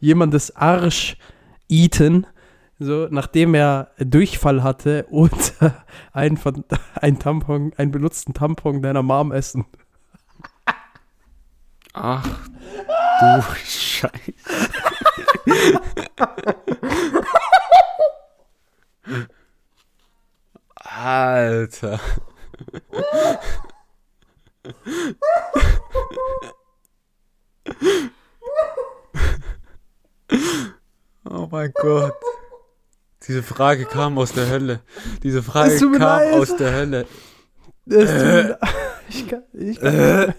jemandes 0.00 0.56
Arsch 0.56 1.18
eaten, 1.68 2.26
so 2.78 3.06
nachdem 3.10 3.52
er 3.54 3.90
Durchfall 3.98 4.62
hatte, 4.62 5.06
oder 5.10 5.84
ein, 6.14 6.40
ein 6.94 7.18
Tampon, 7.18 7.74
einen 7.76 7.90
benutzten 7.90 8.32
Tampon 8.32 8.80
deiner 8.80 9.02
Mom 9.02 9.30
essen? 9.30 9.66
Ach, 11.92 12.26
du 13.20 13.42
Scheiße. 13.62 14.32
Alter. 20.76 22.00
Oh 31.28 31.48
mein 31.50 31.72
Gott. 31.74 32.12
Diese 33.26 33.42
Frage 33.42 33.86
kam 33.86 34.18
aus 34.18 34.32
der 34.32 34.48
Hölle. 34.48 34.80
Diese 35.22 35.42
Frage 35.42 35.78
kam 35.78 35.98
leid. 35.98 36.34
aus 36.34 36.56
der 36.56 36.72
Hölle. 36.72 37.06
Leid. 37.86 38.58
Ich 39.08 39.28
kann. 39.28 39.42
Ich 39.52 39.80
kann 39.80 40.34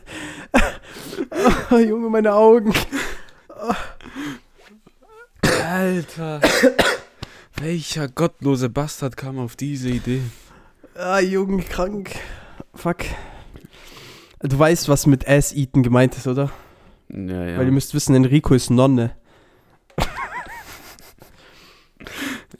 oh, 1.71 1.77
Junge, 1.77 2.09
meine 2.09 2.33
Augen. 2.33 2.73
Alter. 5.63 6.41
Welcher 7.57 8.07
gottlose 8.07 8.69
Bastard 8.69 9.17
kam 9.17 9.39
auf 9.39 9.55
diese 9.55 9.89
Idee? 9.89 10.21
Ah, 10.95 11.19
Junge, 11.19 11.63
krank. 11.63 12.11
Fuck. 12.73 13.05
Du 14.41 14.59
weißt, 14.59 14.89
was 14.89 15.05
mit 15.05 15.27
Ass-Eaten 15.27 15.81
gemeint 15.81 16.15
ist, 16.15 16.27
oder? 16.27 16.51
Ja, 17.09 17.45
ja. 17.45 17.57
Weil 17.57 17.65
ihr 17.65 17.71
müsst 17.71 17.93
wissen, 17.93 18.15
Enrico 18.15 18.53
ist 18.53 18.69
Nonne. 18.69 19.15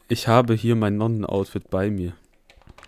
Ich 0.08 0.28
habe 0.28 0.54
hier 0.54 0.76
mein 0.76 0.98
Nonnenoutfit 0.98 1.70
bei 1.70 1.90
mir. 1.90 2.14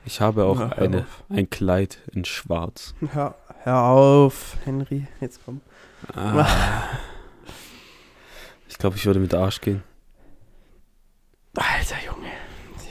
Ich 0.06 0.22
habe 0.22 0.46
auch 0.46 0.60
Na, 0.60 0.70
eine, 0.74 1.00
auf. 1.02 1.24
ein 1.30 1.50
Kleid 1.50 2.00
in 2.14 2.24
schwarz. 2.26 2.94
Hör, 3.12 3.36
hör 3.64 3.82
auf, 3.84 4.56
Henry. 4.64 5.08
Jetzt 5.20 5.42
komm. 5.44 5.62
Ah. 6.14 6.48
Ich 8.70 8.78
glaube, 8.78 8.96
ich 8.96 9.06
würde 9.06 9.20
mit 9.20 9.34
Arsch 9.34 9.60
gehen. 9.62 9.84
Alter, 11.56 11.96
Junge. 12.06 12.28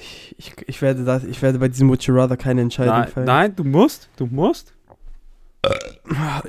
Ich, 0.01 0.35
ich, 0.39 0.68
ich, 0.68 0.83
werde, 0.83 1.05
das, 1.05 1.22
ich 1.22 1.41
werde 1.41 1.59
bei 1.61 1.68
diesem 1.68 1.89
Would 1.89 2.03
You 2.03 2.14
Rather 2.16 2.37
keine 2.37 2.62
Entscheidung 2.62 2.95
Nein, 2.95 3.09
fällen. 3.09 3.27
nein, 3.27 3.57
du 3.57 3.62
musst. 3.62 4.09
Du 4.16 4.27
musst. 4.27 4.74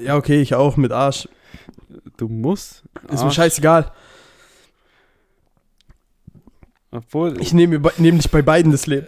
Ja, 0.04 0.16
okay, 0.16 0.42
ich 0.42 0.56
auch 0.56 0.78
mit 0.78 0.92
Arsch. 0.92 1.30
Du 2.18 2.28
musst. 2.28 2.84
Ist 3.10 3.20
mir 3.20 3.26
Arsch. 3.26 3.36
scheißegal. 3.36 3.92
Obwohl, 6.92 7.40
Ich 7.42 7.54
nehme 7.54 7.80
nehm 7.98 8.16
nicht 8.16 8.32
bei 8.32 8.42
beiden 8.42 8.72
das 8.72 8.88
Leben. 8.88 9.08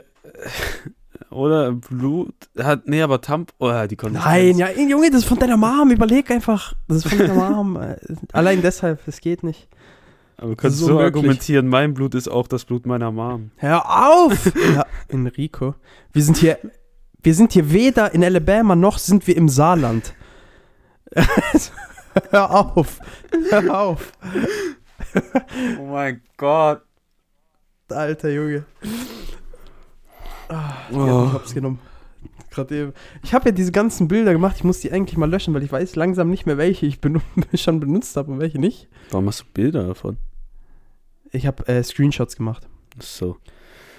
oder 1.32 1.72
Blut 1.72 2.34
hat. 2.58 2.88
Nee, 2.88 3.02
aber 3.02 3.22
Tamp. 3.22 3.54
Oh, 3.60 3.72
die 3.90 3.96
Konsistenz. 3.96 4.26
Nein, 4.26 4.58
ja, 4.58 4.70
Junge, 4.72 5.10
das 5.12 5.22
ist 5.22 5.28
von 5.28 5.40
deiner 5.40 5.58
Mom. 5.58 5.92
Überleg 5.92 6.30
einfach. 6.32 6.74
Das 6.88 6.98
ist 6.98 7.10
von 7.10 7.18
deiner 7.18 7.34
Mom. 7.34 7.78
Allein 8.34 8.62
deshalb, 8.62 9.08
es 9.08 9.22
geht 9.22 9.44
nicht. 9.44 9.68
Aber 10.38 10.52
du 10.52 10.56
kannst 10.56 10.78
ist 10.78 10.86
so 10.86 10.92
unmöglich. 10.98 11.16
argumentieren, 11.16 11.68
mein 11.68 11.94
Blut 11.94 12.16
ist 12.16 12.30
auch 12.30 12.48
das 12.48 12.64
Blut 12.66 12.86
meiner 12.86 13.12
Mom. 13.12 13.52
Hör 13.58 13.86
auf! 14.10 14.52
ja, 14.74 14.86
Enrico. 15.08 15.76
Wir 16.14 16.24
sind 16.24 16.38
hier. 16.38 16.58
Wir 17.22 17.34
sind 17.34 17.52
hier 17.52 17.72
weder 17.74 18.14
in 18.14 18.24
Alabama 18.24 18.78
noch 18.78 18.98
sind 18.98 19.28
wir 19.28 19.36
im 19.36 19.50
Saarland. 19.50 20.14
Hör 22.30 22.52
auf. 22.74 23.00
Hör 23.50 23.78
auf. 23.82 24.12
Oh 25.78 25.86
mein 25.88 26.22
Gott. 26.38 26.82
Alter 27.94 28.30
Junge. 28.30 28.66
Ah, 30.50 30.74
Oh. 30.92 31.06
ja, 31.06 31.26
ich 31.28 31.34
hab's 31.34 31.54
genommen. 31.54 31.80
Gerade 32.50 32.76
eben. 32.82 32.94
Ich 33.24 33.34
habe 33.36 33.50
ja 33.50 33.52
diese 33.52 33.72
ganzen 33.72 34.08
Bilder 34.08 34.32
gemacht. 34.34 34.56
Ich 34.58 34.64
muss 34.64 34.80
die 34.80 34.92
eigentlich 34.92 35.18
mal 35.18 35.30
löschen, 35.30 35.54
weil 35.54 35.62
ich 35.64 35.72
weiß 35.72 35.96
langsam 35.96 36.30
nicht 36.30 36.46
mehr, 36.48 36.58
welche 36.58 36.86
ich 36.88 37.00
benu 37.00 37.20
schon 37.54 37.80
benutzt 37.80 38.16
habe 38.18 38.32
und 38.32 38.40
welche 38.40 38.58
nicht. 38.60 38.88
Warum 39.12 39.28
hast 39.28 39.42
du 39.42 39.46
Bilder 39.54 39.86
davon? 39.88 40.18
Ich 41.32 41.46
habe 41.46 41.68
äh, 41.68 41.84
Screenshots 41.84 42.36
gemacht 42.36 42.68
So. 43.00 43.38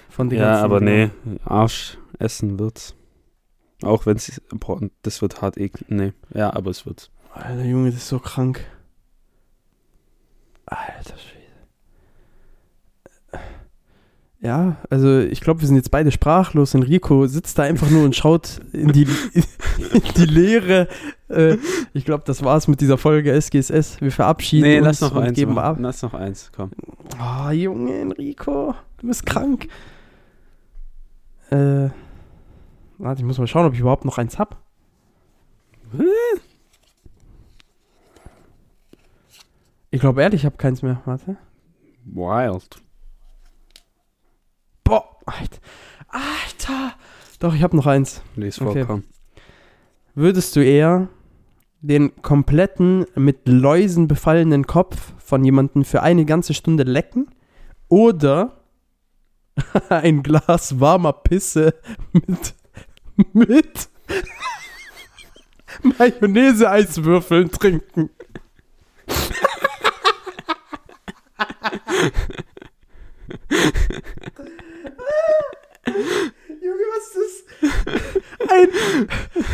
von 0.09 0.29
den 0.29 0.39
Ja, 0.39 0.61
aber 0.61 0.81
nee, 0.81 1.09
Arsch 1.45 1.97
essen 2.19 2.59
wird's. 2.59 2.93
Auch 3.83 4.05
wenn 4.05 4.17
es, 4.17 4.41
boah, 4.51 4.81
das 5.01 5.21
wird 5.21 5.41
hart 5.41 5.57
eklig. 5.57 5.89
Nee, 5.89 6.11
ja, 6.33 6.53
aber 6.53 6.69
es 6.71 6.85
wird's. 6.85 7.09
Alter 7.33 7.63
Junge, 7.63 7.89
das 7.91 8.01
ist 8.01 8.09
so 8.09 8.19
krank. 8.19 8.65
Alter 10.65 11.17
Schwede. 11.17 11.40
Ja, 14.43 14.77
also 14.89 15.19
ich 15.19 15.39
glaube, 15.39 15.61
wir 15.61 15.67
sind 15.67 15.75
jetzt 15.75 15.91
beide 15.91 16.11
sprachlos. 16.11 16.73
Enrico 16.73 17.27
sitzt 17.27 17.59
da 17.59 17.63
einfach 17.63 17.91
nur 17.91 18.03
und 18.03 18.15
schaut 18.15 18.59
in 18.73 18.91
die, 18.91 19.03
in 19.33 20.01
die 20.17 20.25
Leere. 20.25 20.87
Äh, 21.29 21.57
ich 21.93 22.05
glaube, 22.05 22.23
das 22.25 22.43
war's 22.43 22.67
mit 22.67 22.81
dieser 22.81 22.97
Folge 22.97 23.31
SGSS. 23.39 24.01
Wir 24.01 24.11
verabschieden 24.11 24.63
Nee, 24.67 24.77
uns 24.79 24.85
lass 24.87 25.01
noch 25.01 25.15
und 25.15 25.23
eins. 25.25 25.35
geben 25.35 25.53
machen. 25.53 25.65
ab. 25.65 25.77
Lass 25.79 26.01
noch 26.01 26.15
eins, 26.15 26.51
komm. 26.55 26.71
Oh, 27.19 27.51
Junge, 27.51 27.99
Enrico, 27.99 28.73
du 28.97 29.07
bist 29.07 29.27
krank. 29.27 29.67
Äh, 31.51 31.89
warte, 32.97 33.19
ich 33.21 33.25
muss 33.25 33.37
mal 33.37 33.45
schauen, 33.45 33.67
ob 33.67 33.73
ich 33.75 33.79
überhaupt 33.79 34.05
noch 34.05 34.17
eins 34.17 34.39
hab. 34.39 34.57
Ich 39.89 39.99
glaube 39.99 40.21
ehrlich, 40.21 40.41
ich 40.41 40.45
habe 40.45 40.57
keins 40.57 40.81
mehr. 40.81 41.01
Warte. 41.05 41.37
Wild. 42.05 42.81
Boah, 44.83 45.03
Alter. 45.25 45.59
Alter. 46.07 46.93
Doch, 47.41 47.55
ich 47.55 47.63
habe 47.63 47.75
noch 47.75 47.87
eins. 47.87 48.21
Lies 48.35 48.59
vor, 48.59 48.67
Okay. 48.67 48.85
komm. 48.85 49.03
Würdest 50.13 50.55
du 50.55 50.63
eher 50.63 51.09
den 51.81 52.15
kompletten 52.21 53.07
mit 53.15 53.47
Läusen 53.47 54.07
befallenen 54.07 54.67
Kopf 54.67 55.13
von 55.17 55.43
jemandem 55.43 55.83
für 55.83 56.03
eine 56.03 56.25
ganze 56.25 56.53
Stunde 56.53 56.83
lecken 56.83 57.29
oder 57.87 58.61
ein 59.89 60.21
Glas 60.21 60.79
warmer 60.79 61.13
Pisse 61.13 61.73
mit, 62.13 62.53
mit 63.33 63.89
Mayonnaise-Eiswürfeln 65.97 67.49
trinken? 67.49 68.11
Was 77.01 77.15
ist 77.15 77.45
das? 77.61 78.51
Ein 78.51 79.07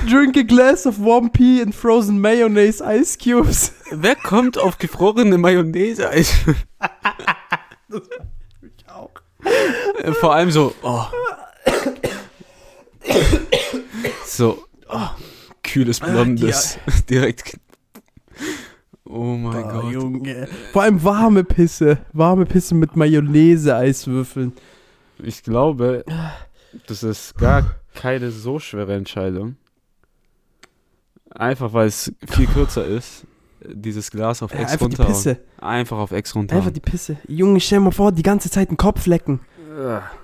Drink 0.09 0.37
a 0.37 0.41
glass 0.43 0.85
of 0.85 0.99
warm 0.99 1.29
pea 1.31 1.61
and 1.61 1.73
frozen 1.73 2.19
mayonnaise 2.19 2.81
ice 2.83 3.17
cubes. 3.17 3.73
Wer 3.91 4.15
kommt 4.15 4.57
auf 4.57 4.77
gefrorene 4.77 5.37
Mayonnaise? 5.37 6.09
Eis? 6.09 6.33
Ich 8.61 8.89
auch. 8.89 9.11
Äh, 10.03 10.11
Vor 10.13 10.33
allem 10.33 10.51
so, 10.51 10.73
oh. 10.81 11.05
So, 14.25 14.65
oh. 14.89 15.09
kühles 15.63 15.99
Blondes. 15.99 16.77
Direkt. 17.09 17.57
Oh 19.05 19.35
mein 19.37 19.63
Oh, 19.63 19.67
Gott. 19.69 19.91
Junge. 19.93 20.47
Vor 20.73 20.81
allem 20.83 21.03
warme 21.03 21.43
Pisse. 21.43 21.99
Warme 22.13 22.45
Pisse 22.45 22.75
mit 22.75 22.95
Mayonnaise-Eiswürfeln. 22.95 24.53
Ich 25.23 25.43
glaube, 25.43 26.03
das 26.87 27.03
ist 27.03 27.37
gar 27.37 27.75
keine 27.95 28.31
so 28.31 28.59
schwere 28.59 28.93
Entscheidung. 28.95 29.55
Einfach 31.31 31.73
weil 31.73 31.87
es 31.87 32.11
viel 32.27 32.47
kürzer 32.47 32.85
ist. 32.85 33.25
Dieses 33.69 34.11
Glas 34.11 34.41
auf 34.43 34.53
Ja, 34.53 34.59
Ex 34.61 34.73
einfach 34.73 34.87
die 34.87 34.95
runterhauen. 34.95 35.13
Pisse. 35.13 35.37
Einfach 35.59 35.97
auf 35.97 36.11
Ex 36.11 36.35
runterhauen. 36.35 36.61
Einfach 36.61 36.73
die 36.73 36.79
Pisse. 36.79 37.17
Junge, 37.27 37.59
stell 37.59 37.79
dir 37.79 37.85
mal 37.85 37.91
vor, 37.91 38.11
die 38.11 38.23
ganze 38.23 38.49
Zeit 38.49 38.69
den 38.69 38.77
Kopf 38.77 39.05
lecken. 39.07 39.39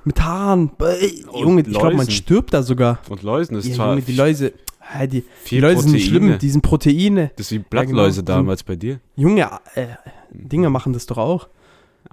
Mit 0.04 0.20
Haaren. 0.24 0.70
Und 0.70 1.40
Junge, 1.40 1.62
ich 1.62 1.68
glaube, 1.68 1.96
man 1.96 2.10
stirbt 2.10 2.54
da 2.54 2.64
sogar. 2.64 3.00
Und 3.10 3.22
Läusen 3.22 3.56
ist 3.56 3.68
Ja, 3.68 3.76
zwar 3.76 3.90
Junge, 3.92 4.02
die 4.02 4.14
Läuse. 4.16 4.54
Ja, 5.00 5.06
die, 5.08 5.24
die 5.48 5.60
Läuse 5.60 5.82
sind 5.82 5.92
Proteine. 5.92 6.06
schlimm, 6.08 6.40
die 6.40 6.50
sind 6.50 6.62
Proteine. 6.62 7.32
Das 7.36 7.48
ist 7.48 7.52
wie 7.52 7.60
Blattläuse 7.60 8.24
genau. 8.24 8.38
damals 8.38 8.64
bei 8.64 8.76
dir. 8.76 9.00
Junge, 9.16 9.48
äh, 9.76 9.88
Dinger 10.32 10.70
machen 10.72 10.94
das 10.94 11.06
doch 11.06 11.18
auch. 11.18 11.48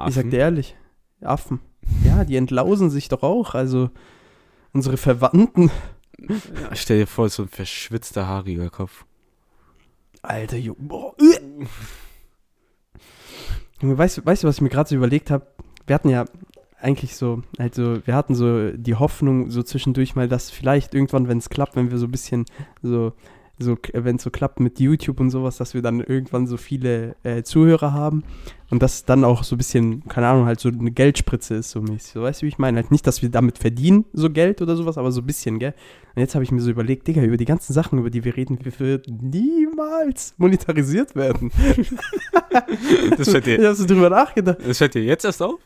Ich 0.06 0.14
sag 0.14 0.24
Affen. 0.24 0.30
dir 0.30 0.38
ehrlich. 0.38 0.76
Affen. 1.22 1.60
Ja, 2.04 2.24
die 2.24 2.36
entlausen 2.36 2.90
sich 2.90 3.08
doch 3.08 3.22
auch. 3.22 3.54
Also 3.54 3.90
unsere 4.72 4.96
Verwandten. 4.96 5.70
Ja, 6.18 6.74
stell 6.74 6.98
dir 6.98 7.06
vor, 7.06 7.28
so 7.28 7.42
ein 7.42 7.48
verschwitzter, 7.48 8.26
haariger 8.26 8.70
Kopf. 8.70 9.04
Alter, 10.22 10.56
Junge. 10.56 10.78
Boah. 10.80 11.14
äh. 11.18 11.66
Junge, 13.80 13.96
weißt, 13.96 14.24
weißt 14.26 14.42
du, 14.42 14.48
was 14.48 14.56
ich 14.56 14.60
mir 14.60 14.68
gerade 14.68 14.88
so 14.88 14.96
überlegt 14.96 15.30
habe? 15.30 15.46
Wir 15.86 15.94
hatten 15.94 16.10
ja 16.10 16.26
eigentlich 16.78 17.16
so, 17.16 17.42
also 17.58 18.06
wir 18.06 18.14
hatten 18.14 18.34
so 18.34 18.70
die 18.72 18.94
Hoffnung 18.94 19.50
so 19.50 19.62
zwischendurch 19.62 20.14
mal, 20.16 20.28
dass 20.28 20.50
vielleicht 20.50 20.94
irgendwann, 20.94 21.28
wenn 21.28 21.38
es 21.38 21.50
klappt, 21.50 21.76
wenn 21.76 21.90
wir 21.90 21.98
so 21.98 22.06
ein 22.06 22.10
bisschen 22.10 22.46
so, 22.82 23.12
so 23.60 23.76
wenn 23.92 24.16
es 24.16 24.22
so 24.22 24.30
klappt 24.30 24.58
mit 24.60 24.80
YouTube 24.80 25.20
und 25.20 25.30
sowas, 25.30 25.58
dass 25.58 25.74
wir 25.74 25.82
dann 25.82 26.00
irgendwann 26.00 26.46
so 26.46 26.56
viele 26.56 27.14
äh, 27.22 27.42
Zuhörer 27.42 27.92
haben 27.92 28.24
und 28.70 28.82
das 28.82 29.04
dann 29.04 29.24
auch 29.24 29.44
so 29.44 29.54
ein 29.54 29.58
bisschen, 29.58 30.06
keine 30.08 30.28
Ahnung, 30.28 30.46
halt 30.46 30.60
so 30.60 30.68
eine 30.68 30.90
Geldspritze 30.90 31.56
ist 31.56 31.70
so 31.70 31.80
mäßig. 31.80 32.12
So, 32.12 32.22
weißt 32.22 32.42
du, 32.42 32.46
wie 32.46 32.48
ich 32.48 32.58
meine? 32.58 32.76
Halt 32.76 32.90
nicht, 32.90 33.06
dass 33.06 33.22
wir 33.22 33.28
damit 33.28 33.58
verdienen, 33.58 34.04
so 34.12 34.30
Geld 34.30 34.62
oder 34.62 34.76
sowas, 34.76 34.96
aber 34.96 35.12
so 35.12 35.20
ein 35.20 35.26
bisschen, 35.26 35.58
gell? 35.58 35.74
Und 36.14 36.20
jetzt 36.20 36.34
habe 36.34 36.42
ich 36.42 36.50
mir 36.50 36.60
so 36.60 36.70
überlegt, 36.70 37.06
Digga, 37.06 37.22
über 37.22 37.36
die 37.36 37.44
ganzen 37.44 37.72
Sachen, 37.72 37.98
über 37.98 38.10
die 38.10 38.24
wir 38.24 38.36
reden, 38.36 38.58
wir 38.62 38.78
würden 38.80 39.30
niemals 39.30 40.34
monetarisiert 40.38 41.14
werden. 41.14 41.50
Das 43.16 43.30
fällt 43.30 43.46
dir, 43.46 43.64
habe 43.64 43.76
so 43.76 43.86
drüber 43.86 44.10
nachgedacht. 44.10 44.58
das 44.66 44.78
fällt 44.78 44.94
dir 44.94 45.04
jetzt 45.04 45.24
erst 45.24 45.40
auf? 45.40 45.60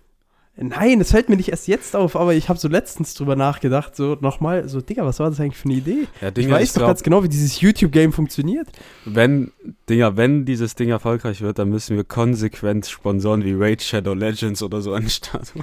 Nein, 0.56 1.00
es 1.00 1.10
fällt 1.10 1.28
mir 1.28 1.36
nicht 1.36 1.48
erst 1.48 1.66
jetzt 1.66 1.96
auf, 1.96 2.14
aber 2.14 2.32
ich 2.34 2.48
habe 2.48 2.60
so 2.60 2.68
letztens 2.68 3.14
drüber 3.14 3.34
nachgedacht, 3.34 3.96
so 3.96 4.16
nochmal, 4.20 4.68
so, 4.68 4.80
Digga, 4.80 5.04
was 5.04 5.18
war 5.18 5.28
das 5.28 5.40
eigentlich 5.40 5.56
für 5.56 5.68
eine 5.68 5.78
Idee? 5.78 6.06
Ja, 6.20 6.28
Ich 6.28 6.34
Dinger, 6.34 6.54
weiß 6.54 6.62
ich 6.62 6.68
doch 6.70 6.80
glaub, 6.82 6.90
ganz 6.90 7.02
genau, 7.02 7.24
wie 7.24 7.28
dieses 7.28 7.60
YouTube-Game 7.60 8.12
funktioniert. 8.12 8.68
wenn, 9.04 9.50
Dinger, 9.88 10.16
wenn 10.16 10.44
dieses 10.44 10.76
Ding 10.76 10.90
erfolgreich 10.90 11.40
wird, 11.40 11.58
dann 11.58 11.70
müssen 11.70 11.96
wir 11.96 12.04
konsequent 12.04 12.86
Sponsoren 12.86 13.44
wie 13.44 13.52
Raid 13.52 13.82
Shadow 13.82 14.14
Legends 14.14 14.62
oder 14.62 14.80
so 14.80 14.94
anstarten. 14.94 15.62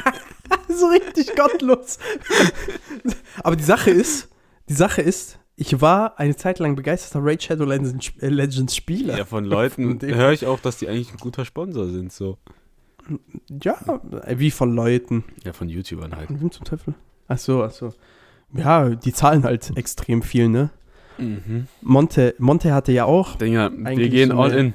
so 0.68 0.86
richtig 0.88 1.34
gottlos. 1.34 1.98
aber 3.42 3.56
die 3.56 3.64
Sache 3.64 3.90
ist, 3.90 4.28
die 4.68 4.74
Sache 4.74 5.00
ist, 5.00 5.38
ich 5.56 5.80
war 5.80 6.18
eine 6.18 6.36
Zeit 6.36 6.58
lang 6.58 6.76
begeisterter 6.76 7.24
Raid 7.24 7.42
Shadow 7.42 7.64
Legends, 7.64 8.12
äh, 8.20 8.74
Spieler. 8.74 9.16
Ja, 9.16 9.24
von 9.24 9.44
Leuten 9.44 9.98
höre 10.02 10.32
ich 10.32 10.46
auch, 10.46 10.60
dass 10.60 10.76
die 10.76 10.88
eigentlich 10.88 11.10
ein 11.10 11.18
guter 11.18 11.46
Sponsor 11.46 11.86
sind, 11.88 12.12
so. 12.12 12.36
Ja, 13.62 13.78
äh, 14.24 14.38
wie 14.38 14.50
von 14.50 14.74
Leuten. 14.74 15.24
Ja, 15.44 15.52
von 15.52 15.68
YouTubern 15.68 16.14
halt. 16.14 16.30
Wem 16.30 16.50
zum 16.50 16.64
Teufel? 16.64 16.94
Ach 17.28 17.38
so, 17.38 17.62
ach 17.62 17.70
so. 17.70 17.92
Ja, 18.52 18.88
die 18.90 19.12
zahlen 19.12 19.44
halt 19.44 19.76
extrem 19.76 20.22
viel, 20.22 20.48
ne? 20.48 20.70
Mhm. 21.18 21.68
Monte, 21.82 22.34
Monte 22.38 22.74
hatte 22.74 22.92
ja 22.92 23.04
auch. 23.04 23.36
Dinger, 23.36 23.70
wir 23.72 24.08
gehen 24.08 24.32
all 24.32 24.52
in. 24.52 24.74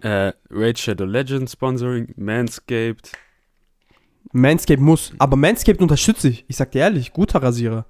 Äh, 0.00 0.32
Raid 0.50 0.78
Shadow 0.78 1.04
Legends 1.04 1.52
Sponsoring, 1.52 2.14
Manscaped. 2.16 3.12
Manscaped 4.32 4.80
muss, 4.80 5.12
aber 5.18 5.36
Manscaped 5.36 5.80
unterstütze 5.80 6.28
ich. 6.28 6.44
Ich 6.48 6.56
sag 6.56 6.70
dir 6.70 6.80
ehrlich, 6.80 7.12
guter 7.12 7.42
Rasierer. 7.42 7.86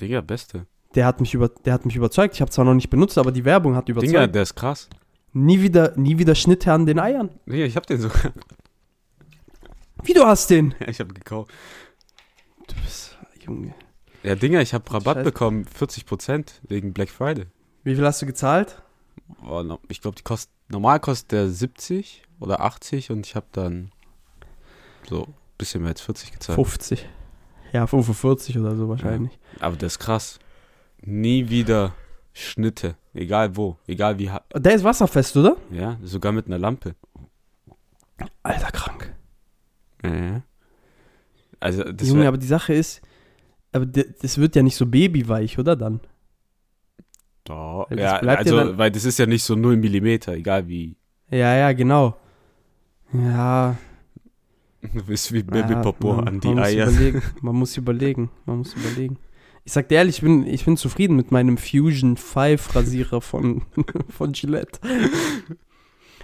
Dinger, 0.00 0.22
beste. 0.22 0.66
Der 0.94 1.06
hat 1.06 1.20
mich, 1.20 1.34
über, 1.34 1.48
der 1.48 1.72
hat 1.72 1.86
mich 1.86 1.94
überzeugt. 1.94 2.34
Ich 2.34 2.40
habe 2.40 2.50
zwar 2.50 2.64
noch 2.64 2.74
nicht 2.74 2.90
benutzt, 2.90 3.16
aber 3.16 3.30
die 3.30 3.44
Werbung 3.44 3.76
hat 3.76 3.88
überzeugt. 3.88 4.12
Dinger, 4.12 4.26
der 4.26 4.42
ist 4.42 4.56
krass. 4.56 4.88
Nie 5.32 5.62
wieder, 5.62 5.96
nie 5.96 6.18
wieder 6.18 6.34
Schnitte 6.34 6.72
an 6.72 6.86
den 6.86 6.98
Eiern. 6.98 7.30
Dinger, 7.46 7.64
ich 7.64 7.76
hab 7.76 7.86
den 7.86 8.00
sogar. 8.00 8.32
Wie 10.02 10.12
du 10.14 10.24
hast 10.24 10.50
den? 10.50 10.74
Ja, 10.80 10.88
ich 10.88 11.00
hab 11.00 11.14
gekauft. 11.14 11.52
Du 12.66 12.74
bist, 12.82 13.16
Junge. 13.44 13.74
Ja, 14.22 14.34
Dinger, 14.34 14.60
ich 14.60 14.74
hab 14.74 14.92
Rabatt 14.92 15.18
Scheiße. 15.18 15.24
bekommen, 15.24 15.64
40% 15.66 16.46
wegen 16.68 16.92
Black 16.92 17.10
Friday. 17.10 17.46
Wie 17.84 17.94
viel 17.94 18.04
hast 18.04 18.20
du 18.20 18.26
gezahlt? 18.26 18.82
Oh, 19.48 19.62
no, 19.62 19.78
ich 19.88 20.00
glaube, 20.00 20.16
die 20.16 20.22
kostet, 20.22 20.50
normal 20.68 21.00
kostet 21.00 21.32
der 21.32 21.48
70 21.48 22.22
oder 22.40 22.60
80 22.60 23.10
und 23.10 23.26
ich 23.26 23.36
habe 23.36 23.46
dann 23.52 23.92
so 25.08 25.24
ein 25.24 25.34
bisschen 25.56 25.82
mehr 25.82 25.90
als 25.90 26.00
40 26.00 26.32
gezahlt. 26.32 26.56
50. 26.56 27.08
Ja, 27.72 27.86
45 27.86 28.58
oder 28.58 28.74
so 28.76 28.88
wahrscheinlich. 28.88 29.38
Aber 29.60 29.76
das 29.76 29.92
ist 29.94 29.98
krass. 30.00 30.38
Nie 31.02 31.48
wieder 31.48 31.94
Schnitte, 32.32 32.96
egal 33.14 33.56
wo, 33.56 33.76
egal 33.86 34.18
wie, 34.18 34.30
Der 34.54 34.74
ist 34.74 34.84
wasserfest, 34.84 35.36
oder? 35.36 35.56
ja, 35.70 35.98
sogar 36.02 36.32
mit 36.32 36.46
einer 36.46 36.58
Lampe. 36.58 36.94
Alter, 38.42 38.70
krank. 38.70 39.14
Ja. 40.04 40.42
Also, 41.58 41.84
das 41.92 42.08
Junge, 42.08 42.26
aber 42.28 42.38
die 42.38 42.46
Sache 42.46 42.72
ist, 42.74 43.02
aber 43.72 43.86
das 43.86 44.38
wird 44.38 44.56
ja 44.56 44.62
nicht 44.62 44.76
so 44.76 44.86
babyweich, 44.86 45.58
oder 45.58 45.76
dann? 45.76 46.00
doch, 47.44 47.86
Weil 47.90 47.98
ja, 47.98 48.22
ja 48.22 48.34
also, 48.34 48.56
dann- 48.56 48.78
weil 48.78 48.90
das 48.90 49.04
ist 49.04 49.18
ja 49.18 49.26
nicht 49.26 49.42
so 49.42 49.54
0 49.56 49.76
Millimeter, 49.76 50.34
egal 50.34 50.68
wie, 50.68 50.96
Ja, 51.30 51.54
ja, 51.56 51.72
genau. 51.72 52.16
Ja, 53.12 53.76
du 54.94 55.04
bist 55.04 55.32
wie 55.32 55.42
Baby 55.42 55.72
ja, 55.72 55.82
Popo 55.82 56.14
man, 56.14 56.28
an 56.28 56.40
die 56.40 56.48
man 56.48 56.56
muss 56.58 56.66
Eier. 56.68 56.88
Überlegen. 56.88 57.22
Man 57.42 57.56
muss 57.56 57.76
überlegen. 57.76 58.30
Man 58.46 58.58
muss 58.58 58.74
überlegen. 58.74 59.18
Ich 59.70 59.74
sag 59.74 59.88
dir 59.88 59.98
ehrlich, 59.98 60.16
ich 60.16 60.22
bin, 60.22 60.48
ich 60.48 60.64
bin 60.64 60.76
zufrieden 60.76 61.14
mit 61.14 61.30
meinem 61.30 61.56
Fusion 61.56 62.16
5 62.16 62.74
Rasierer 62.74 63.20
von, 63.20 63.62
von 64.08 64.32
Gillette. 64.32 64.80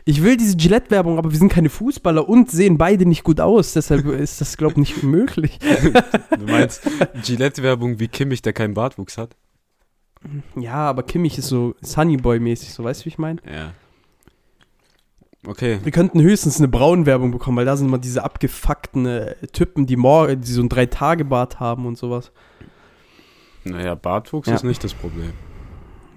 Ich 0.05 0.24
will 0.24 0.36
diese 0.36 0.57
Gillette-Werbung, 0.57 1.16
aber 1.16 1.30
wir 1.30 1.38
sind 1.38 1.53
keine 1.53 1.68
Fußballer 1.68 2.28
und 2.28 2.51
sehen 2.51 2.76
beide 2.76 3.07
nicht 3.07 3.22
gut 3.22 3.40
aus. 3.40 3.74
Deshalb 3.74 4.05
ist 4.07 4.40
das, 4.40 4.57
glaube 4.57 4.72
ich, 4.72 4.78
nicht 4.78 5.03
möglich. 5.05 5.61
Du 5.61 6.44
meinst 6.44 6.90
Gillette-Werbung 7.22 8.01
wie 8.01 8.09
Kimmich, 8.09 8.42
der 8.42 8.53
keinen 8.53 8.74
Bartwuchs 8.74 9.16
hat? 9.16 9.36
Ja, 10.57 10.78
aber 10.78 11.05
Kimmich 11.05 11.38
ist 11.38 11.47
so 11.47 11.76
Sunnyboy-mäßig, 11.82 12.72
so 12.72 12.82
weißt 12.82 13.03
du, 13.03 13.05
wie 13.05 13.11
ich 13.11 13.18
meine? 13.18 13.40
Ja. 13.49 13.74
Okay, 15.47 15.78
Wir 15.84 15.92
könnten 15.92 16.20
höchstens 16.20 16.59
eine 16.59 16.66
Braun-Werbung 16.66 17.30
bekommen, 17.30 17.59
weil 17.59 17.64
da 17.64 17.76
sind 17.76 17.86
immer 17.86 17.99
diese 17.99 18.24
abgefuckten 18.24 19.07
äh, 19.07 19.36
Typen, 19.53 19.86
die, 19.86 19.94
morgen, 19.94 20.40
die 20.40 20.51
so 20.51 20.61
ein 20.61 20.68
Drei-Tage-Bart 20.68 21.61
haben 21.61 21.86
und 21.86 21.97
sowas. 21.97 22.32
Naja, 23.71 23.95
Bartwuchs 23.95 24.49
Ja. 24.49 24.55
ist 24.55 24.64
nicht 24.64 24.83
das 24.85 24.95
Problem. 24.95 25.33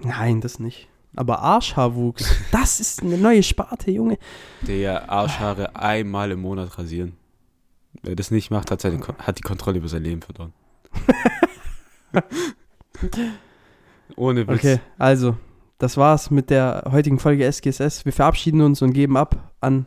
Nein, 0.04 0.42
das 0.42 0.60
nicht. 0.60 0.88
Aber 1.16 1.40
Arschhaarwuchs, 1.40 2.24
das 2.52 2.80
ist 2.80 3.02
eine 3.02 3.18
neue 3.18 3.44
Sparte, 3.44 3.92
Junge. 3.92 4.18
Der 4.62 5.10
Arschhaare 5.10 5.76
einmal 5.76 6.32
im 6.32 6.42
Monat 6.42 6.78
rasieren. 6.78 7.18
Wer 8.04 8.16
das 8.16 8.32
nicht 8.32 8.52
macht, 8.52 8.72
hat, 8.72 8.82
seine, 8.82 9.00
hat 9.18 9.38
die 9.40 9.42
Kontrolle 9.42 9.80
über 9.80 9.88
sein 9.88 10.04
Leben 10.04 10.22
verloren. 10.22 10.54
Ohne 14.16 14.48
Witz. 14.48 14.60
Okay, 14.60 14.80
also, 14.98 15.36
das 15.78 15.98
war's 15.98 16.30
mit 16.32 16.50
der 16.50 16.88
heutigen 16.92 17.20
Folge 17.20 17.46
SGSS. 17.52 18.06
Wir 18.06 18.14
verabschieden 18.14 18.62
uns 18.62 18.82
und 18.82 18.94
geben 18.94 19.18
ab 19.18 19.52
an 19.62 19.86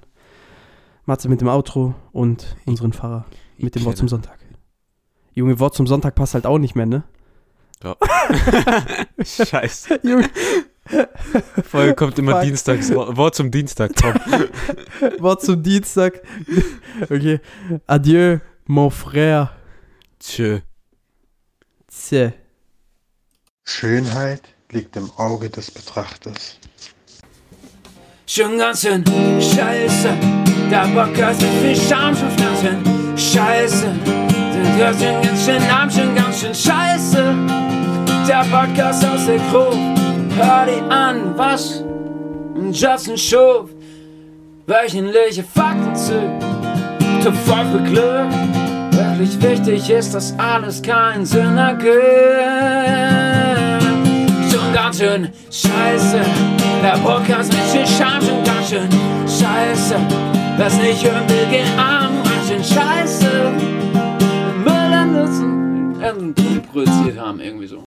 Matze 1.05 1.29
mit 1.29 1.41
dem 1.41 1.49
Outro 1.49 1.95
und 2.13 2.57
unseren 2.67 2.93
Pfarrer 2.93 3.25
mit 3.59 3.75
dem 3.75 3.85
Wort 3.85 3.97
zum 3.97 4.09
Sonntag. 4.09 4.39
Junge, 5.35 5.59
Wort 5.61 5.75
zum 5.75 5.87
Sonntag 5.87 6.15
passt 6.15 6.35
halt 6.35 6.47
auch 6.47 6.59
nicht 6.59 6.75
mehr, 6.75 6.87
ne? 6.87 7.05
Scheiße. 9.25 10.01
Junge, 10.03 10.29
Folge 11.69 11.95
kommt 11.95 12.19
immer 12.19 12.33
Fuck. 12.33 12.43
dienstags. 12.43 12.93
Wo- 12.95 13.17
Wort 13.17 13.35
zum 13.35 13.51
Dienstag, 13.51 13.95
Tom. 13.97 14.15
Wort 15.19 15.43
zum 15.43 15.63
Dienstag. 15.63 16.23
Okay, 17.03 17.41
adieu, 17.87 18.39
mon 18.67 18.91
frère. 18.91 19.51
Tschö. 20.21 20.61
Tse. 21.89 22.33
Schönheit 23.65 24.43
liegt 24.71 24.97
im 24.97 25.11
Auge 25.17 25.49
des 25.51 25.71
Betrachters. 25.71 26.59
Schon 28.27 28.57
ganz 28.59 28.81
schön 28.81 29.05
scheiße, 29.07 30.09
der 30.71 30.87
Podcast 30.95 31.43
mit 31.43 31.51
viel 31.51 31.77
Scham 31.77 32.17
schon 32.17 32.35
ganz 32.37 32.61
schön 32.61 33.19
scheiße. 33.19 33.93
Der 34.79 34.93
schon 34.95 35.23
ganz 35.23 35.45
schön 35.45 35.63
arm, 35.65 35.91
schon 35.91 36.15
ganz 36.15 36.41
schön 36.41 36.55
scheiße. 36.55 37.72
Der 38.29 38.45
Podcast 38.51 39.05
aus 39.05 39.27
der 39.27 39.39
Gruft, 39.51 39.79
hör 40.37 40.67
dir 40.67 40.83
an, 40.91 41.37
was 41.37 41.83
Justin 42.73 43.19
schuf. 43.19 43.71
Wöchentliche 44.67 45.43
Fakten 45.43 45.95
zu, 45.97 46.21
voll 47.47 47.67
für 47.73 47.83
Glück. 47.83 48.31
Wirklich 48.93 49.43
wichtig 49.43 49.91
ist, 49.91 50.15
dass 50.15 50.35
alles 50.39 50.81
keinen 50.83 51.27
Sinn 51.27 51.57
ergibt 51.57 53.03
schon 54.73 54.73
ganz 54.73 54.99
schön 54.99 55.29
scheiße. 55.51 56.21
Der 56.83 56.99
Podcast 57.03 57.53
mit 57.53 57.63
viel 57.63 57.87
Scham 57.87 58.21
schon 58.21 58.43
ganz 58.45 58.69
schön 58.69 58.89
scheiße. 59.27 59.97
Was 60.59 60.77
nicht 60.77 61.05
hören 61.05 61.29
will, 61.29 61.47
geht 61.51 61.67
arm, 61.79 62.13
ganz 62.25 62.49
schön 62.49 62.65
scheiße. 62.65 63.53
Müll 64.65 64.93
an 64.93 65.13
Nutzen, 65.13 66.35
produziert 66.71 67.19
haben, 67.19 67.41
irgendwie 67.41 67.67
so. 67.67 67.79